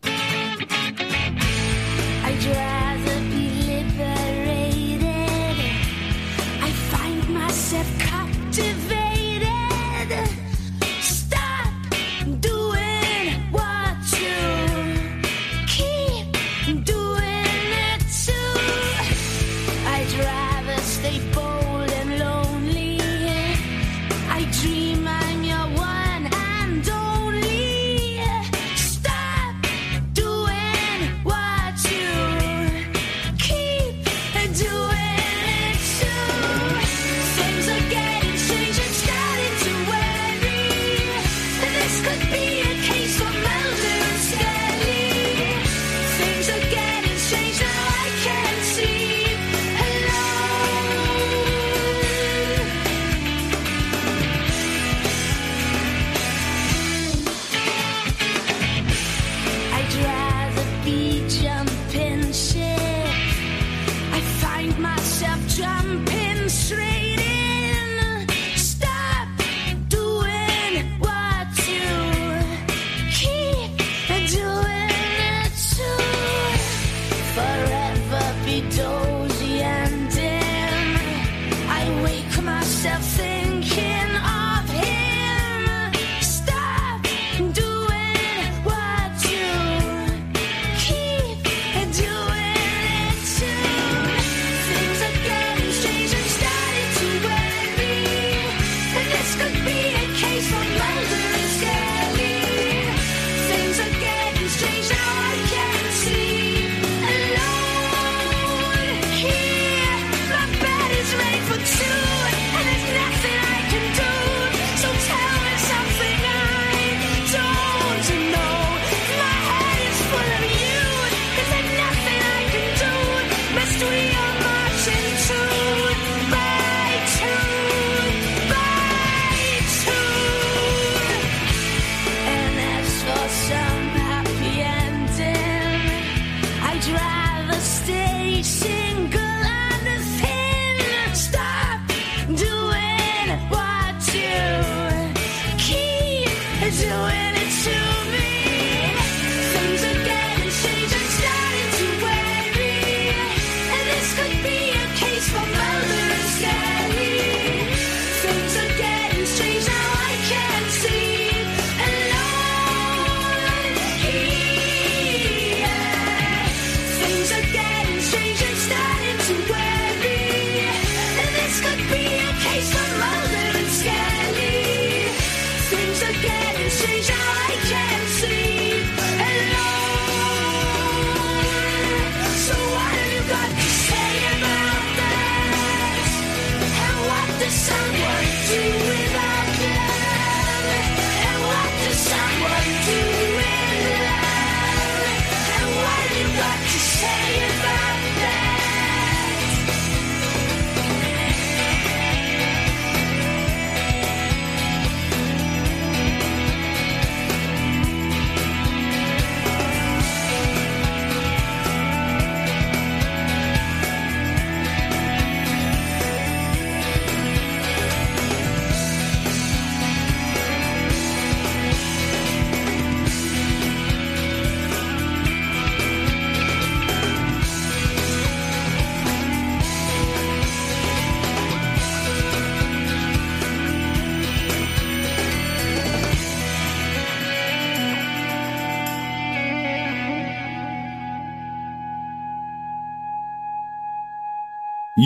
like 196.47 196.61
to 196.61 196.79
say 196.79 197.41
goodbye. 197.41 197.86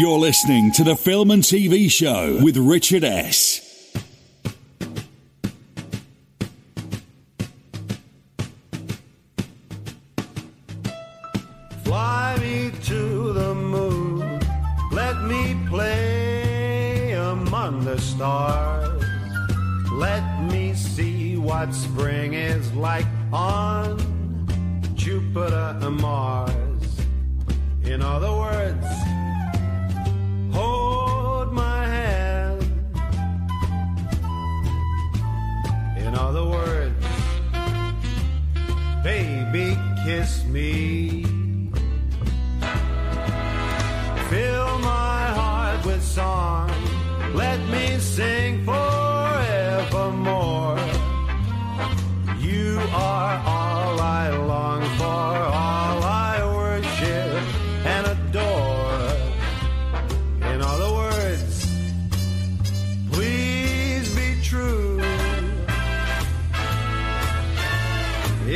You're 0.00 0.18
listening 0.18 0.72
to 0.72 0.82
the 0.82 0.96
Film 0.96 1.30
and 1.30 1.42
TV 1.42 1.90
Show 1.90 2.42
with 2.42 2.56
Richard 2.56 3.04
S. 3.04 3.69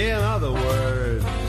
In 0.04 0.20
other 0.20 0.52
words, 0.52 1.43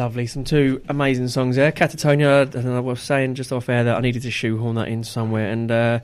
Lovely, 0.00 0.26
some 0.26 0.44
two 0.44 0.80
amazing 0.88 1.28
songs 1.28 1.56
there. 1.56 1.70
Catatonia, 1.70 2.54
and 2.54 2.70
I 2.70 2.80
was 2.80 3.02
saying 3.02 3.34
just 3.34 3.52
off 3.52 3.68
air 3.68 3.84
that 3.84 3.98
I 3.98 4.00
needed 4.00 4.22
to 4.22 4.30
shoehorn 4.30 4.76
that 4.76 4.88
in 4.88 5.04
somewhere, 5.04 5.52
and 5.52 5.70
uh, 5.70 6.00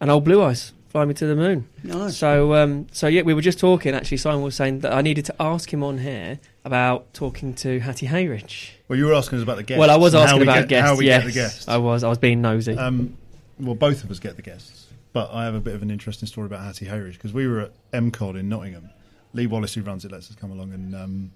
and 0.00 0.10
old 0.10 0.24
Blue 0.24 0.42
Eyes, 0.42 0.72
Fly 0.88 1.04
Me 1.04 1.14
to 1.14 1.24
the 1.24 1.36
Moon. 1.36 1.68
Nice. 1.84 2.16
So, 2.16 2.54
um, 2.54 2.88
so 2.90 3.06
yeah, 3.06 3.22
we 3.22 3.34
were 3.34 3.40
just 3.40 3.60
talking. 3.60 3.94
Actually, 3.94 4.16
Simon 4.16 4.42
was 4.42 4.56
saying 4.56 4.80
that 4.80 4.92
I 4.92 5.02
needed 5.02 5.24
to 5.26 5.36
ask 5.38 5.72
him 5.72 5.84
on 5.84 5.98
here 5.98 6.40
about 6.64 7.14
talking 7.14 7.54
to 7.54 7.78
Hattie 7.78 8.08
Hayridge. 8.08 8.70
Well, 8.88 8.98
you 8.98 9.06
were 9.06 9.14
asking 9.14 9.38
us 9.38 9.44
about 9.44 9.58
the 9.58 9.62
guests. 9.62 9.78
Well, 9.78 9.90
I 9.92 9.96
was 9.96 10.16
asking 10.16 10.42
about 10.42 10.62
get, 10.62 10.68
guests. 10.70 10.90
How 10.90 10.96
we 10.96 11.06
yes, 11.06 11.22
get 11.22 11.26
the 11.28 11.34
guests. 11.34 11.68
I 11.68 11.76
was. 11.76 12.02
I 12.02 12.08
was 12.08 12.18
being 12.18 12.42
nosy. 12.42 12.76
Um, 12.76 13.16
well, 13.60 13.76
both 13.76 14.02
of 14.02 14.10
us 14.10 14.18
get 14.18 14.34
the 14.34 14.42
guests, 14.42 14.88
but 15.12 15.30
I 15.32 15.44
have 15.44 15.54
a 15.54 15.60
bit 15.60 15.76
of 15.76 15.82
an 15.82 15.92
interesting 15.92 16.26
story 16.26 16.46
about 16.46 16.64
Hattie 16.64 16.86
Hayridge 16.86 17.12
because 17.12 17.32
we 17.32 17.46
were 17.46 17.60
at 17.60 17.92
MCOD 17.92 18.40
in 18.40 18.48
Nottingham. 18.48 18.90
Lee 19.32 19.46
Wallace, 19.46 19.74
who 19.74 19.82
runs 19.82 20.04
it, 20.04 20.10
lets 20.10 20.28
us 20.28 20.34
come 20.34 20.50
along 20.50 20.72
and 20.72 20.96
um, 20.96 21.30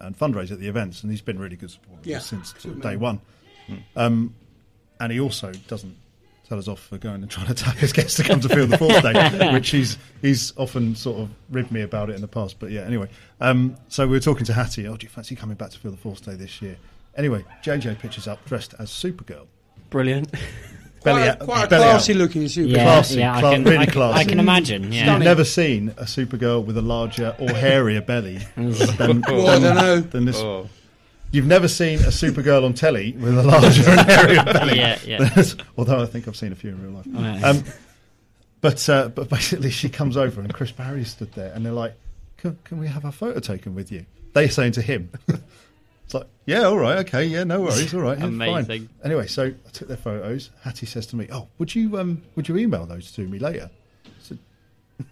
and 0.00 0.18
fundraise 0.18 0.50
at 0.52 0.58
the 0.60 0.68
events, 0.68 1.02
and 1.02 1.10
he's 1.10 1.20
been 1.22 1.38
really 1.38 1.56
good 1.56 1.70
support 1.70 2.00
Yeah, 2.04 2.18
since 2.20 2.52
good 2.52 2.80
day 2.80 2.96
man. 2.96 3.00
one. 3.00 3.20
Um, 3.96 4.34
and 5.00 5.12
he 5.12 5.20
also 5.20 5.52
doesn't 5.68 5.96
tell 6.48 6.58
us 6.58 6.66
off 6.68 6.80
for 6.80 6.96
going 6.96 7.20
and 7.22 7.30
trying 7.30 7.46
to 7.46 7.54
tag 7.54 7.76
his 7.76 7.92
guests 7.92 8.16
to 8.16 8.22
come 8.24 8.40
to 8.40 8.48
Feel 8.48 8.66
the 8.66 8.78
Force 8.78 9.02
Day, 9.02 9.50
which 9.52 9.68
he's 9.70 9.98
he's 10.22 10.52
often 10.56 10.94
sort 10.94 11.18
of 11.20 11.28
ribbed 11.50 11.70
me 11.70 11.82
about 11.82 12.08
it 12.10 12.14
in 12.14 12.20
the 12.22 12.28
past. 12.28 12.58
But 12.58 12.70
yeah, 12.70 12.82
anyway. 12.82 13.08
Um, 13.40 13.76
so 13.88 14.06
we 14.06 14.12
were 14.12 14.20
talking 14.20 14.46
to 14.46 14.52
Hattie. 14.54 14.86
Oh, 14.88 14.96
do 14.96 15.04
you 15.04 15.10
fancy 15.10 15.36
coming 15.36 15.56
back 15.56 15.70
to 15.70 15.78
Feel 15.78 15.90
the 15.90 15.96
Force 15.98 16.20
Day 16.20 16.34
this 16.34 16.62
year? 16.62 16.76
Anyway, 17.16 17.44
JJ 17.62 17.98
pitches 17.98 18.26
up 18.26 18.44
dressed 18.46 18.74
as 18.78 18.90
Supergirl. 18.90 19.46
Brilliant. 19.90 20.34
Belly 21.04 21.22
Quite, 21.22 21.40
a- 21.40 21.44
quite 21.44 21.64
a 21.64 21.68
belly 21.68 21.84
out. 21.84 21.90
classy 21.90 22.14
looking 22.14 22.48
super. 22.48 22.68
Yeah, 22.70 22.84
classy, 22.84 23.18
yeah, 23.20 23.36
I 23.36 23.40
cla- 23.40 23.52
can- 23.52 23.64
really 23.64 23.78
I 23.78 23.84
can- 23.84 23.92
classy. 23.94 24.20
I 24.20 24.24
can 24.24 24.40
imagine, 24.40 24.92
yeah. 24.92 25.12
You've 25.14 25.22
never 25.24 25.44
seen 25.44 25.90
a 25.96 26.04
Supergirl 26.04 26.64
with 26.64 26.76
a 26.76 26.82
larger 26.82 27.34
or 27.38 27.50
hairier 27.50 28.00
belly 28.02 28.38
than, 28.56 29.22
Well, 29.28 29.48
I 29.48 29.58
don't 29.60 29.76
know. 29.76 30.00
than 30.00 30.24
this. 30.24 30.36
Oh. 30.38 30.68
You've 31.30 31.46
never 31.46 31.68
seen 31.68 31.98
a 32.00 32.08
Supergirl 32.10 32.64
on 32.64 32.72
telly 32.74 33.12
with 33.12 33.36
a 33.38 33.42
larger 33.42 33.88
and 33.88 34.00
hairier 34.10 34.44
belly. 34.52 34.78
Yeah, 34.78 34.98
yeah. 35.04 35.28
this- 35.34 35.56
Although 35.76 36.02
I 36.02 36.06
think 36.06 36.26
I've 36.26 36.36
seen 36.36 36.52
a 36.52 36.56
few 36.56 36.70
in 36.70 36.82
real 36.82 36.92
life. 36.92 37.06
Yeah. 37.06 37.48
Um, 37.50 37.64
but 38.60 38.88
uh, 38.88 39.08
but 39.08 39.28
basically, 39.28 39.70
she 39.70 39.88
comes 39.88 40.16
over 40.16 40.40
and 40.40 40.52
Chris 40.52 40.72
Barry 40.72 41.04
stood 41.04 41.32
there, 41.34 41.52
and 41.52 41.64
they're 41.64 41.72
like, 41.72 41.94
"Can, 42.38 42.58
can 42.64 42.78
we 42.80 42.88
have 42.88 43.04
our 43.04 43.12
photo 43.12 43.38
taken 43.38 43.74
with 43.74 43.92
you?" 43.92 44.04
They're 44.32 44.50
saying 44.50 44.72
to 44.72 44.82
him. 44.82 45.10
It's 46.08 46.14
like, 46.14 46.26
yeah, 46.46 46.62
all 46.62 46.78
right, 46.78 47.06
okay, 47.06 47.26
yeah, 47.26 47.44
no 47.44 47.60
worries, 47.60 47.92
all 47.92 48.00
right, 48.00 48.18
yeah, 48.18 48.62
fine. 48.62 48.88
Anyway, 49.04 49.26
so 49.26 49.48
I 49.48 49.70
took 49.74 49.88
their 49.88 49.98
photos. 49.98 50.48
Hattie 50.62 50.86
says 50.86 51.06
to 51.08 51.16
me, 51.16 51.28
"Oh, 51.30 51.48
would 51.58 51.74
you 51.74 51.98
um, 51.98 52.22
would 52.34 52.48
you 52.48 52.56
email 52.56 52.86
those 52.86 53.12
to 53.12 53.28
me 53.28 53.38
later?" 53.38 53.68
I 54.06 54.10
said, 54.22 54.38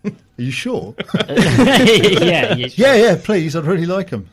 "Are 0.07 0.12
you 0.38 0.51
sure?" 0.51 0.94
yeah, 1.28 2.55
yeah, 2.55 2.55
yeah, 2.55 2.94
yeah, 2.94 3.20
please, 3.22 3.55
I'd 3.55 3.66
really 3.66 3.84
like 3.84 4.09
them. 4.09 4.26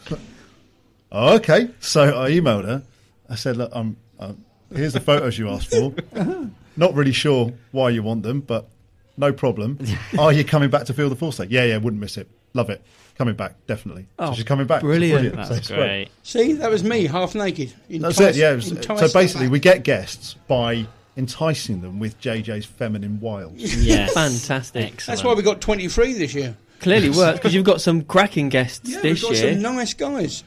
oh, 1.11 1.36
okay, 1.36 1.70
so 1.82 2.18
I 2.18 2.32
emailed 2.32 2.64
her. 2.64 2.82
I 3.30 3.36
said, 3.36 3.57
"Look, 3.57 3.76
um, 3.76 3.97
uh, 4.18 4.32
here's 4.74 4.93
the 4.93 5.01
photos 5.01 5.38
you 5.38 5.49
asked 5.49 5.70
for. 5.70 5.93
Not 6.78 6.93
really 6.93 7.11
sure 7.11 7.51
why 7.74 7.89
you 7.89 8.03
want 8.03 8.24
them, 8.24 8.39
but 8.39 8.70
no 9.18 9.34
problem. 9.34 9.80
Are 10.18 10.32
you 10.32 10.45
coming 10.45 10.70
back 10.70 10.86
to 10.86 10.93
feel 10.93 11.09
the 11.09 11.18
Force 11.18 11.39
Like, 11.39 11.51
Yeah, 11.51 11.66
yeah, 11.66 11.76
wouldn't 11.76 11.99
miss 11.99 12.16
it. 12.16 12.30
Love 12.53 12.70
it. 12.70 12.82
Coming 13.16 13.36
back, 13.36 13.55
definitely. 13.68 14.07
Oh, 14.18 14.28
so 14.32 14.36
she's 14.36 14.43
coming 14.43 14.66
back. 14.66 14.78
It's 14.78 14.84
brilliant. 14.86 15.36
That's 15.36 15.51
it's 15.51 15.68
great. 15.70 16.09
See, 16.24 16.53
that 16.53 16.72
was 16.72 16.84
me, 16.84 17.05
half 17.05 17.36
naked. 17.36 17.72
That's 17.89 18.20
it. 18.20 18.36
Yeah. 18.36 18.53
it 18.53 18.55
was- 18.55 18.68
so 19.01 19.14
basically, 19.14 19.47
we 19.49 19.59
get 19.59 19.84
guests 19.84 20.36
by 20.47 20.88
enticing 21.16 21.82
them 21.82 21.99
with 21.99 22.20
JJ's 22.20 22.66
feminine 22.66 23.20
wiles. 23.20 23.53
Yes. 23.57 24.14
Fantastic. 24.14 24.84
Excellent. 24.93 25.05
That's 25.05 25.24
why 25.24 25.34
we 25.36 25.43
got 25.43 25.61
23 25.61 26.14
this 26.14 26.34
year. 26.34 26.57
Clearly 26.80 27.11
works 27.11 27.38
because 27.39 27.53
you've 27.53 27.64
got 27.66 27.82
some 27.82 28.01
cracking 28.03 28.49
guests 28.49 28.89
Yeah, 28.89 28.99
this 29.01 29.22
we've 29.22 29.32
got 29.32 29.41
year. 29.43 29.53
some 29.53 29.61
nice 29.76 29.93
guys. 29.93 30.43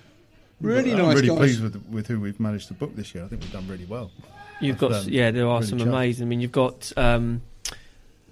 Really 0.61 0.93
I'm 0.93 0.99
nice 0.99 1.14
really 1.17 1.29
guys. 1.29 1.37
pleased 1.39 1.62
with 1.62 1.77
with 1.91 2.07
who 2.09 2.19
we've 2.21 2.41
managed 2.41 2.69
to 2.69 2.75
book 2.75 2.95
this 2.97 3.14
year. 3.14 3.25
I 3.25 3.29
think 3.29 3.43
we've 3.43 3.53
done 3.53 3.67
really 3.69 3.85
well. 3.87 4.11
You've 4.61 4.79
got, 4.79 4.93
Um, 4.93 5.05
yeah, 5.09 5.31
there 5.31 5.47
are 5.47 5.57
really 5.61 5.67
some 5.67 5.79
chuffed. 5.79 5.89
amazing. 5.89 6.27
I 6.27 6.29
mean, 6.29 6.41
you've 6.41 6.53
got. 6.53 6.93
Um, 6.97 7.43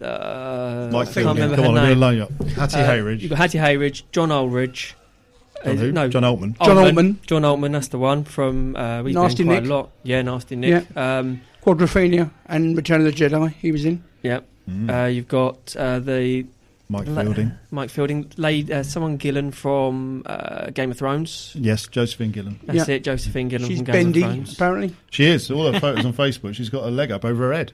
uh, 0.04 0.88
Mike 0.92 1.08
Fielding. 1.08 1.36
Come 1.54 1.64
on, 1.64 1.66
I'm 1.70 1.74
going 1.74 1.88
to 1.88 1.94
line 1.96 2.16
you 2.16 2.22
up. 2.24 2.32
Hattie 2.50 2.76
Uh, 2.80 2.90
Hayridge. 2.90 3.20
You've 3.20 3.30
got 3.30 3.38
Hattie 3.38 3.58
Hayridge, 3.58 4.02
John 4.12 4.30
Ulridge. 4.30 4.94
John 5.64 5.76
Uh, 5.78 5.80
who? 5.80 5.92
no, 5.92 6.08
John 6.08 6.24
Altman. 6.24 6.56
John 6.62 6.78
Altman. 6.78 7.18
John 7.26 7.44
Altman, 7.44 7.72
that's 7.72 7.88
the 7.88 7.98
one 7.98 8.24
from. 8.24 8.76
Uh, 8.76 9.02
we've 9.02 9.14
Nasty 9.14 9.38
been 9.44 9.46
quite 9.52 9.62
Nick. 9.62 9.70
a 9.70 9.74
lot. 9.74 9.90
Yeah, 10.02 10.22
Nasty 10.22 10.56
Nick. 10.56 10.96
Um, 10.96 11.40
Quadrophenia 11.64 12.30
and 12.46 12.76
Return 12.76 13.00
of 13.00 13.06
the 13.06 13.12
Jedi, 13.12 13.52
he 13.54 13.72
was 13.72 13.84
in. 13.84 14.04
Yep. 14.22 14.46
Mm. 14.70 15.04
Uh, 15.04 15.06
you've 15.08 15.28
got 15.28 15.74
uh, 15.76 15.98
the 16.00 16.44
Mike 16.90 17.06
la- 17.08 17.22
Fielding. 17.22 17.52
Mike 17.70 17.88
Fielding, 17.90 18.30
laid, 18.36 18.70
uh, 18.70 18.82
someone 18.82 19.16
Gillan 19.18 19.52
from 19.54 20.22
uh, 20.26 20.68
Game 20.70 20.90
of 20.90 20.98
Thrones. 20.98 21.52
Yes, 21.58 21.86
Josephine 21.86 22.32
Gillan. 22.32 22.56
That's 22.66 22.86
Yeah. 22.88 22.96
it, 22.96 23.04
Josephine 23.04 23.50
Gillan 23.50 23.66
She's 23.66 23.78
from 23.78 23.84
Game 23.86 23.92
bendy, 23.94 24.22
of 24.22 24.30
Thrones. 24.32 24.52
apparently. 24.54 24.96
She 25.10 25.24
is. 25.24 25.50
All 25.50 25.72
her 25.72 25.80
photos 25.80 26.04
on 26.04 26.12
Facebook, 26.14 26.54
she's 26.54 26.68
got 26.68 26.84
a 26.84 26.90
leg 26.90 27.10
up 27.10 27.24
over 27.24 27.48
her 27.48 27.52
head. 27.54 27.72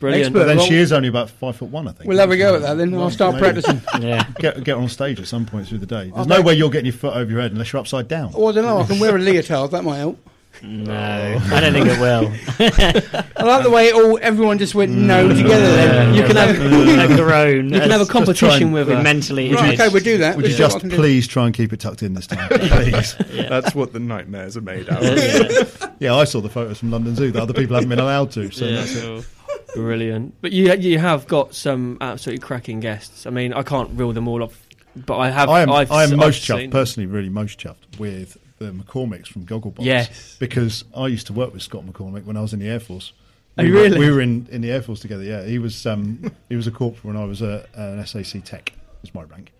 Brilliant. 0.00 0.26
Expert. 0.26 0.38
But 0.38 0.46
then 0.46 0.56
Well- 0.58 0.66
she 0.66 0.76
is 0.76 0.92
only 0.92 1.08
about 1.08 1.30
five 1.30 1.56
foot 1.56 1.70
one, 1.70 1.88
I 1.88 1.92
think. 1.92 2.08
We'll 2.08 2.18
have 2.18 2.30
a 2.30 2.36
go 2.36 2.54
at 2.54 2.62
that 2.62 2.74
then. 2.74 2.94
I'll 2.94 3.10
start 3.10 3.34
maybe. 3.34 3.60
practicing. 3.60 3.82
Yeah. 4.08 4.24
Get, 4.38 4.62
get 4.62 4.76
on 4.76 4.88
stage 4.88 5.18
at 5.18 5.26
some 5.26 5.44
point 5.44 5.66
through 5.66 5.78
the 5.78 5.86
day. 5.86 6.04
There's 6.04 6.12
I'll 6.14 6.24
no 6.24 6.36
make- 6.36 6.46
way 6.46 6.54
you're 6.54 6.70
getting 6.70 6.86
your 6.86 6.94
foot 6.94 7.14
over 7.16 7.30
your 7.30 7.40
head 7.40 7.52
unless 7.52 7.72
you're 7.72 7.80
upside 7.80 8.06
down. 8.06 8.32
Oh, 8.34 8.46
I 8.46 8.52
don't 8.52 8.64
know. 8.64 8.78
I 8.78 8.84
can 8.84 9.00
wear 9.00 9.16
a 9.16 9.18
leotard. 9.18 9.70
That 9.78 9.82
might 9.84 9.98
help. 9.98 10.18
No, 10.62 10.92
I 10.92 11.60
don't 11.60 11.72
think 11.72 11.86
it 11.86 12.00
will. 12.00 12.32
I 13.36 13.42
like 13.44 13.62
the 13.62 13.70
way 13.70 13.92
all 13.92 14.18
everyone 14.20 14.58
just 14.58 14.74
went 14.74 14.90
no 14.90 15.28
mm. 15.28 15.36
together. 15.36 15.76
Then 15.76 16.14
You 16.14 16.22
can 16.24 16.34
have 16.34 17.10
a 17.10 17.16
groan. 17.16 17.72
you 17.72 17.80
can 17.80 17.90
have 17.90 18.00
a 18.00 18.06
competition 18.06 18.72
with 18.72 18.88
We're 18.88 18.96
her. 18.96 19.02
mentally 19.02 19.52
right, 19.52 19.64
imaged. 19.64 19.80
okay, 19.80 19.92
we'll 19.92 20.02
do 20.02 20.18
that. 20.18 20.34
Would 20.36 20.46
you 20.46 20.56
Let's 20.56 20.56
see 20.56 20.62
what 20.64 20.84
I 20.84 20.88
just 20.88 21.00
please 21.00 21.28
try 21.28 21.46
and 21.46 21.54
keep 21.54 21.72
it 21.72 21.78
tucked 21.78 22.02
in 22.02 22.14
this 22.14 22.26
time, 22.26 22.48
please? 22.48 23.14
That's 23.48 23.72
what 23.74 23.92
the 23.92 24.00
nightmares 24.00 24.56
are 24.56 24.60
made 24.62 24.88
out 24.90 25.04
of. 25.04 25.16
yeah. 25.18 25.90
yeah, 26.00 26.14
I 26.16 26.24
saw 26.24 26.40
the 26.40 26.48
photos 26.48 26.78
from 26.78 26.90
London 26.90 27.14
Zoo 27.14 27.30
that 27.30 27.40
other 27.40 27.54
people 27.54 27.74
haven't 27.74 27.90
been 27.90 28.00
allowed 28.00 28.32
to. 28.32 28.50
So 28.50 28.64
Yeah, 28.64 28.76
that's 28.80 28.96
it. 28.96 29.26
Cool. 29.74 29.82
Brilliant. 29.84 30.34
But 30.40 30.52
you 30.52 30.72
you 30.74 30.98
have 30.98 31.26
got 31.26 31.54
some 31.54 31.98
absolutely 32.00 32.40
cracking 32.40 32.80
guests. 32.80 33.26
I 33.26 33.30
mean, 33.30 33.52
I 33.52 33.62
can't 33.62 33.90
reel 33.98 34.12
them 34.12 34.28
all 34.28 34.42
off, 34.42 34.66
but 34.96 35.18
I 35.18 35.30
have. 35.30 35.48
I 35.48 35.62
am, 35.62 35.70
I've, 35.70 35.90
I 35.90 36.04
am 36.04 36.12
I've 36.12 36.18
most 36.18 36.42
chuffed, 36.42 36.70
personally, 36.70 37.06
really 37.06 37.28
most 37.28 37.58
chuffed 37.58 37.98
with 37.98 38.36
the 38.58 38.72
McCormicks 38.72 39.28
from 39.28 39.46
Gogglebox. 39.46 39.84
Yes. 39.84 40.36
Because 40.38 40.84
I 40.96 41.06
used 41.06 41.26
to 41.28 41.32
work 41.32 41.52
with 41.52 41.62
Scott 41.62 41.84
McCormick 41.84 42.24
when 42.24 42.36
I 42.36 42.40
was 42.40 42.52
in 42.52 42.58
the 42.60 42.68
Air 42.68 42.80
Force. 42.80 43.12
Oh, 43.56 43.62
we 43.64 43.70
were, 43.70 43.82
really? 43.82 43.98
We 43.98 44.10
were 44.10 44.20
in, 44.20 44.46
in 44.50 44.60
the 44.60 44.70
Air 44.70 44.82
Force 44.82 45.00
together, 45.00 45.22
yeah. 45.22 45.44
He 45.44 45.58
was 45.58 45.86
um, 45.86 46.32
he 46.48 46.56
was 46.56 46.66
a 46.66 46.70
corporal 46.70 47.10
and 47.14 47.18
I 47.22 47.24
was 47.24 47.42
a, 47.42 47.66
an 47.74 48.04
SAC 48.06 48.44
tech, 48.44 48.72
was 49.02 49.14
my 49.14 49.24
rank. 49.24 49.52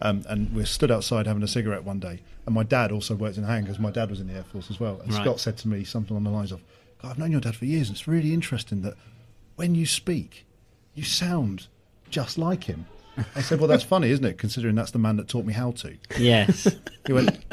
Um, 0.00 0.24
and 0.28 0.52
we 0.54 0.64
stood 0.64 0.90
outside 0.90 1.26
having 1.26 1.42
a 1.42 1.48
cigarette 1.48 1.84
one 1.84 1.98
day. 1.98 2.20
And 2.46 2.54
my 2.54 2.62
dad 2.62 2.92
also 2.92 3.14
worked 3.14 3.38
in 3.38 3.44
Hang 3.44 3.62
because 3.62 3.78
my 3.78 3.90
dad 3.90 4.10
was 4.10 4.20
in 4.20 4.26
the 4.26 4.34
Air 4.34 4.44
Force 4.44 4.70
as 4.70 4.78
well. 4.78 5.00
And 5.00 5.12
Right. 5.12 5.22
Scott 5.22 5.40
said 5.40 5.56
to 5.58 5.68
me 5.68 5.84
something 5.84 6.10
along 6.10 6.24
the 6.24 6.30
lines 6.30 6.52
of, 6.52 6.60
God, 7.00 7.12
I've 7.12 7.18
known 7.18 7.32
your 7.32 7.40
dad 7.40 7.56
for 7.56 7.64
years 7.64 7.88
and 7.88 7.96
it's 7.96 8.06
really 8.06 8.34
interesting 8.34 8.82
that 8.82 8.94
when 9.56 9.74
you 9.74 9.86
speak, 9.86 10.46
you 10.94 11.02
sound 11.04 11.68
just 12.10 12.38
like 12.38 12.64
him. 12.64 12.86
I 13.36 13.42
said, 13.42 13.60
well, 13.60 13.68
that's 13.68 13.84
funny, 13.84 14.10
isn't 14.10 14.24
it? 14.24 14.38
Considering 14.38 14.74
that's 14.74 14.90
the 14.90 14.98
man 14.98 15.16
that 15.16 15.28
taught 15.28 15.44
me 15.44 15.52
how 15.52 15.70
to. 15.72 15.96
Yes. 16.18 16.66
He 17.06 17.12
went, 17.12 17.44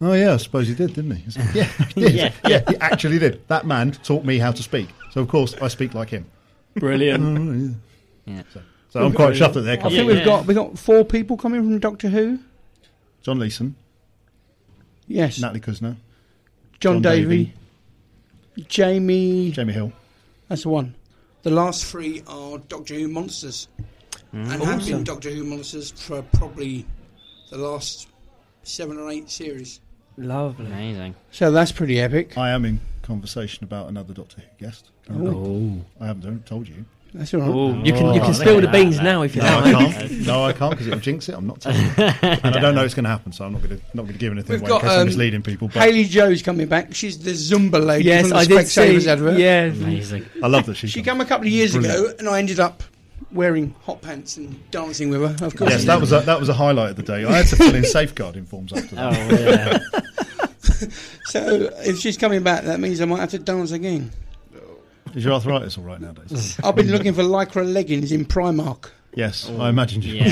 oh, 0.00 0.12
yeah, 0.14 0.34
I 0.34 0.36
suppose 0.38 0.66
he 0.66 0.74
did, 0.74 0.94
didn't 0.94 1.12
he? 1.12 1.24
I 1.26 1.30
said, 1.30 1.54
yeah, 1.54 1.64
he 1.94 2.00
did. 2.00 2.14
Yeah. 2.14 2.32
yeah. 2.46 2.62
he 2.68 2.76
actually 2.78 3.18
did. 3.18 3.46
That 3.48 3.66
man 3.66 3.92
taught 3.92 4.24
me 4.24 4.38
how 4.38 4.50
to 4.50 4.62
speak. 4.62 4.88
So, 5.10 5.20
of 5.20 5.28
course, 5.28 5.54
I 5.62 5.68
speak 5.68 5.94
like 5.94 6.10
him. 6.10 6.26
Brilliant. 6.74 7.24
Oh, 7.24 7.78
yeah. 8.26 8.42
So, 8.52 8.62
so 8.90 9.04
I'm 9.04 9.12
quite 9.12 9.34
chuffed 9.34 9.54
that 9.54 9.60
they're 9.60 9.76
coming. 9.76 9.94
I 10.00 10.02
think 10.02 10.12
we've 10.12 10.24
got 10.24 10.46
we've 10.46 10.56
got 10.56 10.78
four 10.78 11.04
people 11.04 11.36
coming 11.36 11.62
from 11.62 11.78
Doctor 11.78 12.08
Who. 12.08 12.38
John 13.22 13.38
Leeson, 13.38 13.74
Yes, 15.06 15.38
Natalie 15.40 15.60
Cuzner, 15.60 15.96
John, 16.80 17.02
John 17.02 17.02
Davey, 17.02 17.52
Jamie. 18.68 19.50
Jamie 19.50 19.72
Hill. 19.72 19.92
That's 20.48 20.62
the 20.62 20.70
one. 20.70 20.94
The 21.42 21.50
last 21.50 21.84
three 21.86 22.22
are 22.26 22.58
Doctor 22.58 22.94
Who 22.94 23.08
monsters, 23.08 23.68
mm. 24.34 24.52
and 24.52 24.62
have 24.62 24.78
been 24.80 24.94
Awesome. 24.94 25.04
Doctor 25.04 25.30
Who 25.30 25.44
monsters 25.44 25.90
for 25.90 26.22
probably 26.34 26.84
the 27.50 27.58
last 27.58 28.08
seven 28.62 28.98
or 28.98 29.10
eight 29.10 29.30
series. 29.30 29.80
Lovely. 30.18 30.66
Amazing. 30.66 31.14
So 31.30 31.50
that's 31.50 31.72
pretty 31.72 31.98
epic. 31.98 32.36
I 32.36 32.50
am 32.50 32.64
in 32.64 32.80
conversation 33.02 33.64
about 33.64 33.88
another 33.88 34.12
Doctor 34.12 34.40
Who 34.40 34.64
guest. 34.66 34.90
Oh. 35.10 35.80
I 36.00 36.06
haven't 36.06 36.22
don't- 36.22 36.46
told 36.46 36.68
you. 36.68 36.84
That's 37.12 37.34
all 37.34 37.40
right. 37.40 37.50
Oh, 37.50 37.74
you 37.84 37.92
can 37.92 38.14
you 38.14 38.20
Oh, 38.20 38.24
can 38.24 38.34
spill 38.34 38.60
the 38.60 38.68
beans 38.68 38.96
that. 38.96 39.02
now 39.02 39.22
if 39.22 39.34
you 39.34 39.42
No, 39.42 39.48
like. 39.60 39.74
I 39.74 39.92
can't. 39.92 40.26
No, 40.26 40.44
I 40.44 40.52
can't 40.52 40.70
because 40.70 40.86
it'll 40.86 41.00
jinx 41.00 41.28
it. 41.28 41.34
I'm 41.34 41.46
not 41.46 41.60
telling 41.60 41.80
you. 41.82 41.90
And 41.98 42.56
I 42.56 42.60
don't 42.60 42.74
know 42.76 42.84
it's 42.84 42.94
going 42.94 43.04
to 43.04 43.10
happen, 43.10 43.32
so 43.32 43.44
I'm 43.44 43.52
not 43.52 43.62
going 43.62 43.76
to 43.78 43.84
not 43.94 44.02
going 44.02 44.12
to 44.12 44.18
give 44.18 44.32
anything 44.32 44.52
We've 44.60 44.60
away 44.62 44.68
got 44.68 44.82
in 44.82 44.88
case 44.88 44.94
I'm 44.96 45.00
um, 45.00 45.06
misleading 45.06 45.42
people. 45.42 45.68
But 45.68 45.82
Haley 45.82 46.04
Joe's 46.04 46.40
coming 46.42 46.68
back. 46.68 46.94
She's 46.94 47.18
the 47.18 47.32
Zumba 47.32 47.84
lady 47.84 48.04
Yes, 48.04 48.22
from 48.22 48.30
the 48.30 48.36
I 48.36 48.44
did 48.44 48.58
Specsavers 48.58 49.00
see. 49.02 49.08
advert. 49.10 49.38
Yeah, 49.38 49.62
Amazing. 49.64 50.26
I 50.42 50.46
love 50.46 50.66
that 50.66 50.76
she's 50.76 50.90
She 50.90 51.02
came 51.02 51.20
a 51.20 51.24
couple 51.24 51.46
of 51.48 51.52
years 51.52 51.72
Brilliant. 51.72 51.98
ago, 51.98 52.14
and 52.20 52.28
I 52.28 52.38
ended 52.38 52.60
up 52.60 52.82
wearing 53.32 53.74
hot 53.82 54.02
pants 54.02 54.36
and 54.36 54.70
dancing 54.70 55.10
with 55.10 55.20
her. 55.40 55.46
Of 55.46 55.56
course, 55.56 55.70
Yes, 55.70 55.84
that 55.86 56.00
was 56.00 56.12
a, 56.12 56.20
that 56.20 56.38
was 56.38 56.48
a 56.48 56.54
highlight 56.54 56.90
of 56.90 56.96
the 56.96 57.02
day. 57.02 57.24
I 57.24 57.32
had 57.38 57.46
to 57.48 57.56
fill 57.56 57.74
in 57.74 57.84
safeguarding 57.84 58.44
forms 58.44 58.72
after 58.72 58.94
that. 58.96 59.12
Oh, 59.16 59.36
that. 59.36 59.82
yeah. 59.82 60.00
So 61.26 61.70
if 61.84 61.98
she's 61.98 62.16
coming 62.16 62.42
back, 62.42 62.64
that 62.64 62.80
means 62.80 63.00
I 63.00 63.04
might 63.04 63.20
have 63.20 63.30
to 63.30 63.38
dance 63.38 63.70
again. 63.72 64.10
Is 65.14 65.24
your 65.24 65.34
arthritis 65.34 65.76
all 65.78 65.84
right 65.84 66.00
nowadays? 66.00 66.58
I've 66.64 66.76
been 66.76 66.90
looking 66.90 67.14
for 67.14 67.22
lycra 67.22 67.70
leggings 67.70 68.12
in 68.12 68.24
Primark. 68.24 68.90
yes, 69.14 69.48
oh, 69.50 69.60
I 69.60 69.68
imagine 69.68 70.02
you. 70.02 70.14
Yeah. 70.14 70.28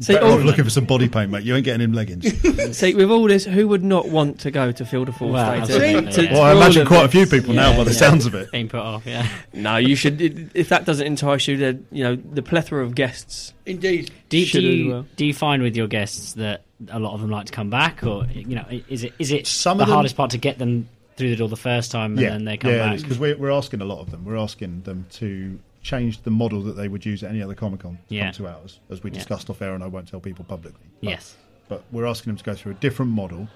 See, 0.00 0.14
Better 0.14 0.26
all, 0.26 0.38
looking 0.38 0.64
for 0.64 0.70
some 0.70 0.84
body 0.84 1.08
paint, 1.08 1.30
mate. 1.30 1.44
You 1.44 1.54
ain't 1.54 1.64
getting 1.64 1.80
him 1.80 1.92
leggings. 1.92 2.76
see, 2.76 2.94
with 2.94 3.10
all 3.10 3.24
this, 3.28 3.44
who 3.44 3.68
would 3.68 3.84
not 3.84 4.08
want 4.08 4.40
to 4.40 4.50
go 4.50 4.72
to 4.72 4.84
Feel 4.84 5.04
the 5.04 5.12
Force 5.12 5.32
Well, 5.32 5.50
Day? 5.50 5.56
to- 5.56 5.62
absolutely, 5.62 6.12
to- 6.12 6.22
yeah. 6.22 6.28
to 6.28 6.34
well, 6.34 6.42
I 6.42 6.50
all 6.50 6.56
imagine 6.56 6.82
of 6.82 6.88
quite 6.88 7.04
a 7.04 7.08
few 7.08 7.26
people 7.26 7.54
now 7.54 7.76
by 7.76 7.84
the 7.84 7.92
yeah. 7.92 7.96
sounds 7.96 8.26
of 8.26 8.34
it. 8.34 8.50
Being 8.50 8.68
put 8.68 8.80
off, 8.80 9.06
yeah. 9.06 9.28
No, 9.52 9.76
you 9.76 9.94
should. 9.94 10.20
If 10.54 10.70
that 10.70 10.84
doesn't 10.86 11.06
entice 11.06 11.46
you, 11.46 11.56
then 11.56 11.86
you 11.92 12.02
know 12.02 12.16
the 12.16 12.42
plethora 12.42 12.82
of 12.84 12.94
guests. 12.96 13.52
Indeed. 13.64 14.06
Do, 14.28 14.40
do 14.40 14.44
Should 14.44 14.64
as 14.64 14.70
you 14.74 14.88
well. 14.90 15.06
do 15.16 15.24
you 15.26 15.34
find 15.34 15.62
with 15.62 15.76
your 15.76 15.86
guests 15.86 16.32
that 16.34 16.62
a 16.88 16.98
lot 16.98 17.14
of 17.14 17.20
them 17.20 17.30
like 17.30 17.46
to 17.46 17.52
come 17.52 17.70
back, 17.70 18.02
or 18.02 18.26
you 18.32 18.56
know, 18.56 18.64
is 18.88 19.04
it 19.04 19.12
is 19.20 19.30
it 19.30 19.46
Some 19.46 19.76
the 19.78 19.84
of 19.84 19.88
them- 19.88 19.94
hardest 19.94 20.16
part 20.16 20.30
to 20.32 20.38
get 20.38 20.58
them 20.58 20.88
through 21.22 21.30
the 21.30 21.36
door 21.36 21.48
the 21.48 21.56
first 21.56 21.90
time 21.90 22.18
and 22.18 22.26
then 22.26 22.44
they 22.44 22.56
come 22.56 22.70
yeah, 22.72 22.90
back? 22.90 23.00
because 23.00 23.18
we're, 23.18 23.36
we're 23.36 23.50
asking 23.50 23.80
a 23.80 23.84
lot 23.84 24.00
of 24.00 24.10
them. 24.10 24.24
We're 24.24 24.36
asking 24.36 24.82
them 24.82 25.06
to 25.12 25.58
change 25.82 26.22
the 26.22 26.30
model 26.30 26.62
that 26.62 26.72
they 26.74 26.88
would 26.88 27.04
use 27.04 27.22
at 27.22 27.30
any 27.30 27.42
other 27.42 27.54
Comic 27.54 27.80
Con 27.80 27.98
to 28.08 28.14
Yeah. 28.14 28.24
come 28.26 28.32
to 28.34 28.46
ours, 28.48 28.80
as 28.90 29.02
we 29.02 29.10
Yeah. 29.10 29.14
discussed 29.14 29.50
off 29.50 29.62
air, 29.62 29.74
and 29.74 29.82
I 29.82 29.86
won't 29.88 30.08
tell 30.08 30.20
people 30.20 30.44
publicly. 30.44 30.84
But- 31.00 31.08
Yes. 31.10 31.36
but 31.68 31.84
we're 31.90 32.06
asking 32.06 32.30
them 32.30 32.36
to 32.38 32.44
go 32.44 32.54
through 32.54 32.72
a 32.72 32.76
different 32.76 33.12
model 33.12 33.48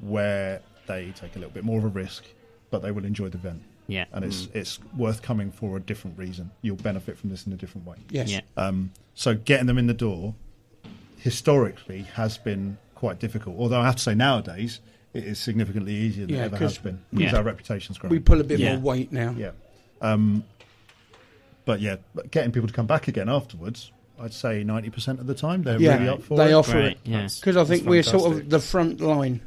where 0.00 0.60
they 0.86 1.12
take 1.16 1.34
a 1.36 1.38
little 1.38 1.52
bit 1.54 1.64
more 1.64 1.78
of 1.78 1.84
a 1.84 1.88
risk, 1.88 2.24
but 2.70 2.82
they 2.82 2.90
will 2.90 3.04
enjoy 3.04 3.28
the 3.28 3.38
event. 3.38 3.62
Yeah. 3.86 4.06
And 4.12 4.24
it's 4.24 4.48
it's 4.54 4.78
worth 4.96 5.20
coming 5.22 5.50
for 5.50 5.76
a 5.76 5.80
different 5.80 6.18
reason. 6.18 6.50
You'll 6.62 6.76
benefit 6.76 7.18
from 7.18 7.30
this 7.30 7.46
in 7.46 7.52
a 7.52 7.56
different 7.56 7.86
way. 7.86 7.96
Yes. 8.10 8.30
Yeah. 8.30 8.40
Um, 8.56 8.92
so 9.14 9.34
getting 9.34 9.66
them 9.66 9.76
in 9.78 9.86
the 9.86 9.94
door 9.94 10.34
historically 11.18 12.02
has 12.14 12.38
been 12.38 12.78
quite 12.94 13.18
difficult. 13.18 13.56
Although 13.58 13.80
I 13.80 13.84
have 13.84 13.96
to 13.96 14.02
say 14.02 14.14
nowadays 14.14 14.80
it 15.14 15.24
is 15.24 15.38
significantly 15.38 15.94
easier 15.94 16.26
than 16.26 16.34
Yeah, 16.34 16.42
it 16.42 16.44
ever 16.46 16.56
'cause 16.58 16.76
has 16.76 16.78
been 16.78 16.98
because 17.12 17.32
Yeah. 17.32 17.38
our 17.38 17.44
reputation's 17.44 17.98
grown. 17.98 18.10
We 18.10 18.18
pull 18.18 18.40
a 18.40 18.44
bit 18.44 18.58
Yeah. 18.60 18.74
more 18.76 18.80
weight 18.94 19.12
now. 19.12 19.34
Yeah. 19.38 19.50
Um, 20.02 20.44
but 21.64 21.80
yeah, 21.80 21.96
but 22.14 22.30
getting 22.30 22.52
people 22.52 22.68
to 22.68 22.74
come 22.74 22.86
back 22.86 23.08
again 23.08 23.28
afterwards, 23.28 23.90
I'd 24.20 24.34
say 24.34 24.62
90% 24.64 25.20
of 25.20 25.26
the 25.26 25.34
time 25.34 25.62
they're 25.62 25.80
Yeah, 25.80 25.94
really 25.96 26.08
up 26.08 26.22
for 26.22 26.36
they 26.36 26.44
it. 26.44 26.46
They 26.48 26.52
offer 26.52 26.76
Right, 26.78 26.84
it 26.92 26.98
yeah. 27.04 27.28
because 27.40 27.56
I 27.56 27.64
think 27.64 27.86
we're 27.86 28.02
sort 28.02 28.30
of 28.32 28.50
the 28.50 28.60
front 28.60 29.00
line, 29.00 29.40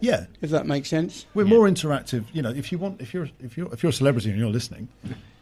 Yeah. 0.00 0.26
if 0.42 0.50
that 0.50 0.66
makes 0.66 0.88
sense. 0.88 1.26
We're 1.34 1.44
Yeah. 1.44 1.50
more 1.50 1.68
interactive. 1.68 2.24
You 2.32 2.42
know, 2.42 2.50
if 2.50 2.72
you 2.72 2.78
want, 2.78 3.00
if 3.00 3.14
you're, 3.14 3.28
if 3.40 3.56
you're, 3.56 3.72
if 3.72 3.82
you're 3.82 3.90
a 3.90 3.94
celebrity 3.94 4.30
and 4.30 4.38
you're 4.38 4.50
listening, 4.50 4.88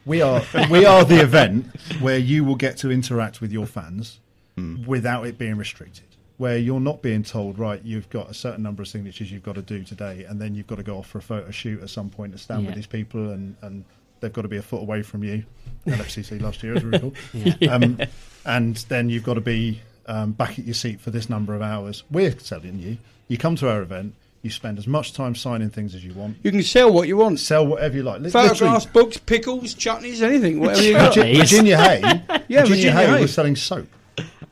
we 0.05 0.21
are, 0.23 0.43
we 0.71 0.85
are 0.85 1.05
the 1.05 1.21
event 1.23 1.67
where 2.01 2.19
you 2.19 2.45
will 2.45 2.57
get 2.57 2.77
to 2.79 2.91
interact 2.91 3.41
with 3.41 3.53
your 3.53 3.67
fans 3.67 4.21
without 4.87 5.27
it 5.27 5.39
being 5.39 5.57
restricted. 5.57 6.05
Where 6.43 6.59
you're 6.59 6.80
not 6.80 7.03
being 7.03 7.22
told, 7.22 7.57
right, 7.57 7.80
you've 7.84 8.11
got 8.11 8.28
a 8.28 8.34
certain 8.34 8.64
number 8.64 8.82
of 8.82 8.88
signatures 8.88 9.30
you've 9.30 9.45
got 9.45 9.55
to 9.55 9.62
do 9.62 9.84
today, 9.84 10.24
and 10.28 10.40
then 10.40 10.57
you've 10.57 10.66
got 10.66 10.78
to 10.78 10.82
go 10.82 10.99
off 10.99 11.07
for 11.07 11.18
a 11.18 11.22
photo 11.22 11.49
shoot 11.53 11.80
at 11.80 11.88
some 11.88 12.11
point 12.11 12.32
and 12.32 12.40
stand 12.40 12.62
Yeah. 12.62 12.66
with 12.70 12.74
these 12.74 12.86
people, 12.88 13.30
and, 13.30 13.55
and 13.62 13.84
they've 14.18 14.32
got 14.32 14.43
to 14.43 14.49
be 14.49 14.57
a 14.57 14.62
foot 14.62 14.80
away 14.82 15.03
from 15.03 15.22
you. 15.22 15.45
LFCC 15.86 16.40
last 16.47 16.61
year 16.64 16.74
was 16.74 16.82
really 16.82 16.99
cool. 16.99 17.14
Yeah. 17.32 17.72
Um, 17.74 17.97
and 18.45 18.74
then 18.88 19.09
you've 19.09 19.22
got 19.22 19.34
to 19.34 19.40
be 19.40 19.82
um, 20.07 20.32
back 20.32 20.59
at 20.59 20.64
your 20.64 20.74
seat 20.74 21.01
for 21.01 21.12
this 21.12 21.30
number 21.30 21.55
of 21.55 21.62
hours. 21.62 22.03
We're 22.11 22.32
telling 22.32 22.80
you, 22.80 22.99
you 23.28 23.38
come 23.38 23.55
to 23.57 23.70
our 23.70 23.80
event, 23.80 24.14
you 24.43 24.51
spend 24.51 24.78
as 24.78 24.88
much 24.88 25.12
time 25.12 25.36
signing 25.36 25.70
things 25.70 25.95
as 25.95 26.05
you 26.05 26.12
want, 26.12 26.38
You 26.43 26.51
can 26.51 26.64
sell 26.64 26.93
what 26.93 27.07
you 27.07 27.16
want. 27.18 27.38
sell 27.38 27.64
whatever 27.64 27.95
you 27.99 28.03
like. 28.03 28.20
Li- 28.20 28.30
Photographs, 28.30 28.86
books, 28.86 29.16
pickles, 29.16 29.76
chutneys, 29.76 30.22
anything. 30.22 30.59
Whatever 30.59 30.82
you 30.82 30.93
got. 30.95 31.14
Virginia 31.14 31.76
Hay, 31.80 32.01
Yeah, 32.01 32.16
Virginia, 32.62 32.64
Virginia 32.66 32.93
Hay, 32.95 33.07
Hay. 33.07 33.20
was 33.22 33.32
selling 33.32 33.55
soap 33.55 33.78
Amazing. 33.78 33.88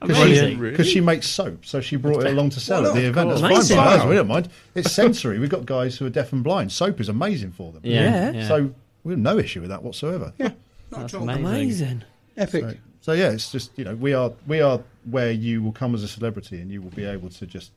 Because 0.01 0.89
she 0.89 1.01
makes 1.01 1.27
soap, 1.27 1.65
so 1.67 1.81
she 1.81 1.97
brought 1.97 2.25
it 2.25 2.31
along 2.33 2.51
to 2.51 2.61
sell 2.61 2.83
Well, 2.83 2.91
at 2.93 2.95
the 2.97 3.07
event. 3.09 3.29
course. 3.31 3.41
That's 3.41 3.53
Amazing. 3.53 3.77
fine 3.77 3.87
by 3.87 3.95
us, 3.95 4.03
Wow. 4.03 4.09
we 4.09 4.15
don't 4.17 4.29
mind. 4.29 4.49
It's 4.75 4.93
sensory. 4.93 5.39
We've 5.39 5.51
got 5.51 5.67
guys 5.67 5.97
who 5.99 6.07
are 6.07 6.11
deaf 6.11 6.33
and 6.33 6.43
blind. 6.43 6.73
Soap 6.73 7.01
is 7.01 7.09
amazing 7.09 7.53
for 7.53 7.73
them. 7.73 7.83
Yeah. 7.85 8.31
Yeah. 8.33 8.49
So 8.49 8.75
we 9.05 9.13
have 9.13 9.19
no 9.21 9.39
issue 9.39 9.61
with 9.61 9.71
that 9.71 9.83
whatsoever. 9.83 10.33
Yeah. 10.39 10.53
Not 10.91 11.01
That's 11.03 11.15
amazing. 11.15 11.45
Amazing. 11.47 12.03
Epic. 12.37 12.63
So, 12.63 12.75
so 13.03 13.13
yeah, 13.13 13.31
it's 13.31 13.53
just 13.53 13.71
you 13.79 13.85
know 13.85 13.95
we 13.95 14.13
are 14.15 14.33
we 14.47 14.61
are 14.61 14.81
where 15.11 15.31
you 15.33 15.63
will 15.63 15.73
come 15.73 15.95
as 15.95 16.03
a 16.03 16.09
celebrity 16.09 16.61
and 16.61 16.71
you 16.71 16.81
will 16.83 16.91
be 16.91 17.05
able 17.05 17.29
to 17.31 17.47
just 17.47 17.71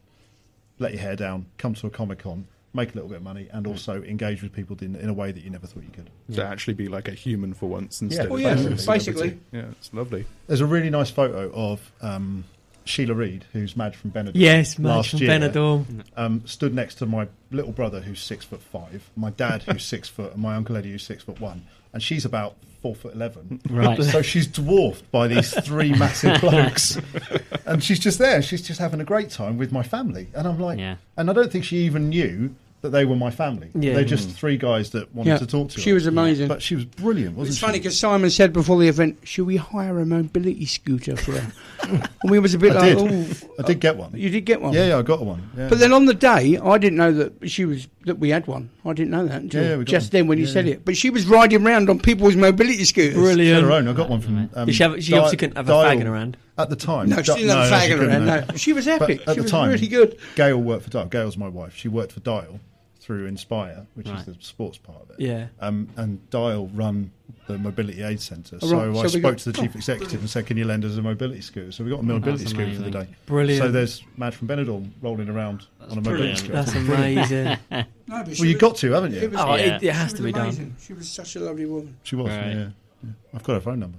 let 0.79 0.91
your 0.93 1.01
hair 1.01 1.15
down, 1.15 1.45
come 1.57 1.73
to 1.75 1.87
a 1.87 1.89
comic 1.89 2.19
con, 2.19 2.45
make 2.73 2.91
a 2.91 2.93
little 2.95 3.09
bit 3.09 3.17
of 3.17 3.23
money, 3.23 3.47
and 3.51 3.67
also 3.67 4.01
engage 4.03 4.41
with 4.41 4.51
people 4.51 4.75
in, 4.81 4.95
in 4.95 5.07
a 5.09 5.13
way 5.13 5.31
that 5.31 5.43
you 5.43 5.49
never 5.49 5.67
thought 5.67 5.83
you 5.83 5.91
could. 5.91 6.09
To 6.35 6.43
actually 6.45 6.73
be 6.73 6.87
like 6.87 7.07
a 7.07 7.11
human 7.13 7.53
for 7.53 7.67
once 7.69 8.01
instead 8.01 8.21
Yeah. 8.21 8.23
of 8.25 8.29
Well, 8.31 8.39
yeah, 8.39 8.55
being 8.55 8.67
a 8.73 8.75
basically. 8.75 9.39
Yeah, 9.51 9.65
it's 9.71 9.93
lovely. 9.93 10.25
There's 10.47 10.61
a 10.61 10.65
really 10.65 10.89
nice 10.89 11.11
photo 11.11 11.51
of 11.53 11.91
um, 12.01 12.45
Sheila 12.85 13.13
Reid, 13.13 13.45
who's 13.53 13.77
Madge 13.77 13.95
from 13.95 14.11
Benidorm. 14.11 14.31
Yes, 14.33 14.79
Madge 14.79 14.89
last 14.95 15.09
from 15.11 15.19
year, 15.19 15.29
Benidorm. 15.29 16.03
Um, 16.17 16.41
stood 16.45 16.73
next 16.73 16.95
to 16.95 17.05
my 17.05 17.27
little 17.51 17.71
brother, 17.71 18.01
who's 18.01 18.19
six 18.19 18.43
foot 18.43 18.61
five, 18.61 19.09
my 19.15 19.29
dad, 19.29 19.63
who's 19.63 19.83
six 19.85 20.09
foot, 20.09 20.33
and 20.33 20.41
my 20.41 20.55
uncle 20.55 20.75
Eddie, 20.75 20.91
who's 20.91 21.03
six 21.03 21.23
foot 21.23 21.39
one, 21.39 21.65
and 21.93 22.01
she's 22.03 22.25
about 22.25 22.55
four 22.81 22.95
foot 22.95 23.13
eleven. 23.13 23.61
Right. 23.69 24.01
So 24.03 24.21
she's 24.21 24.45
dwarfed 24.47 25.09
by 25.11 25.27
these 25.27 25.53
three 25.65 25.91
massive 25.97 26.41
blokes, 26.41 26.97
and 27.65 27.81
she's 27.83 27.99
just 27.99 28.19
there. 28.19 28.41
She's 28.41 28.61
just 28.61 28.79
having 28.79 28.99
a 28.99 29.05
great 29.05 29.29
time 29.29 29.57
with 29.57 29.71
my 29.71 29.83
family, 29.83 30.27
and 30.35 30.47
I'm 30.47 30.59
like, 30.59 30.79
Yeah. 30.79 30.97
and 31.15 31.29
I 31.29 31.33
don't 31.33 31.51
think 31.51 31.63
she 31.63 31.77
even 31.85 32.09
knew 32.09 32.55
that 32.83 32.89
they 32.89 33.05
were 33.05 33.15
my 33.15 33.31
family. 33.31 33.69
Yeah. 33.73 33.93
They're 33.95 34.03
just 34.05 34.29
three 34.29 34.57
guys 34.57 34.91
that 34.91 35.13
wanted 35.15 35.29
Yeah, 35.31 35.37
to 35.37 35.47
talk 35.47 35.69
to 35.69 35.79
she 35.79 35.89
her. 35.89 35.93
was 35.95 36.05
amazing. 36.05 36.47
But 36.49 36.61
she 36.61 36.75
was 36.75 36.83
brilliant, 36.85 37.35
wasn't 37.37 37.53
It's 37.53 37.57
she? 37.59 37.65
funny 37.65 37.79
because 37.79 37.97
Simon 37.97 38.29
said 38.29 38.51
before 38.53 38.77
the 38.79 38.87
event, 38.89 39.17
"Should 39.23 39.47
we 39.47 39.55
hire 39.55 39.99
a 39.99 40.05
mobility 40.05 40.65
scooter 40.65 41.15
for 41.15 41.31
her?" 41.31 41.51
and 41.83 42.31
we 42.31 42.39
was 42.39 42.53
a 42.53 42.57
bit 42.59 42.75
I 42.75 42.93
like, 42.93 42.97
did. 42.97 43.37
"Oh, 43.49 43.53
I 43.59 43.61
did 43.63 43.79
get 43.79 43.95
one. 43.97 44.11
you 44.13 44.29
did 44.29 44.41
get 44.45 44.61
one." 44.61 44.73
Yeah, 44.73 44.87
yeah, 44.89 44.97
I 44.97 45.01
got 45.01 45.25
one. 45.25 45.49
Yeah. 45.57 45.69
But 45.69 45.79
then 45.79 45.93
on 45.93 46.05
the 46.05 46.13
day, 46.13 46.57
I 46.57 46.77
didn't 46.77 46.97
know 46.97 47.11
that 47.13 47.49
she 47.49 47.63
was 47.65 47.87
that 48.05 48.19
we 48.19 48.29
had 48.29 48.45
one. 48.47 48.69
I 48.85 48.91
didn't 48.91 49.11
know 49.11 49.25
that 49.27 49.41
until 49.41 49.63
Yeah, 49.63 49.69
yeah, 49.69 49.77
we 49.77 49.85
just 49.85 50.07
one. 50.13 50.19
then 50.19 50.27
when 50.27 50.37
you 50.37 50.45
said 50.45 50.65
yeah. 50.67 50.73
it. 50.73 50.83
But 50.85 50.97
she 50.97 51.09
was 51.09 51.25
riding 51.25 51.65
around 51.65 51.89
on 51.89 51.99
people's 51.99 52.35
mobility 52.35 52.83
scooters. 52.83 53.13
She 53.13 53.19
had 53.19 53.23
Brilliant. 53.35 53.63
her 53.63 53.71
own. 53.71 53.87
I 53.87 53.93
got 53.93 54.09
one 54.09 54.19
from. 54.19 54.49
Um, 54.53 54.69
She 54.69 54.83
have- 54.83 55.01
she 55.01 55.11
Di- 55.11 55.17
obviously 55.19 55.37
couldn't 55.37 55.55
have 55.55 55.69
a 55.69 55.71
Dial 55.71 55.85
fag 55.95 56.01
in 56.01 56.07
her 56.07 56.15
hand. 56.17 56.35
at 56.57 56.69
the 56.69 56.75
time. 56.75 57.07
No, 57.09 57.21
she 57.21 57.33
didn't 57.33 57.49
have 57.49 57.71
a 57.71 57.75
fag 57.75 57.79
she 57.79 57.85
in 57.85 57.91
her 57.91 57.97
couldn't, 58.05 58.11
hand. 58.11 58.25
no. 58.25 58.51
No, 58.53 58.57
she 58.57 58.73
was 58.73 58.85
But 58.85 59.01
epic. 59.03 59.21
at 59.21 59.29
she 59.29 59.35
the 59.37 59.41
was 59.43 59.51
time, 59.51 59.69
really 59.69 59.87
good. 59.87 60.17
Gail 60.35 60.57
worked 60.61 60.83
for 60.83 60.89
Dial. 60.89 61.05
Gail's 61.05 61.37
my 61.37 61.47
wife. 61.47 61.73
She 61.77 61.87
worked 61.87 62.11
for 62.11 62.19
Dial, 62.19 62.59
through 63.03 63.25
Inspire, 63.25 63.85
which 63.95 64.07
Right. 64.07 64.19
is 64.19 64.25
the 64.25 64.35
sports 64.39 64.77
part 64.77 65.01
of 65.01 65.09
it. 65.11 65.19
Yeah. 65.19 65.47
Um, 65.59 65.89
and 65.97 66.27
Dial 66.29 66.67
run 66.73 67.11
the 67.47 67.57
Mobility 67.57 68.01
Aid 68.01 68.21
Centre. 68.21 68.57
Oh, 68.61 68.69
so 68.69 68.77
right. 68.77 68.97
I 68.97 69.01
So 69.01 69.07
spoke 69.09 69.21
got- 69.23 69.37
to 69.39 69.51
the 69.51 69.61
chief 69.61 69.71
oh, 69.75 69.77
executive 69.77 70.21
and 70.21 70.29
said, 70.29 70.45
"Can 70.45 70.55
you 70.55 70.63
lend 70.63 70.85
us 70.85 70.95
a 70.95 71.01
mobility 71.01 71.41
scooter?" 71.41 71.73
So 71.73 71.83
we 71.83 71.89
got 71.89 71.99
a 71.99 72.03
mobility 72.03 72.45
That's 72.45 72.51
scooter 72.55 72.73
for 72.75 72.81
the 72.83 72.91
day. 72.91 73.07
Brilliant. 73.25 73.61
So 73.61 73.69
there's 73.71 74.01
Mad 74.15 74.33
from 74.33 74.47
Benidorm 74.47 74.91
rolling 75.01 75.27
around 75.27 75.65
on 75.81 75.97
a 75.97 76.01
mobility 76.01 76.35
scooter. 76.37 76.53
That's 76.53 76.73
amazing. 76.75 77.57
No, 78.05 78.15
Well, 78.21 78.33
she 78.33 78.49
you've 78.49 78.59
got 78.59 78.75
to, 78.77 78.91
haven't 78.91 79.13
you? 79.13 79.19
it 79.21 79.31
was- 79.31 79.39
Oh, 79.41 79.55
Yeah. 79.55 79.77
it, 79.77 79.83
it 79.83 79.93
has 79.93 80.11
to 80.13 80.23
was 80.23 80.33
be 80.33 80.37
done. 80.37 80.75
She 80.79 80.91
was 80.93 81.09
such 81.09 81.37
a 81.37 81.39
lovely 81.39 81.65
woman. 81.65 81.95
She 82.03 82.17
was, 82.17 82.27
Right. 82.29 82.47
yeah, 82.53 82.69
yeah. 83.01 83.09
I've 83.33 83.43
got 83.43 83.53
her 83.53 83.59
phone 83.61 83.79
number. 83.79 83.97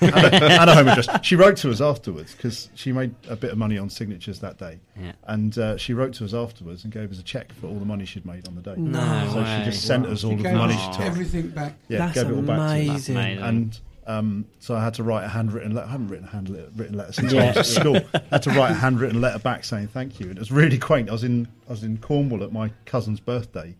And, 0.00 0.14
a, 0.14 0.60
and 0.60 0.70
a 0.70 0.74
home 0.74 0.88
address. 0.88 1.08
She 1.24 1.36
wrote 1.36 1.56
to 1.58 1.70
us 1.70 1.80
afterwards 1.80 2.34
because 2.34 2.68
she 2.74 2.92
made 2.92 3.14
a 3.28 3.36
bit 3.36 3.50
of 3.52 3.58
money 3.58 3.78
on 3.78 3.90
signatures 3.90 4.40
that 4.40 4.58
day, 4.58 4.78
Yeah. 5.00 5.12
and 5.26 5.56
uh, 5.58 5.76
she 5.76 5.94
wrote 5.94 6.14
to 6.14 6.24
us 6.24 6.34
afterwards 6.34 6.84
and 6.84 6.92
gave 6.92 7.10
us 7.10 7.18
a 7.18 7.22
check 7.22 7.52
for 7.52 7.66
all 7.66 7.78
the 7.78 7.84
money 7.86 8.04
she'd 8.04 8.26
made 8.26 8.46
on 8.48 8.54
the 8.54 8.62
day. 8.62 8.74
No 8.76 9.28
so 9.32 9.40
way. 9.42 9.58
she 9.64 9.70
just 9.70 9.84
sent 9.86 10.06
us 10.06 10.24
all 10.24 10.30
She 10.30 10.36
of 10.36 10.42
the 10.42 10.52
money 10.52 10.76
she 10.76 10.90
took. 10.92 11.00
everything 11.00 11.48
back. 11.48 11.74
Yeah, 11.88 11.98
That's 11.98 12.14
gave 12.14 12.30
it 12.30 12.34
all 12.34 12.42
back 12.42 12.56
to 12.58 12.62
us. 12.62 12.70
amazing. 12.70 12.92
That's 12.94 13.08
amazing. 13.08 13.44
And 13.44 13.80
um, 14.06 14.44
so 14.58 14.74
I 14.74 14.82
had 14.82 14.94
to 14.94 15.02
write 15.02 15.24
a 15.24 15.28
handwritten 15.28 15.74
letter. 15.74 15.86
I 15.88 15.90
haven't 15.90 16.08
written 16.08 16.26
a 16.26 16.30
handwritten 16.30 16.96
letter 16.96 17.12
since 17.12 17.30
Yeah. 17.32 17.42
I 17.42 17.46
was 17.48 17.56
at 17.58 17.66
school. 17.66 17.96
I 18.14 18.22
had 18.30 18.42
to 18.44 18.50
write 18.50 18.70
a 18.70 18.74
handwritten 18.74 19.20
letter 19.20 19.38
back 19.38 19.64
saying 19.64 19.88
thank 19.88 20.18
you. 20.18 20.28
And 20.28 20.36
it 20.36 20.40
was 20.40 20.50
really 20.50 20.78
quaint. 20.78 21.10
I 21.10 21.12
was 21.12 21.24
in 21.24 21.46
I 21.68 21.72
was 21.72 21.82
in 21.84 21.98
Cornwall 21.98 22.42
at 22.42 22.50
my 22.52 22.70
cousin's 22.86 23.20
birthday, 23.20 23.74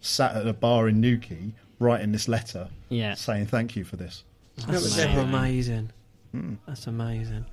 sat 0.00 0.36
at 0.36 0.46
a 0.46 0.52
bar 0.52 0.88
in 0.88 1.00
Newquay, 1.00 1.52
writing 1.80 2.12
this 2.12 2.28
letter 2.28 2.68
Yeah. 2.90 3.14
saying 3.14 3.46
thank 3.46 3.74
you 3.74 3.82
for 3.82 3.96
this. 3.96 4.22
That's 4.56 4.82
was 4.82 4.94
so 4.94 5.02
amazing. 5.08 5.28
amazing. 5.28 5.92
Hmm. 6.32 6.54
That's 6.66 6.86
amazing. 6.86 7.44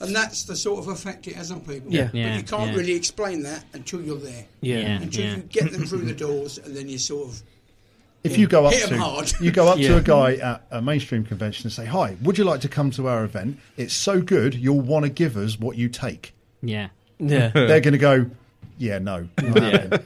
And 0.00 0.14
that's 0.16 0.42
the 0.44 0.56
sort 0.56 0.80
of 0.80 0.88
effect 0.88 1.28
it 1.28 1.36
has 1.36 1.52
on 1.52 1.60
people. 1.60 1.92
Yeah. 1.92 2.06
But 2.06 2.14
you 2.14 2.42
can't 2.42 2.72
yeah. 2.72 2.76
really 2.76 2.94
explain 2.94 3.44
that 3.44 3.64
until 3.72 4.02
you're 4.02 4.18
there. 4.18 4.46
Yeah. 4.60 4.78
Yeah. 4.78 5.02
Until 5.02 5.36
you 5.36 5.42
get 5.44 5.70
them 5.70 5.84
through 5.84 6.02
the 6.06 6.14
doors 6.14 6.58
and 6.58 6.76
then 6.76 6.88
you 6.88 6.98
sort 6.98 7.28
of. 7.28 7.42
If 8.24 8.36
you 8.38 8.46
go 8.46 8.66
up 8.66 8.74
to 8.74 8.98
hard. 8.98 9.32
you 9.40 9.50
go 9.50 9.68
up 9.68 9.78
Yeah. 9.78 9.88
to 9.90 9.96
a 9.98 10.02
guy 10.02 10.34
at 10.36 10.66
a 10.70 10.82
mainstream 10.82 11.24
convention 11.24 11.66
and 11.66 11.72
say, 11.72 11.86
"Hi, 11.86 12.16
would 12.22 12.38
you 12.38 12.44
like 12.44 12.60
to 12.60 12.68
come 12.68 12.90
to 12.92 13.08
our 13.08 13.24
event? 13.24 13.58
It's 13.76 13.94
so 13.94 14.20
good, 14.20 14.54
you'll 14.54 14.80
want 14.80 15.04
to 15.04 15.08
give 15.08 15.36
us 15.36 15.58
what 15.58 15.76
you 15.76 15.88
take." 15.88 16.34
Yeah. 16.62 16.88
Yeah. 17.18 17.48
They're 17.54 17.80
going 17.80 17.92
to 17.92 17.98
go, 17.98 18.26
"Yeah, 18.78 18.98
no," 18.98 19.28
Yeah. 19.42 19.98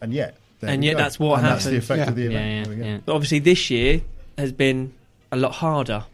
and 0.00 0.12
yet, 0.12 0.36
And 0.62 0.84
yet 0.84 0.92
go. 0.94 0.98
that's 0.98 1.18
what 1.20 1.38
and 1.38 1.46
That's 1.46 1.64
the 1.64 1.76
effect 1.76 1.98
Yeah. 1.98 2.08
of 2.08 2.16
the 2.16 2.26
event. 2.26 2.66
Yeah. 2.68 2.74
There 2.74 2.84
yeah. 2.84 2.98
But 3.04 3.14
obviously, 3.14 3.38
this 3.38 3.70
year 3.70 4.00
has 4.36 4.50
been 4.50 4.92
a 5.32 5.36
lot 5.36 5.52
harder. 5.52 6.04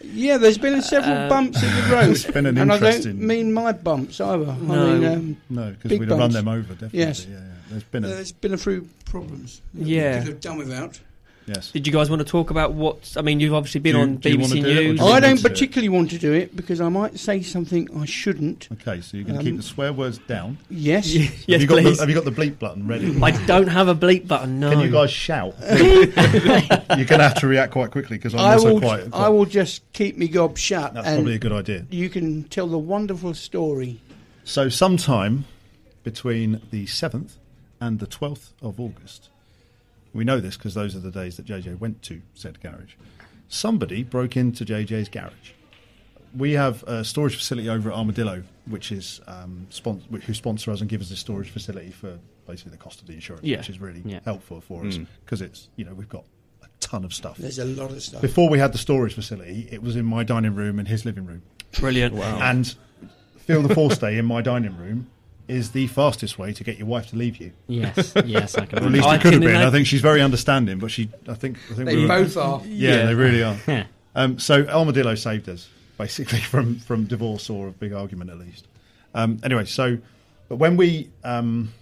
Yeah, 0.00 0.36
there's 0.36 0.58
been 0.58 0.80
several 0.80 1.16
Uh, 1.16 1.28
bumps 1.28 1.60
in 1.62 1.68
the 1.74 1.82
road. 1.92 2.10
It's 2.10 2.24
been 2.24 2.46
an 2.46 2.56
and 2.58 2.72
I 2.72 2.78
don't 2.78 3.18
mean 3.18 3.52
my 3.52 3.72
bumps 3.72 4.20
either. 4.20 4.54
No. 4.60 4.90
I 4.90 4.94
mean, 4.98 5.04
um, 5.12 5.36
No, 5.50 5.70
because 5.72 5.98
we'd 5.98 6.08
have 6.08 6.18
run 6.18 6.30
them 6.30 6.46
over, 6.48 6.72
definitely. 6.74 7.00
Yes. 7.00 7.26
Yeah, 7.28 7.36
yeah. 7.36 7.40
There's 7.70 7.82
been 7.82 8.04
a 8.04 8.08
there's 8.08 8.32
been 8.32 8.54
a 8.54 8.58
few 8.58 8.88
problems. 9.06 9.60
that 9.74 9.86
Yeah. 9.86 10.12
We 10.14 10.18
could 10.20 10.28
have 10.34 10.40
done 10.40 10.58
without. 10.58 11.00
Yes. 11.48 11.70
Did 11.72 11.86
you 11.86 11.92
guys 11.92 12.08
want 12.10 12.20
to 12.20 12.24
talk 12.24 12.50
about 12.50 12.72
what? 12.74 13.12
I 13.16 13.22
mean, 13.22 13.40
you've 13.40 13.54
obviously 13.54 13.80
been 13.80 13.92
Do 13.94 13.98
you- 13.98 14.02
on 14.04 14.16
do 14.16 14.36
BBC 14.36 14.48
do 14.54 14.62
News. 14.62 14.98
do 15.00 15.04
you 15.06 15.10
I 15.10 15.20
don't 15.20 15.36
to 15.36 15.42
do 15.42 15.48
particularly 15.48 15.88
want 15.88 16.10
to 16.10 16.18
do 16.18 16.32
it 16.32 16.54
because 16.54 16.80
I 16.80 16.88
might 16.88 17.18
say 17.18 17.42
something 17.42 17.88
I 17.98 18.04
shouldn't. 18.04 18.68
Okay, 18.72 19.00
so 19.00 19.16
you're 19.16 19.24
going 19.24 19.34
to 19.34 19.40
Um, 19.40 19.44
keep 19.46 19.56
the 19.56 19.62
swear 19.62 19.92
words 19.92 20.18
down. 20.28 20.58
Yes. 20.70 21.12
yes, 21.14 21.30
have, 21.48 21.60
you 21.62 21.66
got 21.66 21.76
the, 21.76 21.82
please. 21.82 22.00
have 22.00 22.08
you 22.08 22.14
got 22.14 22.24
the 22.24 22.30
bleep 22.30 22.58
button 22.58 22.86
ready? 22.86 23.16
I 23.22 23.30
don't 23.46 23.68
have 23.68 23.88
a 23.88 23.94
bleep 23.94 24.28
button. 24.28 24.60
No. 24.60 24.70
Can 24.70 24.80
you 24.80 24.90
guys 24.90 25.10
shout? 25.10 25.54
you're 25.68 26.06
going 26.06 27.18
to 27.18 27.18
have 27.22 27.40
to 27.40 27.46
react 27.46 27.72
quite 27.72 27.90
quickly 27.90 28.16
because 28.18 28.34
I'm 28.34 28.40
I 28.40 28.52
also 28.54 28.74
will. 28.74 28.80
quite. 28.80 29.08
I 29.12 29.28
will 29.28 29.44
just 29.46 29.82
keep 29.92 30.16
me 30.16 30.28
gob 30.28 30.58
shut, 30.58 30.94
That's 30.94 31.06
and 31.06 31.16
probably 31.18 31.34
a 31.34 31.38
good 31.38 31.52
idea. 31.52 31.86
you 31.90 32.08
can 32.08 32.44
tell 32.44 32.66
the 32.66 32.78
wonderful 32.78 33.34
story. 33.34 34.00
So, 34.44 34.68
sometime 34.68 35.44
between 36.04 36.60
the 36.70 36.86
7th 36.86 37.32
and 37.80 37.98
the 37.98 38.06
12th 38.06 38.52
of 38.62 38.80
August, 38.80 39.28
we 40.18 40.24
know 40.24 40.40
this 40.40 40.56
because 40.56 40.74
those 40.74 40.94
are 40.94 41.00
the 41.00 41.10
days 41.10 41.36
that 41.38 41.46
JJ 41.46 41.78
went 41.78 42.02
to 42.02 42.20
said 42.34 42.60
garage. 42.60 42.94
Somebody 43.48 44.02
broke 44.02 44.36
into 44.36 44.64
JJ's 44.64 45.08
garage. 45.08 45.52
We 46.36 46.52
have 46.52 46.82
a 46.82 47.04
storage 47.04 47.36
facility 47.36 47.70
over 47.70 47.90
at 47.90 47.96
Armadillo, 47.96 48.42
which 48.66 48.92
is 48.92 49.20
um, 49.26 49.66
spon- 49.70 50.02
which- 50.10 50.24
who 50.24 50.34
sponsor 50.34 50.70
us 50.70 50.80
and 50.82 50.90
give 50.90 51.00
us 51.00 51.08
this 51.08 51.20
storage 51.20 51.48
facility 51.48 51.90
for 51.90 52.18
basically 52.46 52.72
the 52.72 52.76
cost 52.78 53.00
of 53.00 53.06
the 53.06 53.14
insurance, 53.14 53.44
Yeah. 53.46 53.58
which 53.58 53.70
is 53.70 53.80
really 53.80 54.02
Yeah. 54.04 54.20
helpful 54.24 54.60
for 54.60 54.84
us 54.86 54.96
Mm. 54.98 55.06
because 55.24 55.40
it's 55.40 55.68
you 55.76 55.84
know 55.86 55.94
we've 55.94 56.08
got 56.08 56.24
a 56.62 56.66
ton 56.80 57.04
of 57.04 57.14
stuff. 57.14 57.38
There's 57.38 57.58
a 57.58 57.64
lot 57.64 57.90
of 57.92 58.02
stuff. 58.02 58.20
Before 58.20 58.50
we 58.50 58.58
had 58.58 58.72
the 58.72 58.78
storage 58.78 59.14
facility, 59.14 59.68
it 59.70 59.82
was 59.82 59.96
in 59.96 60.04
my 60.04 60.22
dining 60.24 60.54
room 60.54 60.78
and 60.78 60.86
his 60.88 61.04
living 61.06 61.24
room. 61.24 61.42
Brilliant. 61.78 62.14
wow. 62.14 62.38
And 62.42 62.74
feel 63.38 63.62
the 63.62 63.74
force 63.74 63.96
day 63.96 64.18
in 64.18 64.26
my 64.26 64.42
dining 64.42 64.76
room 64.76 65.06
is 65.48 65.70
the 65.72 65.86
fastest 65.88 66.38
way 66.38 66.52
to 66.52 66.62
get 66.62 66.76
your 66.78 66.86
wife 66.86 67.08
to 67.08 67.16
leave 67.16 67.38
you. 67.38 67.52
Yes. 67.66 68.12
Yes. 68.24 68.54
I 68.56 68.66
can. 68.66 68.78
At 68.84 68.92
least 68.92 69.06
I 69.06 69.16
it 69.16 69.20
could 69.22 69.32
have 69.32 69.42
been. 69.42 69.56
I 69.56 69.70
think 69.70 69.86
she's 69.86 70.02
very 70.02 70.20
understanding, 70.20 70.78
but 70.78 70.90
she, 70.90 71.08
I 71.26 71.34
think, 71.34 71.58
I 71.70 71.74
think 71.74 71.88
They 71.88 71.96
we 71.96 72.02
were, 72.02 72.08
both 72.08 72.36
are. 72.36 72.60
Yeah, 72.66 72.90
Yeah. 72.98 73.06
they 73.06 73.14
really 73.14 73.42
are. 73.42 73.56
Yeah. 73.66 73.84
Um, 74.14 74.38
so 74.40 74.66
Armadillo 74.66 75.14
saved 75.14 75.48
us 75.48 75.68
basically 75.96 76.40
from 76.52 76.80
from 76.80 77.04
divorce 77.04 77.48
or 77.50 77.68
a 77.68 77.70
big 77.70 77.92
argument 77.92 78.30
at 78.30 78.38
least. 78.38 78.66
Um, 79.14 79.38
anyway, 79.44 79.64
so 79.64 79.98
but 80.48 80.56
when 80.56 80.76
we 80.76 81.10
um, 81.22 81.72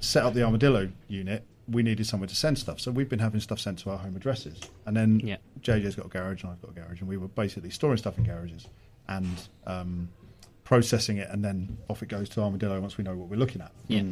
set 0.00 0.22
up 0.24 0.34
the 0.34 0.42
Armadillo 0.42 0.90
unit, 1.08 1.44
we 1.66 1.82
needed 1.82 2.04
somewhere 2.06 2.26
to 2.28 2.34
send 2.36 2.58
stuff. 2.58 2.78
So 2.78 2.90
we've 2.90 3.08
been 3.08 3.20
having 3.20 3.40
stuff 3.40 3.58
sent 3.58 3.78
to 3.80 3.90
our 3.90 3.96
home 3.96 4.16
addresses, 4.16 4.60
and 4.84 4.94
then 4.94 5.20
Yeah. 5.20 5.36
JJ's 5.62 5.94
got 5.94 6.06
a 6.06 6.08
garage 6.10 6.42
and 6.42 6.52
I've 6.52 6.60
got 6.60 6.72
a 6.72 6.74
garage, 6.74 7.00
and 7.00 7.08
we 7.08 7.16
were 7.16 7.28
basically 7.28 7.70
storing 7.70 7.96
stuff 7.96 8.18
in 8.18 8.24
garages 8.24 8.66
and 9.08 9.48
um, 9.66 10.08
processing 10.72 11.16
it, 11.16 11.26
and 11.30 11.42
then 11.42 11.78
off 11.88 12.02
it 12.02 12.10
goes 12.10 12.28
to 12.28 12.42
Armadillo 12.42 12.78
once 12.78 12.98
we 12.98 13.02
know 13.04 13.16
what 13.16 13.28
we're 13.30 13.38
looking 13.38 13.62
at. 13.62 13.72
Yeah. 13.88 14.02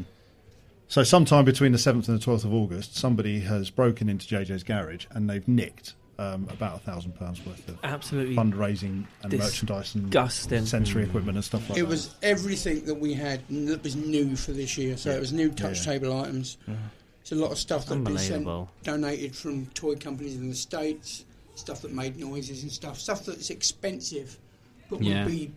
So 0.89 1.03
sometime 1.05 1.45
between 1.45 1.73
the 1.73 1.79
seventh 1.79 2.09
and 2.09 2.19
the 2.19 2.23
twelfth 2.23 2.45
of 2.47 2.55
August, 2.55 2.97
somebody 2.97 3.41
has 3.41 3.69
broken 3.69 4.09
into 4.09 4.27
JJ's 4.27 4.63
garage 4.65 5.05
and 5.11 5.29
they've 5.29 5.47
nicked 5.47 5.93
um, 6.19 6.49
about 6.51 6.77
a 6.77 6.79
thousand 6.79 7.13
pounds 7.19 7.45
worth 7.45 7.69
of 7.69 7.77
Absolutely. 7.85 8.35
fundraising 8.35 9.05
and 9.23 9.37
merchandise 9.39 9.95
and 9.95 10.05
Disgusting. 10.05 10.65
sensory 10.65 11.03
equipment 11.05 11.37
and 11.37 11.45
stuff 11.45 11.69
like 11.69 11.79
It 11.79 11.83
that. 11.83 11.87
It 11.87 11.91
was 11.91 12.15
everything 12.23 12.87
that 12.87 12.95
we 12.95 13.13
had 13.13 13.47
that 13.51 13.83
was 13.83 13.95
new 13.97 14.35
for 14.35 14.53
this 14.53 14.79
year. 14.79 14.97
So 14.97 15.11
it 15.11 15.21
was 15.21 15.35
new 15.35 15.51
touch 15.51 15.81
Yeah. 15.87 15.93
table 15.93 16.19
items. 16.19 16.57
It's 17.21 17.33
a 17.33 17.35
lot 17.35 17.51
of 17.53 17.59
stuff 17.59 17.85
that 17.87 18.03
been 18.03 18.17
sent, 18.17 18.49
donated 18.83 19.37
from 19.37 19.67
toy 19.75 19.97
companies 19.97 20.37
in 20.37 20.49
the 20.49 20.55
states. 20.55 21.25
Stuff 21.57 21.83
that 21.83 21.93
made 21.93 22.17
noises 22.19 22.63
and 22.63 22.73
stuff. 22.73 22.99
Stuff 22.99 23.27
that's 23.27 23.51
expensive, 23.51 24.39
but 24.89 25.03
Yeah. 25.03 25.25
would 25.25 25.33
be 25.33 25.53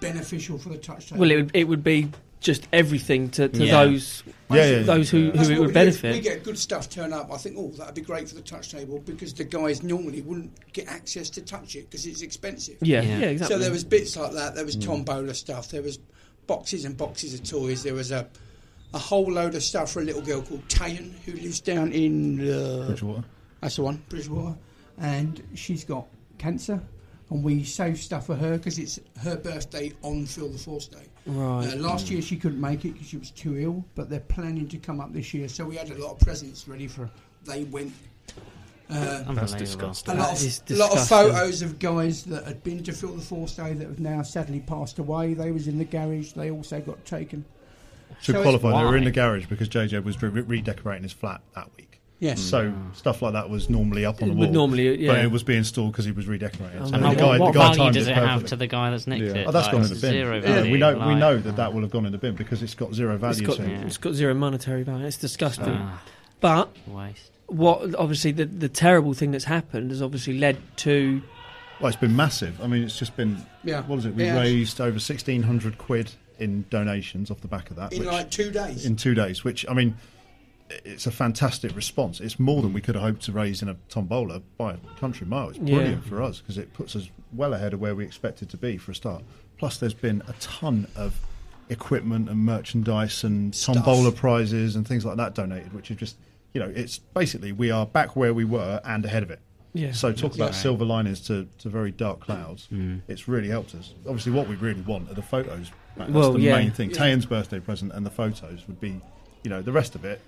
beneficial 0.00 0.58
for 0.58 0.68
the 0.70 0.78
touch 0.78 1.08
table. 1.08 1.20
Well, 1.20 1.30
it 1.30 1.36
would, 1.36 1.50
it 1.54 1.64
would 1.64 1.84
be 1.84 2.10
just 2.40 2.68
everything 2.72 3.30
to, 3.30 3.48
to 3.48 3.64
Yeah. 3.64 3.84
those 3.84 4.22
Yeah, 4.50 4.56
yeah, 4.56 4.70
yeah. 4.78 4.82
those 4.82 5.10
who, 5.10 5.32
That's 5.32 5.48
who 5.48 5.54
it 5.54 5.58
would 5.58 5.68
we 5.68 5.72
benefit. 5.74 6.02
Get. 6.12 6.14
We 6.14 6.20
get 6.20 6.44
good 6.44 6.58
stuff 6.58 6.88
turn 6.90 7.12
up. 7.12 7.32
I 7.32 7.36
think, 7.38 7.56
oh, 7.58 7.68
that'd 7.70 7.94
be 7.94 8.02
great 8.02 8.28
for 8.28 8.34
the 8.34 8.42
touch 8.42 8.70
table 8.70 8.98
because 9.04 9.32
the 9.34 9.44
guys 9.44 9.82
normally 9.82 10.20
wouldn't 10.22 10.52
get 10.72 10.86
access 10.86 11.30
to 11.30 11.40
touch 11.42 11.74
it 11.76 11.90
because 11.90 12.06
it's 12.06 12.22
expensive. 12.22 12.76
yeah, 12.82 13.00
Yeah. 13.02 13.18
yeah, 13.18 13.26
exactly. 13.28 13.56
So 13.56 13.58
there 13.60 13.72
was 13.72 13.84
bits 13.84 14.16
like 14.16 14.32
that. 14.32 14.54
There 14.54 14.62
Mm. 14.64 14.66
was 14.66 14.76
tombola 14.76 15.34
stuff. 15.34 15.70
There 15.70 15.82
was 15.82 15.98
boxes 16.46 16.84
and 16.84 16.96
boxes 16.96 17.34
of 17.34 17.42
toys. 17.42 17.82
There 17.82 17.94
was 17.94 18.12
a 18.12 18.28
a 18.94 18.98
whole 18.98 19.30
load 19.30 19.54
of 19.56 19.62
stuff 19.64 19.90
for 19.90 20.00
a 20.00 20.04
little 20.04 20.22
girl 20.22 20.40
called 20.40 20.66
Tayan 20.68 21.12
who 21.24 21.32
lives 21.32 21.60
down 21.60 21.92
in 21.92 22.40
uh, 22.48 22.86
Bridgwater. 22.86 23.24
that's 23.60 23.76
the 23.76 23.82
one, 23.82 24.00
Bridgwater, 24.08 24.56
and 24.96 25.42
she's 25.54 25.84
got 25.84 26.06
cancer. 26.38 26.80
And 27.30 27.42
we 27.42 27.64
saved 27.64 27.98
stuff 27.98 28.26
for 28.26 28.36
her 28.36 28.56
because 28.56 28.78
it's 28.78 29.00
her 29.22 29.36
birthday 29.36 29.92
on 30.02 30.26
Feel 30.26 30.48
the 30.48 30.58
Force 30.58 30.86
Day. 30.86 31.08
right. 31.26 31.72
Uh, 31.72 31.76
last 31.76 32.08
year 32.08 32.22
she 32.22 32.36
couldn't 32.36 32.60
make 32.60 32.84
it 32.84 32.92
because 32.92 33.08
she 33.08 33.16
was 33.16 33.30
too 33.32 33.58
ill, 33.58 33.84
but 33.96 34.08
they're 34.08 34.20
planning 34.20 34.68
to 34.68 34.78
come 34.78 35.00
up 35.00 35.12
this 35.12 35.34
year. 35.34 35.48
So 35.48 35.64
we 35.64 35.74
had 35.76 35.90
a 35.90 35.98
lot 36.00 36.12
of 36.12 36.20
presents 36.20 36.68
ready 36.68 36.86
for 36.86 37.06
her. 37.06 37.10
They 37.44 37.64
went. 37.64 37.92
Uh, 38.88 39.24
Unbelievable. 39.26 39.58
disgusting. 39.58 40.14
a 40.14 40.18
lot, 40.18 40.28
That 40.36 40.42
is 40.44 40.62
of, 40.70 40.70
lot 40.76 40.92
of 40.92 41.08
photos 41.08 41.62
of 41.62 41.80
guys 41.80 42.22
that 42.24 42.44
had 42.44 42.62
been 42.62 42.84
to 42.84 42.92
Feel 42.92 43.14
the 43.14 43.22
Force 43.22 43.56
Day 43.56 43.72
that 43.72 43.88
have 43.88 43.98
now 43.98 44.22
sadly 44.22 44.60
passed 44.60 45.00
away. 45.00 45.34
They 45.34 45.50
was 45.50 45.66
in 45.66 45.78
the 45.78 45.84
garage. 45.84 46.32
They 46.32 46.52
also 46.52 46.80
got 46.80 47.04
taken. 47.04 47.44
Should 48.22 48.36
So 48.36 48.42
qualify. 48.42 48.78
They 48.78 48.84
were 48.88 48.96
in 48.96 49.02
the 49.04 49.10
garage 49.10 49.46
because 49.46 49.68
JJ 49.68 50.04
was 50.04 50.22
re- 50.22 50.28
redecorating 50.42 51.02
his 51.02 51.12
flat 51.12 51.40
that 51.56 51.68
week. 51.76 51.85
Yes. 52.18 52.40
So 52.40 52.72
stuff 52.94 53.20
like 53.20 53.34
that 53.34 53.50
was 53.50 53.68
normally 53.68 54.06
up 54.06 54.22
on 54.22 54.28
the 54.28 54.34
wall. 54.34 54.40
would 54.46 54.52
normally, 54.52 54.98
yeah. 55.04 55.12
But 55.12 55.24
it 55.24 55.30
was 55.30 55.42
being 55.42 55.64
stored 55.64 55.92
because 55.92 56.06
he 56.06 56.12
was 56.12 56.26
redecorating. 56.26 56.80
Oh, 56.80 56.86
So 56.86 56.94
And 56.94 57.04
the 57.04 57.08
And 57.08 57.18
guy, 57.18 57.38
what 57.38 57.52
the 57.52 57.58
guy 57.58 57.64
value 57.66 57.76
timed 57.78 57.94
does 57.94 58.06
it 58.06 58.10
it 58.12 58.14
have 58.14 58.24
perfectly. 58.28 58.48
to 58.48 58.56
the 58.56 58.66
guy 58.68 58.90
that's 58.90 59.06
nicked 59.06 59.24
Yeah. 59.24 59.42
it? 59.42 59.46
Oh, 59.46 59.50
that's 59.52 59.66
Like, 59.66 59.72
gone 59.72 59.82
in 59.82 59.86
the 59.88 59.92
it's 59.92 60.00
bin. 60.00 60.10
Zero 60.12 60.40
Yeah, 60.42 60.62
we 60.62 60.78
know 60.78 60.92
we 60.94 60.98
like- 61.00 61.18
know 61.18 61.38
that 61.38 61.56
that 61.56 61.74
will 61.74 61.82
have 61.82 61.90
gone 61.90 62.06
in 62.06 62.12
the 62.12 62.18
bin 62.18 62.34
because 62.34 62.62
it's 62.62 62.74
got 62.74 62.94
zero 62.94 63.14
it's 63.16 63.20
value. 63.20 63.46
got 63.46 63.56
to 63.56 63.64
it. 63.64 63.68
Yeah. 63.70 63.80
it's 63.86 63.98
got 63.98 64.14
zero 64.14 64.32
monetary 64.34 64.82
value. 64.82 65.04
It's 65.04 65.18
disgusting. 65.18 65.66
Ah, 65.78 66.02
But 66.40 66.74
waste. 66.86 67.32
what 67.48 67.94
obviously 67.96 68.32
the 68.32 68.46
the 68.46 68.70
terrible 68.70 69.12
thing 69.12 69.30
that's 69.32 69.44
happened 69.44 69.90
has 69.90 70.00
obviously 70.00 70.38
led 70.38 70.56
to 70.78 71.20
Well, 71.80 71.88
it's 71.88 71.98
been 72.00 72.16
massive. 72.16 72.58
I 72.62 72.66
mean, 72.66 72.82
it's 72.82 72.98
just 72.98 73.14
been. 73.18 73.36
Yeah. 73.62 73.80
What 73.82 73.96
was 73.96 74.06
it? 74.06 74.14
We 74.14 74.24
Yeah. 74.24 74.38
raised 74.40 74.80
over 74.80 74.98
sixteen 74.98 75.42
hundred 75.42 75.76
quid 75.76 76.12
in 76.38 76.64
donations 76.70 77.30
off 77.30 77.42
the 77.42 77.48
back 77.48 77.68
of 77.70 77.76
that. 77.76 77.92
in 77.92 77.98
which- 78.00 78.08
like 78.08 78.30
two 78.30 78.50
days. 78.50 78.86
in 78.86 78.96
two 78.96 79.14
days, 79.14 79.44
which 79.44 79.66
I 79.68 79.74
mean, 79.74 79.94
it's 80.84 81.06
a 81.06 81.10
fantastic 81.10 81.74
response. 81.76 82.20
It's 82.20 82.38
more 82.40 82.62
than 82.62 82.72
we 82.72 82.80
could 82.80 82.94
have 82.94 83.04
hoped 83.04 83.22
to 83.22 83.32
raise 83.32 83.62
in 83.62 83.68
a 83.68 83.76
tombola 83.88 84.40
by 84.58 84.74
a 84.74 84.78
country 84.98 85.26
mile. 85.26 85.50
It's 85.50 85.58
Yeah. 85.58 85.76
brilliant 85.76 86.04
for 86.04 86.22
us 86.22 86.40
because 86.40 86.58
it 86.58 86.72
puts 86.74 86.96
us 86.96 87.08
well 87.32 87.54
ahead 87.54 87.72
of 87.72 87.80
where 87.80 87.94
we 87.94 88.04
expected 88.04 88.48
to 88.50 88.56
be 88.56 88.76
for 88.76 88.92
a 88.92 88.94
start. 88.94 89.22
Plus, 89.58 89.78
there's 89.78 89.94
been 89.94 90.22
a 90.28 90.32
ton 90.34 90.86
of 90.96 91.18
equipment 91.68 92.28
and 92.28 92.38
merchandise 92.38 93.24
and 93.24 93.52
tombola 93.54 94.12
prizes 94.12 94.76
and 94.76 94.86
things 94.86 95.04
like 95.04 95.16
that 95.16 95.34
donated, 95.34 95.72
which 95.72 95.90
are 95.90 95.94
just 95.96 96.16
you 96.52 96.60
know 96.60 96.72
it's 96.74 96.98
basically 96.98 97.52
we 97.52 97.70
are 97.70 97.84
back 97.86 98.16
where 98.16 98.32
we 98.32 98.44
were 98.44 98.80
and 98.84 99.04
ahead 99.04 99.22
of 99.22 99.30
it. 99.30 99.40
Yeah. 99.74 99.92
So 99.92 100.10
talk 100.12 100.34
about 100.34 100.46
right. 100.46 100.54
silver 100.54 100.86
linings 100.86 101.20
to, 101.26 101.46
to 101.58 101.68
very 101.68 101.90
dark 101.90 102.20
clouds. 102.20 102.66
Mm. 102.72 103.02
It's 103.08 103.28
really 103.28 103.48
helped 103.48 103.74
us. 103.74 103.92
Obviously, 104.06 104.32
what 104.32 104.48
we 104.48 104.54
really 104.56 104.80
want 104.80 105.10
are 105.10 105.14
the 105.14 105.20
photos. 105.22 105.70
That's 105.98 106.10
Well, 106.10 106.32
the 106.32 106.40
yeah. 106.40 106.56
main 106.56 106.70
thing. 106.70 106.90
Yeah. 106.90 106.96
Tayan's 106.96 107.26
birthday 107.26 107.60
present 107.60 107.92
and 107.92 108.06
the 108.06 108.10
photos 108.10 108.66
would 108.68 108.80
be, 108.80 109.00
you 109.42 109.50
know, 109.50 109.60
the 109.60 109.72
rest 109.72 109.94
of 109.94 110.04
it. 110.06 110.22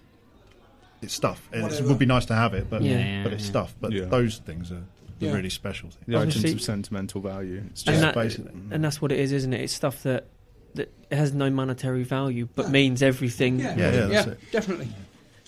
It's 1.02 1.14
stuff. 1.14 1.40
It's- 1.52 1.78
It 1.80 1.84
would 1.84 1.98
be 1.98 2.06
nice 2.06 2.26
to 2.26 2.34
have 2.34 2.54
it, 2.54 2.68
but 2.68 2.82
Yeah, 2.82 2.98
yeah, 2.98 3.22
but 3.24 3.32
it's 3.32 3.44
yeah. 3.44 3.50
stuff. 3.50 3.74
But 3.80 3.92
Yeah. 3.92 4.04
those 4.06 4.38
things 4.38 4.70
are 4.72 4.82
the 5.20 5.26
Yeah. 5.26 5.32
really 5.32 5.50
special 5.50 5.90
things. 5.90 6.04
The 6.06 6.18
items 6.18 6.44
of 6.52 6.60
sentimental 6.60 7.20
value. 7.20 7.62
It's 7.70 7.84
and, 7.86 8.02
that- 8.02 8.14
basically. 8.14 8.52
and 8.70 8.82
that's 8.84 9.00
what 9.02 9.12
it 9.12 9.18
is, 9.20 9.32
isn't 9.32 9.52
it? 9.52 9.60
It's 9.60 9.72
stuff 9.72 10.02
that 10.02 10.26
that 10.74 10.92
has 11.10 11.32
no 11.32 11.50
monetary 11.50 12.04
value, 12.04 12.46
but 12.54 12.66
No. 12.66 12.72
means 12.72 13.02
everything. 13.02 13.58
Yeah, 13.58 13.74
Yeah, 13.76 13.92
yeah, 13.92 14.06
that's 14.06 14.26
yeah, 14.28 14.34
definitely. 14.52 14.86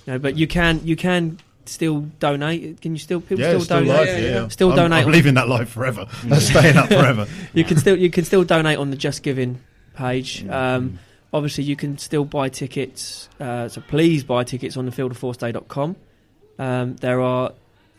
You 0.07 0.15
know, 0.15 0.19
but 0.19 0.37
you 0.37 0.47
can 0.47 0.81
you 0.83 0.97
can 0.97 1.39
still 1.67 2.01
donate. 2.19 2.81
Can 2.81 2.93
you 2.93 2.99
still 2.99 3.21
people 3.21 3.39
Yeah, 3.41 3.51
still 3.51 3.61
still 3.61 3.81
donate? 3.85 3.93
live. 3.95 4.07
Yeah, 4.09 4.17
Yeah, 4.17 4.21
yeah. 4.35 4.41
yeah. 4.43 4.49
Still 4.49 4.71
I'm, 4.71 4.77
donate 4.77 5.05
I'm 5.07 5.13
leaving 5.13 5.35
that 5.35 5.47
live 5.49 5.69
forever. 5.69 6.07
That's 6.25 6.47
staying 6.51 6.77
up 6.77 6.89
forever. 6.89 7.27
you 7.55 7.65
can 7.65 7.77
still 7.77 7.97
you 7.97 8.09
can 8.11 8.25
still 8.25 8.45
donate 8.45 8.79
on 8.79 8.91
the 8.91 8.97
Just 8.97 9.23
Giving 9.23 9.61
page. 9.95 10.41
Mm-hmm. 10.43 10.53
Um, 10.53 10.99
obviously, 11.33 11.65
you 11.65 11.77
can 11.77 11.99
still 11.99 12.25
buy 12.25 12.49
tickets. 12.49 13.29
Uh, 13.39 13.69
so 13.69 13.81
please 13.81 14.25
buy 14.25 14.45
tickets 14.45 14.77
on 14.77 14.87
the 14.87 14.93
field 14.93 15.13
feeltheforceday.com. 15.15 15.97
Um, 16.59 16.97
there 16.97 17.21
are 17.21 17.53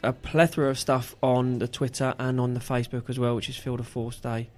a 0.04 0.14
plethora 0.14 0.70
of 0.70 0.80
stuff 0.80 1.16
on 1.22 1.60
the 1.60 1.68
Twitter 1.68 2.14
and 2.20 2.40
on 2.40 2.54
the 2.54 2.60
Facebook 2.60 3.10
as 3.10 3.18
well, 3.20 3.36
which 3.36 3.50
is 3.50 3.58
Feel 3.58 3.78
the 3.78 3.84
Force 3.84 4.18
Day. 4.20 4.50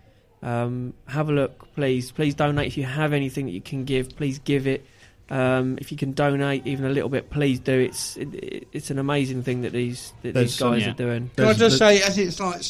Um, 0.42 0.94
have 1.08 1.30
a 1.30 1.32
look, 1.32 1.74
please. 1.74 2.12
Please 2.12 2.36
donate 2.36 2.68
if 2.68 2.78
you 2.78 2.84
have 2.84 3.14
anything 3.14 3.46
that 3.46 3.52
you 3.54 3.62
can 3.62 3.86
give. 3.86 4.16
Please 4.16 4.40
give 4.40 4.68
it. 4.68 4.86
Um, 5.30 5.78
if 5.80 5.90
you 5.92 5.98
can 5.98 6.12
donate 6.12 6.68
even 6.68 6.86
a 6.86 6.90
little 6.90 7.08
bit, 7.10 7.30
please 7.30 7.60
do. 7.60 7.80
It's 7.80 8.18
it, 8.18 8.68
it's 8.74 8.92
an 8.92 9.00
amazing 9.00 9.44
thing 9.44 9.62
that 9.62 9.72
these 9.72 10.14
that 10.22 10.34
There's 10.34 10.48
these 10.52 10.56
some- 10.56 10.74
guys 10.74 10.82
yeah. 10.82 10.90
are 10.92 10.96
doing. 10.96 11.32
Can 11.38 11.46
I 11.46 11.54
just 11.54 11.80
there's- 11.80 12.02
say, 12.02 12.02
as 12.06 12.18
it's 12.18 12.40
like, 12.42 12.62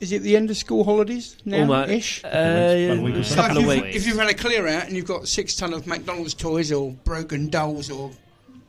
is 0.00 0.12
it 0.12 0.22
the 0.22 0.36
end 0.36 0.50
of 0.50 0.56
school 0.56 0.82
holidays 0.82 1.36
now? 1.44 1.60
Almost. 1.60 1.90
Ish. 1.90 2.24
Uh, 2.24 2.28
a 2.28 3.00
week 3.00 3.14
or 3.14 3.18
a 3.18 3.24
so. 3.24 3.34
So 3.34 3.42
couple 3.42 3.56
if, 3.58 3.62
of 3.62 3.74
you've, 3.76 3.84
weeks. 3.84 3.96
if 3.96 4.06
you've 4.06 4.18
had 4.18 4.30
a 4.30 4.34
clear 4.34 4.66
out 4.66 4.86
and 4.86 4.96
you've 4.96 5.06
got 5.06 5.28
six 5.28 5.54
ton 5.54 5.72
of 5.72 5.86
McDonald's 5.86 6.34
toys 6.34 6.72
or 6.72 6.92
broken 7.04 7.50
dolls 7.50 7.90
or 7.90 8.10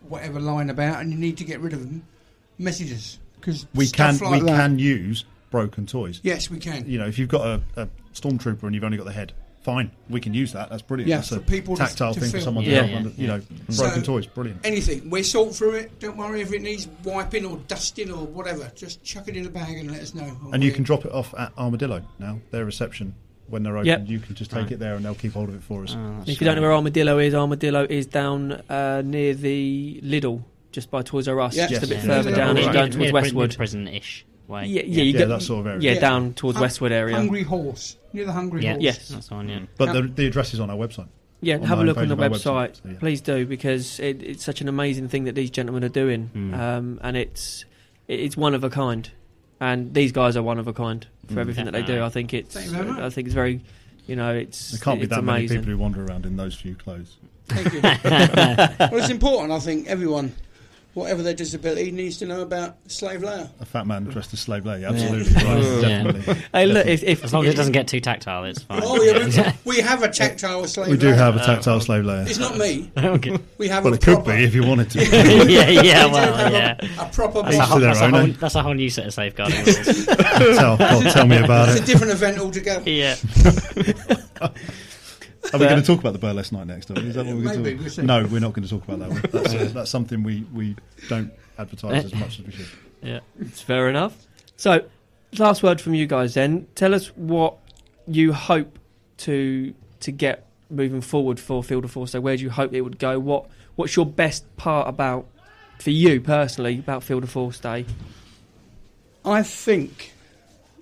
whatever 0.09 0.39
lying 0.39 0.69
about, 0.69 1.01
and 1.01 1.11
you 1.11 1.17
need 1.17 1.37
to 1.37 1.45
get 1.45 1.59
rid 1.61 1.73
of 1.73 1.79
them, 1.79 2.05
message 2.57 2.91
us 2.91 3.17
because 3.39 3.65
We 3.73 3.87
can 3.87 4.15
stuff 4.15 4.29
like 4.29 4.41
we 4.41 4.47
that, 4.47 4.57
can 4.57 4.77
use 4.77 5.25
broken 5.49 5.85
toys. 5.85 6.19
Yes, 6.23 6.49
we 6.49 6.59
can. 6.59 6.87
You 6.89 6.99
know, 6.99 7.07
if 7.07 7.17
you've 7.17 7.29
got 7.29 7.45
a, 7.45 7.61
a 7.75 7.87
stormtrooper 8.13 8.63
and 8.63 8.75
you've 8.75 8.83
only 8.83 8.97
got 8.97 9.05
the 9.05 9.13
head, 9.13 9.33
fine, 9.63 9.91
we 10.09 10.19
can 10.19 10.33
use 10.33 10.53
that. 10.53 10.69
That's 10.69 10.81
brilliant. 10.81 11.09
Yeah, 11.09 11.17
That's 11.17 11.29
for 11.29 11.35
a 11.37 11.39
people 11.39 11.75
tactile 11.77 12.13
to 12.13 12.19
thing 12.19 12.29
for 12.31 12.37
feel. 12.37 12.45
someone 12.45 12.63
to 12.65 12.69
Yeah, 12.71 12.85
yeah, 12.85 12.97
under, 12.97 13.09
You 13.09 13.15
yeah. 13.17 13.27
know, 13.27 13.41
broken 13.67 13.73
So- 13.73 14.01
toys, 14.01 14.25
brilliant. 14.27 14.61
Anything. 14.63 15.09
We'll 15.09 15.23
sort 15.23 15.55
through 15.55 15.75
it. 15.75 15.99
Don't 15.99 16.17
worry 16.17 16.41
if 16.41 16.51
it 16.53 16.61
needs 16.61 16.87
wiping 17.03 17.45
or 17.45 17.57
dusting 17.67 18.11
or 18.11 18.25
whatever. 18.25 18.71
Just 18.75 19.03
chuck 19.03 19.27
it 19.27 19.35
in 19.37 19.45
a 19.45 19.49
bag 19.49 19.77
and 19.77 19.91
let 19.91 20.01
us 20.01 20.13
know. 20.15 20.35
And 20.53 20.63
you 20.63 20.71
can 20.71 20.83
drop 20.83 21.05
it 21.05 21.11
off 21.11 21.33
at 21.37 21.51
Armadillo 21.57 22.01
now. 22.19 22.39
Their 22.51 22.65
reception 22.65 23.13
when 23.47 23.63
they're 23.63 23.75
open, 23.77 23.87
Yep. 23.87 24.03
you 24.07 24.19
can 24.19 24.33
just 24.35 24.49
take 24.51 24.63
Right. 24.63 24.71
it 24.71 24.79
there 24.79 24.95
and 24.95 25.03
they'll 25.03 25.13
keep 25.15 25.33
hold 25.33 25.49
of 25.49 25.55
it 25.55 25.63
for 25.63 25.83
us. 25.83 25.93
Oh, 25.97 26.23
If 26.25 26.39
you 26.41 26.45
don't 26.45 26.55
know 26.55 26.61
where 26.61 26.73
Armadillo 26.73 27.19
is, 27.19 27.33
Armadillo 27.33 27.85
is 27.89 28.05
down 28.07 28.53
uh, 28.69 29.01
near 29.05 29.33
the 29.33 29.99
Lidl, 30.03 30.43
just 30.71 30.89
by 30.89 31.01
Toys 31.01 31.27
R 31.27 31.39
Us, 31.41 31.55
Yeah. 31.57 31.67
just 31.67 31.83
a 31.83 31.87
bit 31.87 31.97
Yeah. 31.97 32.03
further 32.05 32.29
Yeah. 32.29 32.35
down. 32.37 32.49
as 32.51 32.55
Right. 32.55 32.63
you're 32.63 32.73
going 32.73 32.91
towards 32.91 32.97
Near- 32.97 33.05
near 33.07 33.13
Westwood. 33.13 33.55
Prison-ish 34.51 34.67
way. 34.67 34.67
Yeah, 34.67 34.81
yeah, 34.97 35.03
you 35.03 35.11
Yeah, 35.13 35.19
go- 35.19 35.27
that 35.29 35.41
sort 35.41 35.59
of 35.61 35.67
area. 35.67 35.79
Yeah, 35.81 35.91
Yeah. 35.93 35.99
down 35.99 36.33
towards 36.33 36.57
Hun- 36.57 36.61
Westwood 36.63 36.91
area. 36.91 37.15
Hungry 37.15 37.43
Horse 37.43 37.97
near 38.13 38.25
the 38.25 38.31
Hungry 38.33 38.63
Yeah. 38.63 38.71
Horse. 38.73 38.83
Yes. 38.83 39.09
That's 39.09 39.27
the 39.27 39.35
one. 39.35 39.49
Yeah. 39.49 39.59
But 39.77 39.87
Yeah. 39.87 40.01
the, 40.01 40.07
the 40.07 40.25
address 40.27 40.53
is 40.53 40.59
on 40.59 40.69
our 40.69 40.77
website. 40.77 41.07
Yeah, 41.43 41.57
have 41.65 41.79
a 41.79 41.83
look 41.83 41.97
on 41.97 42.07
the 42.07 42.15
website. 42.15 42.29
website, 42.29 42.75
so 42.75 42.81
yeah. 42.89 42.93
Please 42.99 43.19
do 43.21 43.45
because 43.47 43.99
it, 43.99 44.21
it's 44.21 44.43
such 44.45 44.61
an 44.61 44.67
amazing 44.67 45.07
thing 45.07 45.23
that 45.23 45.33
these 45.33 45.49
gentlemen 45.49 45.83
are 45.83 45.89
doing, 45.89 46.29
Mm. 46.35 46.53
um, 46.59 46.99
and 47.01 47.17
it's 47.17 47.65
it's 48.07 48.37
one 48.37 48.53
of 48.53 48.63
a 48.63 48.69
kind. 48.69 49.09
And 49.59 49.93
these 49.93 50.11
guys 50.11 50.35
are 50.37 50.43
one 50.43 50.59
of 50.59 50.67
a 50.67 50.73
kind 50.73 51.05
for 51.27 51.35
Mm. 51.35 51.39
everything 51.39 51.65
that 51.65 51.71
they 51.71 51.81
do. 51.83 52.03
I 52.03 52.09
think 52.09 52.33
it's 52.33 52.53
Thank 52.53 52.69
very. 52.69 52.89
I 52.91 53.09
think 53.09 53.25
it's 53.27 53.33
very, 53.33 53.61
you 54.07 54.15
know, 54.15 54.33
it's 54.35 54.71
There 54.71 54.79
can't 54.81 54.99
be 54.99 55.05
it's 55.05 55.15
that 55.15 55.23
many 55.23 55.39
amazing. 55.39 55.59
people 55.61 55.71
who 55.73 55.77
wander 55.79 56.05
around 56.05 56.25
in 56.27 56.35
those 56.37 56.53
few 56.55 56.75
clothes. 56.75 57.17
Thank 57.47 57.73
you. 57.73 57.79
well, 57.83 58.95
it's 59.01 59.09
important. 59.09 59.51
I 59.51 59.59
think 59.59 59.87
everyone, 59.87 60.33
whatever 60.93 61.23
their 61.23 61.33
disability, 61.33 61.89
needs 61.91 62.17
to 62.17 62.25
know 62.25 62.41
about 62.41 62.75
slave 62.87 63.23
labour. 63.23 63.49
A 63.59 63.65
fat 63.65 63.87
man 63.87 64.03
dressed 64.05 64.33
as 64.33 64.39
slave 64.41 64.65
lady, 64.65 64.83
absolutely. 64.85 65.33
Right, 65.33 65.63
Yeah. 65.63 66.03
definitely. 66.03 66.43
Hey, 66.53 66.65
look, 66.65 66.85
if, 66.85 67.03
if 67.03 67.23
As 67.23 67.33
long 67.33 67.45
as 67.45 67.53
it 67.53 67.57
doesn't 67.57 67.71
get 67.71 67.87
too 67.87 67.99
tactile, 68.01 68.43
it's 68.45 68.61
fine. 68.63 68.81
Oh 68.83 69.01
yeah, 69.01 69.53
we, 69.65 69.71
we 69.77 69.81
have 69.81 70.03
a 70.03 70.09
tactile 70.09 70.67
slave. 70.67 70.87
Leia. 70.87 70.91
We 70.91 70.97
do 70.97 71.05
labour. 71.07 71.17
have 71.17 71.35
a 71.37 71.39
tactile 71.39 71.79
slave 71.79 72.03
Leia. 72.03 72.27
It's 72.27 72.39
not 72.39 72.57
me. 72.57 72.91
okay. 72.97 73.37
We 73.57 73.67
have. 73.69 73.83
Well, 73.83 73.93
a 73.93 73.95
it 73.95 74.01
could 74.01 74.23
be 74.25 74.31
if 74.43 74.53
you 74.53 74.65
wanted 74.65 74.89
to. 74.91 74.99
yeah, 75.49 75.67
yeah, 75.69 76.05
we 76.07 76.11
well, 76.11 76.51
yeah. 76.51 76.77
A, 76.99 77.05
a 77.05 77.09
proper. 77.09 77.41
That's 77.43 77.55
a, 77.57 77.61
whole, 77.61 77.79
to 77.79 77.85
their 77.85 77.89
that's, 77.93 78.01
a 78.01 78.05
own, 78.05 78.11
whole, 78.13 78.21
eh? 78.29 78.33
that's 78.39 78.55
a 78.55 78.63
whole 78.63 78.73
new 78.73 78.89
set 78.89 79.07
of 79.07 79.13
safeguarding 79.13 79.63
rules. 79.63 80.05
tell, 80.05 80.77
well, 80.77 81.11
tell 81.13 81.25
me 81.27 81.37
about 81.37 81.69
It's 81.69 81.79
a 81.81 81.85
different 81.85 82.11
event 82.13 82.37
altogether. 82.39 82.89
yeah. 82.89 83.15
Are 85.53 85.59
we 85.59 85.65
going 85.65 85.81
to 85.81 85.85
talk 85.85 85.99
about 85.99 86.13
the 86.13 86.19
burlesque 86.19 86.51
night 86.51 86.67
next? 86.67 86.91
Are 86.91 86.93
we? 86.93 87.07
Is 87.07 87.15
that 87.15 87.25
what 87.25 87.35
we're 87.35 87.43
going 87.43 87.63
to 87.63 87.73
we'll 87.73 87.83
talk? 87.83 87.89
see. 87.89 88.01
No, 88.03 88.25
we're 88.25 88.39
not 88.39 88.53
going 88.53 88.67
to 88.67 88.69
talk 88.69 88.87
about 88.87 88.99
that. 88.99 89.09
one. 89.09 89.21
That's, 89.31 89.53
uh, 89.53 89.71
that's 89.73 89.91
something 89.91 90.23
we, 90.23 90.45
we 90.53 90.75
don't 91.09 91.31
advertise 91.57 92.05
as 92.05 92.15
much 92.15 92.39
as 92.39 92.45
we 92.45 92.51
should. 92.51 92.67
Yeah. 93.01 93.19
It's 93.39 93.61
fair 93.61 93.89
enough. 93.89 94.27
So, 94.55 94.85
last 95.37 95.63
word 95.63 95.81
from 95.81 95.93
you 95.93 96.05
guys 96.05 96.35
then. 96.35 96.67
Tell 96.75 96.93
us 96.93 97.07
what 97.15 97.57
you 98.07 98.33
hope 98.33 98.77
to 99.17 99.73
to 100.01 100.11
get 100.11 100.47
moving 100.69 101.01
forward 101.01 101.39
for 101.39 101.63
Feel 101.63 101.81
the 101.81 101.87
Force. 101.87 102.11
So, 102.11 102.21
where 102.21 102.37
do 102.37 102.43
you 102.43 102.49
hope 102.49 102.73
it 102.73 102.81
would 102.81 102.99
go? 102.99 103.19
What 103.19 103.47
What's 103.75 103.95
your 103.95 104.05
best 104.05 104.55
part 104.57 104.87
about, 104.87 105.25
for 105.79 105.89
you 105.91 106.21
personally, 106.21 106.79
about 106.79 107.03
Feel 107.03 107.21
the 107.21 107.27
Force 107.27 107.59
Day? 107.59 107.85
I 109.23 109.43
think 109.43 110.13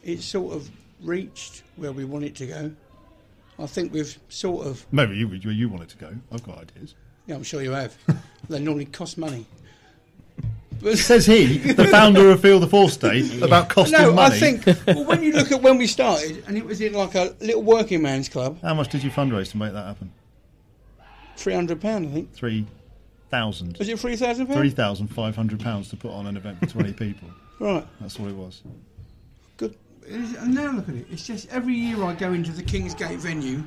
it's 0.03 0.25
sort 0.25 0.55
of 0.55 0.69
reached 1.01 1.63
where 1.75 1.91
we 1.91 2.05
want 2.05 2.25
it 2.25 2.35
to 2.35 2.47
go. 2.47 2.71
I 3.59 3.65
think 3.65 3.93
we've 3.93 4.17
sort 4.29 4.65
of. 4.65 4.85
Maybe 4.91 5.15
you, 5.17 5.27
you, 5.29 5.49
you 5.51 5.69
want 5.69 5.83
it 5.83 5.89
to 5.89 5.97
go. 5.97 6.13
I've 6.31 6.43
got 6.43 6.59
ideas. 6.59 6.95
Yeah, 7.27 7.35
I'm 7.35 7.43
sure 7.43 7.61
you 7.61 7.71
have. 7.71 7.95
they 8.49 8.59
normally 8.59 8.85
cost 8.85 9.17
money. 9.17 9.45
But 10.81 10.97
Says 10.97 11.25
he, 11.25 11.57
the 11.57 11.87
founder 11.89 12.29
of 12.31 12.41
Feel 12.41 12.59
the 12.61 12.67
Force 12.67 12.95
Day, 12.95 13.41
about 13.41 13.67
costing 13.67 13.99
no, 13.99 14.13
money. 14.13 14.35
I 14.35 14.39
think. 14.39 14.65
Well, 14.87 15.03
when 15.03 15.21
you 15.21 15.33
look 15.33 15.51
at 15.51 15.61
when 15.61 15.77
we 15.77 15.87
started, 15.87 16.41
and 16.47 16.57
it 16.57 16.65
was 16.65 16.79
in 16.79 16.93
like 16.93 17.15
a 17.15 17.35
little 17.41 17.63
working 17.63 18.01
man's 18.01 18.29
club, 18.29 18.61
How 18.61 18.73
much 18.73 18.87
did 18.89 19.03
you 19.03 19.11
fundraise 19.11 19.51
to 19.51 19.57
make 19.57 19.73
that 19.73 19.85
happen? 19.85 20.11
three 21.35 21.53
hundred 21.53 21.81
pound, 21.81 22.07
I 22.07 22.11
think. 22.11 22.33
Three 22.33 22.65
thousand. 23.29 23.77
Was 23.77 23.89
it 23.89 23.99
three 23.99 24.15
thousand 24.15 24.45
Three 24.45 24.55
pound? 24.55 24.75
thousand 24.75 25.07
five 25.09 25.35
hundred 25.35 25.59
pounds 25.59 25.89
to 25.89 25.97
put 25.97 26.11
on 26.11 26.27
an 26.27 26.37
event 26.37 26.59
for 26.61 26.67
twenty 26.67 26.93
people. 27.05 27.27
Right. 27.59 27.85
That's 27.99 28.17
what 28.17 28.29
it 28.29 28.35
was. 28.35 28.61
Good. 30.09 30.35
And 30.37 30.53
now 30.55 30.71
look 30.71 30.89
at 30.89 30.95
it. 30.95 31.05
It's 31.11 31.25
just 31.25 31.47
every 31.49 31.75
year 31.75 32.03
I 32.03 32.13
go 32.13 32.33
into 32.33 32.51
the 32.51 32.63
Kingsgate 32.63 33.17
venue, 33.17 33.63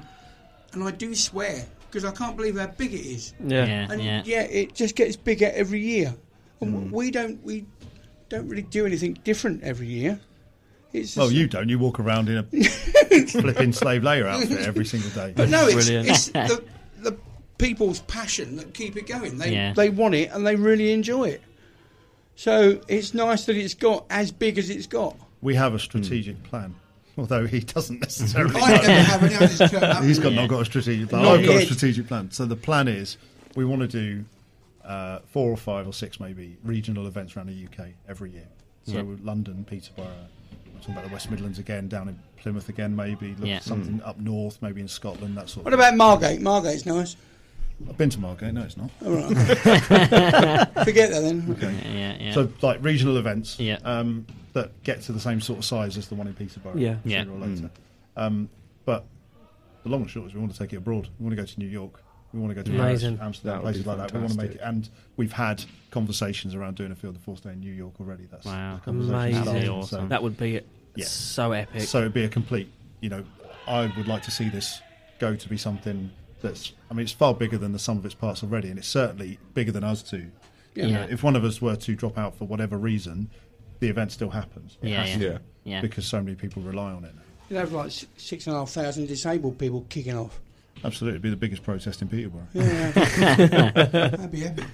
and 0.72 0.82
I 0.84 0.90
do 0.90 1.14
swear 1.14 1.64
because 1.88 2.04
I 2.04 2.10
can't 2.12 2.36
believe 2.36 2.58
how 2.58 2.66
big 2.66 2.92
it 2.94 3.00
is. 3.06 3.34
Yeah. 3.44 3.64
Yeah. 3.66 3.86
And 3.92 4.02
Yeah. 4.02 4.22
yeah, 4.24 4.42
it 4.42 4.74
just 4.74 4.96
gets 4.96 5.14
bigger 5.16 5.50
every 5.54 5.80
year. 5.80 6.14
And 6.60 6.88
Hmm. 6.88 6.90
we 6.90 7.10
don't 7.10 7.42
we 7.44 7.66
don't 8.28 8.48
really 8.48 8.62
do 8.62 8.86
anything 8.86 9.18
different 9.24 9.62
every 9.62 9.86
year. 9.88 10.18
It's 10.92 11.16
Well, 11.16 11.30
you 11.32 11.46
don't. 11.46 11.68
You 11.68 11.78
walk 11.78 12.00
around 12.00 12.28
in 12.28 12.36
a 12.38 12.42
flipping 13.28 13.72
slave 13.72 14.02
Leia 14.02 14.26
outfit 14.26 14.60
every 14.60 14.84
single 14.84 15.10
day. 15.10 15.32
But 15.34 15.48
no, 15.48 15.64
it's, 15.66 15.74
Brilliant. 15.74 16.08
it's 16.08 16.26
the 16.28 16.62
the 17.00 17.16
people's 17.58 18.00
passion 18.00 18.56
that 18.56 18.74
keep 18.74 18.96
it 18.96 19.06
going. 19.06 19.38
They 19.38 19.52
Yeah. 19.52 19.72
they 19.74 19.90
want 19.90 20.14
it 20.14 20.30
and 20.32 20.46
they 20.46 20.56
really 20.56 20.92
enjoy 20.92 21.28
it. 21.30 21.42
So 22.36 22.80
it's 22.88 23.12
nice 23.14 23.44
that 23.46 23.56
it's 23.56 23.74
got 23.74 24.06
as 24.10 24.32
big 24.32 24.58
as 24.58 24.70
it's 24.70 24.86
got. 24.86 25.16
We 25.42 25.54
have 25.56 25.74
a 25.74 25.78
strategic 25.78 26.42
plan, 26.44 26.74
although 27.18 27.46
he 27.46 27.60
doesn't 27.60 28.00
necessarily. 28.08 28.58
i've 28.60 28.84
any 29.22 29.34
others. 29.34 29.58
He's 30.04 30.18
got 30.18 30.32
Yeah. 30.32 30.40
not 30.40 30.48
got 30.48 30.62
a 30.62 30.64
strategic 30.64 31.08
plan. 31.10 31.22
Not 31.24 31.40
I've 31.40 31.46
got 31.46 31.56
a 31.56 31.64
strategic 31.64 32.06
plan. 32.08 32.30
So 32.30 32.46
the 32.46 32.56
plan 32.56 32.88
is 32.88 33.18
we 33.56 33.64
want 33.64 33.82
to 33.82 33.88
do 33.88 34.24
uh, 34.84 35.18
four 35.26 35.50
or 35.50 35.56
five 35.56 35.86
or 35.86 35.92
six 35.92 36.18
maybe 36.20 36.56
regional 36.64 37.06
events 37.06 37.36
around 37.36 37.48
the 37.48 37.64
UK 37.66 37.88
every 38.08 38.30
year. 38.30 38.48
So 38.84 38.94
Yeah. 38.94 39.02
London, 39.22 39.64
Peterborough, 39.68 40.06
talking 40.80 40.94
about 40.94 41.04
the 41.06 41.12
West 41.12 41.30
Midlands 41.30 41.58
again, 41.60 41.86
down 41.88 42.08
in 42.08 42.18
Plymouth 42.38 42.68
again 42.68 42.94
maybe. 42.96 43.34
Look 43.38 43.48
Yeah. 43.48 43.60
something 43.60 44.00
up 44.02 44.18
north, 44.18 44.58
maybe 44.62 44.80
in 44.80 44.88
Scotland, 44.88 45.36
that 45.36 45.48
sort 45.48 45.64
What 45.64 45.74
of 45.74 45.78
about 45.80 45.96
Margate? 45.96 46.40
Margate's 46.40 46.86
nice. 46.86 47.14
I've 47.88 47.96
been 47.98 48.10
to 48.10 48.20
Margate, 48.20 48.54
no 48.54 48.62
it's 48.62 48.76
not. 48.76 48.90
All 49.04 49.12
right. 49.12 49.28
Forget 50.84 51.10
that 51.10 51.20
then. 51.22 51.46
Okay. 51.50 51.74
Yeah. 51.94 52.16
yeah. 52.20 52.32
So 52.34 52.50
like 52.62 52.82
regional 52.82 53.16
events 53.16 53.58
Yeah. 53.58 53.78
um, 53.84 54.26
that 54.52 54.82
get 54.82 55.02
to 55.02 55.12
the 55.12 55.20
same 55.20 55.40
sort 55.40 55.58
of 55.58 55.64
size 55.64 55.96
as 55.96 56.08
the 56.08 56.14
one 56.14 56.26
in 56.26 56.34
Peterborough. 56.34 56.76
Yeah. 56.76 56.96
Yeah. 57.04 57.24
Or 57.24 57.38
later. 57.38 57.70
Um, 58.16 58.48
but 58.84 59.04
the 59.82 59.88
long 59.88 60.02
and 60.02 60.10
short 60.10 60.26
is 60.28 60.34
we 60.34 60.40
want 60.40 60.52
to 60.52 60.58
take 60.58 60.72
it 60.72 60.76
abroad. 60.76 61.08
We 61.18 61.24
want 61.24 61.36
to 61.36 61.42
go 61.42 61.46
to 61.46 61.58
New 61.58 61.66
York. 61.68 62.02
We 62.32 62.40
want 62.40 62.50
to 62.50 62.54
go 62.54 62.62
to 62.62 62.70
Paris, 62.70 63.02
Amazing. 63.02 63.18
Amsterdam, 63.20 63.52
That 63.52 63.56
would 63.58 63.62
places 63.64 63.82
be 63.82 63.88
like 63.90 63.98
that. 63.98 64.12
We 64.12 64.18
want 64.20 64.30
to 64.32 64.36
make 64.38 64.50
it, 64.52 64.60
fantastic. 64.60 64.90
and 64.92 65.16
we've 65.18 65.32
had 65.32 65.64
conversations 65.90 66.54
around 66.54 66.76
doing 66.76 66.90
a 66.90 66.94
Feel 66.94 67.12
the 67.12 67.18
Force 67.18 67.40
Day 67.40 67.50
in 67.52 67.60
New 67.60 67.72
York 67.72 67.92
already. 68.00 68.26
That's 68.30 68.46
Wow. 68.46 68.76
the 68.76 68.80
conversation's 68.80 69.36
Amazing. 69.36 69.44
started, 69.44 69.68
Awesome. 69.68 70.00
So, 70.04 70.08
That 70.08 70.22
would 70.22 70.36
be 70.38 70.60
Yeah. 70.94 71.04
so 71.04 71.52
epic. 71.52 71.82
so 71.82 71.98
it'd 71.98 72.14
be 72.14 72.24
a 72.24 72.28
complete. 72.30 72.70
You 73.00 73.10
know, 73.10 73.24
I 73.66 73.92
would 73.98 74.08
like 74.08 74.22
to 74.22 74.30
see 74.30 74.48
this 74.48 74.80
go 75.18 75.36
to 75.36 75.48
be 75.48 75.56
something 75.58 76.10
that's. 76.42 76.72
I 76.90 76.94
mean, 76.94 77.04
it's 77.04 77.12
far 77.12 77.34
bigger 77.34 77.56
than 77.58 77.72
the 77.72 77.78
sum 77.78 77.96
of 77.98 78.04
its 78.04 78.14
parts 78.14 78.42
already, 78.42 78.68
and 78.68 78.78
it's 78.78 78.88
certainly 78.88 79.38
bigger 79.54 79.72
than 79.72 79.84
us 79.84 80.02
two. 80.02 80.30
Yeah. 80.74 80.86
You 80.86 80.92
know, 80.92 81.06
if 81.10 81.22
one 81.22 81.36
of 81.36 81.44
us 81.44 81.60
were 81.62 81.76
to 81.76 81.94
drop 81.94 82.18
out 82.18 82.36
for 82.36 82.46
whatever 82.46 82.76
reason, 82.76 83.30
the 83.80 83.88
event 83.88 84.12
still 84.12 84.30
happens. 84.30 84.78
It 84.82 84.90
Yeah, 84.90 85.04
yeah. 85.16 85.38
Yeah. 85.64 85.80
Because 85.80 86.06
so 86.06 86.20
many 86.20 86.34
people 86.34 86.62
rely 86.62 86.90
on 86.92 87.04
it. 87.04 87.12
You'd 87.48 87.58
have 87.58 87.72
like 87.72 87.90
six, 87.90 88.10
six 88.16 88.46
and 88.46 88.56
a 88.56 88.60
half 88.60 88.70
thousand 88.70 89.06
disabled 89.06 89.58
people 89.58 89.84
kicking 89.88 90.16
off. 90.16 90.40
Absolutely, 90.84 91.16
it'd 91.16 91.22
be 91.22 91.30
the 91.30 91.36
biggest 91.36 91.62
protest 91.62 92.02
in 92.02 92.08
Peterborough. 92.08 92.46
Yeah. 92.54 92.90
That'd 93.86 94.32
be 94.32 94.44
epic. 94.44 94.64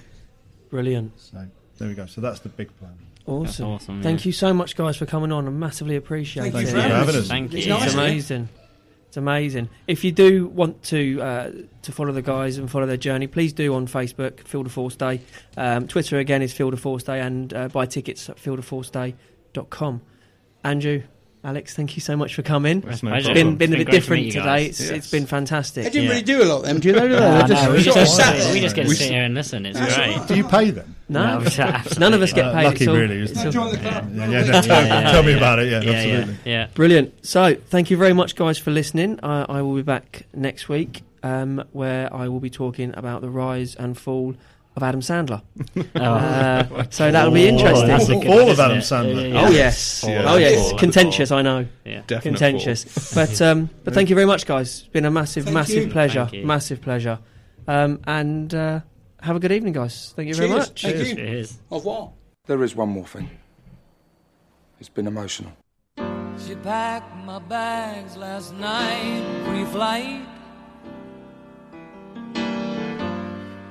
Brilliant. 0.69 1.19
So 1.19 1.45
there 1.77 1.87
we 1.87 1.93
go. 1.93 2.05
So 2.05 2.21
that's 2.21 2.39
the 2.39 2.49
big 2.49 2.75
plan. 2.77 2.97
Awesome. 3.25 3.67
awesome, 3.67 4.01
Thank 4.01 4.21
yeah. 4.21 4.29
you 4.29 4.31
so 4.31 4.53
much, 4.53 4.75
guys, 4.75 4.97
for 4.97 5.05
coming 5.05 5.31
on. 5.31 5.45
I 5.45 5.51
massively 5.51 5.95
appreciate 5.97 6.51
Thank 6.51 6.55
it. 6.55 6.73
you 6.73 6.81
for 6.81 6.81
having 6.81 7.15
us. 7.15 7.27
Thank 7.27 7.53
It's 7.53 7.65
you. 7.65 7.73
nice, 7.73 7.83
It's 7.83 7.91
isn't 7.91 7.99
amazing. 7.99 8.49
It's 9.09 9.17
amazing. 9.17 9.69
If 9.87 10.03
you 10.03 10.11
do 10.11 10.45
want 10.49 10.83
to 10.83 11.19
uh, 11.19 11.51
to 11.81 11.91
follow 11.91 12.11
the 12.11 12.21
guys 12.21 12.59
and 12.59 12.69
follow 12.69 12.85
their 12.85 12.95
journey, 12.95 13.25
please 13.25 13.51
do 13.53 13.73
on 13.73 13.87
Facebook, 13.87 14.41
Feel 14.41 14.61
the 14.61 14.69
Force 14.69 14.95
Day. 14.95 15.21
Um, 15.57 15.87
Twitter 15.87 16.19
again 16.19 16.43
is 16.43 16.53
Feel 16.53 16.69
the 16.69 16.77
Force 16.77 17.01
Day, 17.01 17.19
and 17.19 17.51
uh, 17.51 17.69
buy 17.69 17.87
tickets 17.87 18.29
at 18.29 18.37
feeltheforceday.com. 18.37 20.01
Andrew, 20.63 21.01
Alex, 21.41 21.73
thank 21.73 21.95
you 21.95 22.01
so 22.01 22.17
much 22.17 22.35
for 22.35 22.41
coming. 22.41 22.83
It's 22.85 23.01
no 23.01 23.13
a 23.13 23.17
It's 23.17 23.29
been 23.29 23.55
been 23.55 23.73
a 23.73 23.77
bit 23.77 23.85
great 23.85 23.85
to 23.85 23.91
different 23.91 24.31
today. 24.33 24.65
It's 24.65 24.81
Yes. 24.81 24.89
it's 24.89 25.09
been 25.09 25.25
fantastic. 25.25 25.85
I 25.85 25.89
didn't 25.89 26.03
Yeah. 26.03 26.09
really 26.09 26.21
do 26.21 26.43
a 26.43 26.45
lot 26.45 26.57
of 26.57 26.63
them, 26.65 26.79
do 26.81 26.91
they? 26.91 26.99
do 26.99 27.07
they? 27.09 27.15
Uh, 27.15 27.41
They 27.43 27.47
just 27.53 27.63
no, 27.63 27.71
we 27.73 27.81
sort 27.83 27.95
just, 27.95 28.19
of 28.19 28.25
sat 28.25 28.53
we 28.53 28.59
just 28.59 28.75
get 28.75 28.83
to 28.83 28.89
We 28.89 28.95
sit 28.95 29.11
here 29.11 29.23
and 29.23 29.33
listen. 29.35 29.65
It's 29.65 29.79
That's 29.79 29.95
great. 29.95 30.17
right. 30.17 30.27
Do 30.27 30.35
you 30.35 30.43
pay 30.43 30.71
them? 30.71 30.95
No, 31.07 31.39
No, 31.39 31.81
none 31.97 32.13
of 32.13 32.21
us 32.21 32.33
get 32.33 32.43
Uh, 32.45 32.53
paid. 32.53 32.63
lucky, 32.65 32.75
It's 32.83 32.87
all- 32.89 32.95
really, 32.97 33.19
it's 33.21 33.31
isn't 33.31 33.45
all- 33.45 33.51
Join 33.53 33.71
the 33.71 33.77
club. 33.77 34.09
Yeah, 34.13 34.27
yeah, 34.29 34.43
yeah, 34.45 35.11
tell, 35.11 35.23
me 35.23 35.33
about 35.33 35.59
it. 35.59 35.71
Yeah, 35.71 35.81
Yeah, 35.81 35.91
absolutely. 35.91 36.33
yeah, 36.43 36.51
yeah. 36.51 36.67
Brilliant. 36.73 37.25
So, 37.25 37.55
thank 37.69 37.89
you 37.89 37.95
very 37.95 38.13
much, 38.13 38.35
guys, 38.35 38.57
for 38.57 38.71
listening. 38.71 39.17
I, 39.23 39.45
I 39.47 39.61
will 39.61 39.75
be 39.75 39.81
back 39.81 40.23
next 40.35 40.67
week, 40.67 41.03
um, 41.23 41.63
where 41.71 42.13
I 42.13 42.27
will 42.27 42.41
be 42.41 42.49
talking 42.49 42.93
about 42.97 43.21
the 43.21 43.29
rise 43.29 43.75
and 43.75 43.97
fall 43.97 44.35
of 44.75 44.83
Adam 44.83 45.01
Sandler. 45.01 45.41
Oh. 45.95 46.01
Uh, 46.01 46.83
so 46.89 47.11
that'll 47.11 47.31
be 47.33 47.45
Oh, 47.45 47.49
interesting. 47.53 47.87
that's 47.87 48.09
a 48.09 48.15
good 48.15 48.25
Fall 48.25 48.49
of 48.49 48.59
Adam? 48.59 48.77
Sandler. 48.79 49.31
Yeah, 49.33 49.39
Oh 49.41 49.49
yeah. 49.49 49.57
yes, 49.57 50.03
Yeah. 50.07 50.23
oh 50.31 50.37
yes, 50.37 50.69
Fall. 50.69 50.79
contentious. 50.79 51.31
I 51.31 51.41
know, 51.41 51.65
Yeah. 51.85 52.01
Definite 52.07 52.21
contentious. 52.39 53.13
But 53.15 53.41
um, 53.41 53.69
but 53.83 53.93
thank 53.93 54.09
you 54.09 54.15
very 54.15 54.27
much, 54.27 54.45
guys. 54.45 54.79
It's 54.79 54.87
been 54.87 55.05
a 55.05 55.11
massive, 55.11 55.45
Thank 55.45 55.53
massive 55.55 55.85
you. 55.87 55.91
pleasure, 55.91 56.25
Thank 56.25 56.33
you. 56.33 56.45
massive 56.45 56.81
pleasure. 56.81 57.19
Um, 57.67 57.99
and 58.07 58.53
uh, 58.53 58.79
have 59.21 59.35
a 59.35 59.39
good 59.39 59.51
evening, 59.51 59.73
guys. 59.73 60.13
Thank 60.15 60.27
you 60.29 60.35
very 60.35 60.47
Cheers. 60.49 60.59
much. 60.69 60.81
Thank 60.81 60.95
Cheers. 60.95 61.09
you. 61.09 61.15
Cheers. 61.15 61.57
Au 61.71 61.77
revoir. 61.77 62.11
There 62.47 62.63
is 62.63 62.75
one 62.75 62.89
more 62.89 63.05
thing. 63.05 63.29
It's 64.79 64.89
been 64.89 65.07
emotional. 65.07 65.51
She 66.47 66.55
packed 66.55 67.13
my 67.25 67.39
bags 67.39 68.15
last 68.15 68.53
night, 68.55 69.23
pre-flight. 69.45 70.21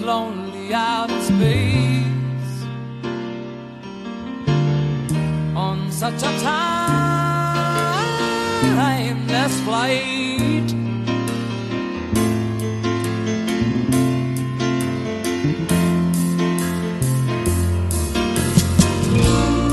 Lonely 0.00 0.72
out 0.72 1.10
in 1.10 1.20
space. 1.20 2.64
On 5.54 5.90
such 5.90 6.22
a 6.22 6.32
timeless 8.78 9.60
flight. 9.60 10.72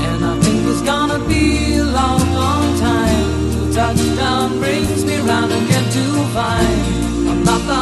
And 0.06 0.24
I 0.24 0.26
think 0.42 0.66
it's 0.66 0.82
gonna 0.82 1.18
be 1.26 1.76
a 1.76 1.84
long, 1.84 2.22
long 2.34 2.78
time. 2.78 3.28
Till 3.52 3.68
touchdown 3.72 4.58
brings 4.58 5.04
me 5.04 5.16
round 5.18 5.52
again 5.52 5.86
to 5.96 6.04
find. 6.34 6.82
I'm 7.30 7.40
not 7.44 7.62
the 7.70 7.75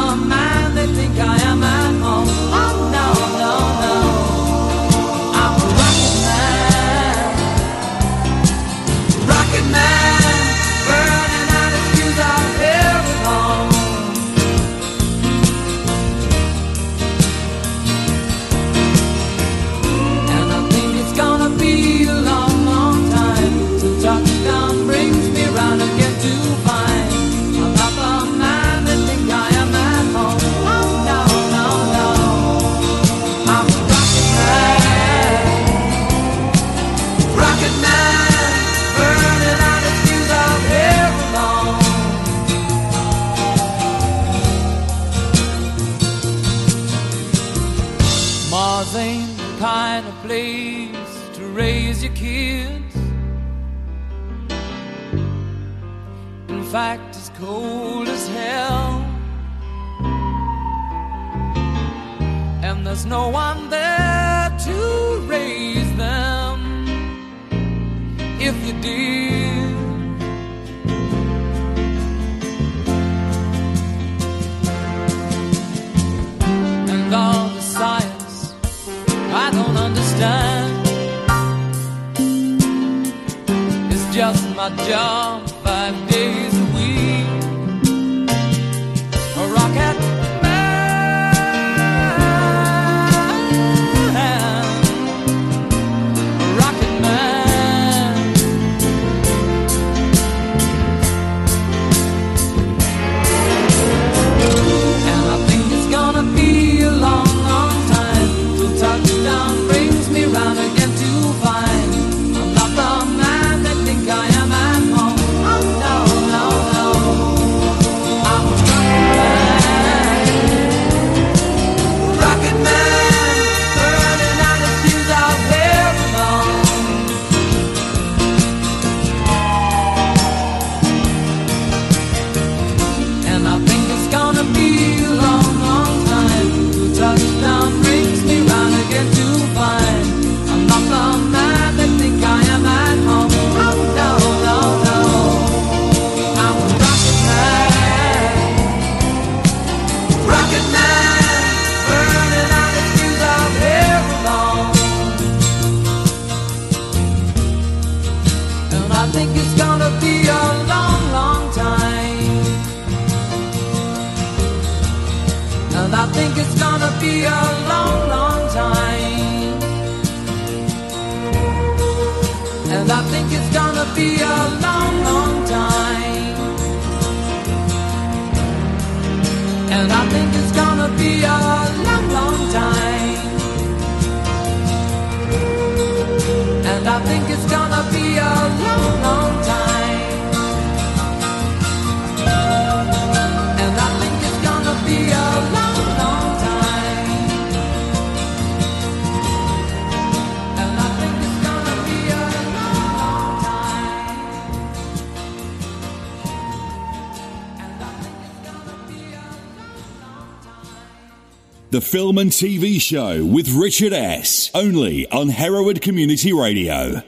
film 211.95 212.17
and 212.17 212.29
TV 212.29 212.77
show 212.77 213.23
with 213.23 213.47
Richard 213.47 213.93
S. 213.93 214.51
Only 214.53 215.09
on 215.11 215.29
Hereward 215.29 215.81
Community 215.81 216.33
Radio. 216.33 217.01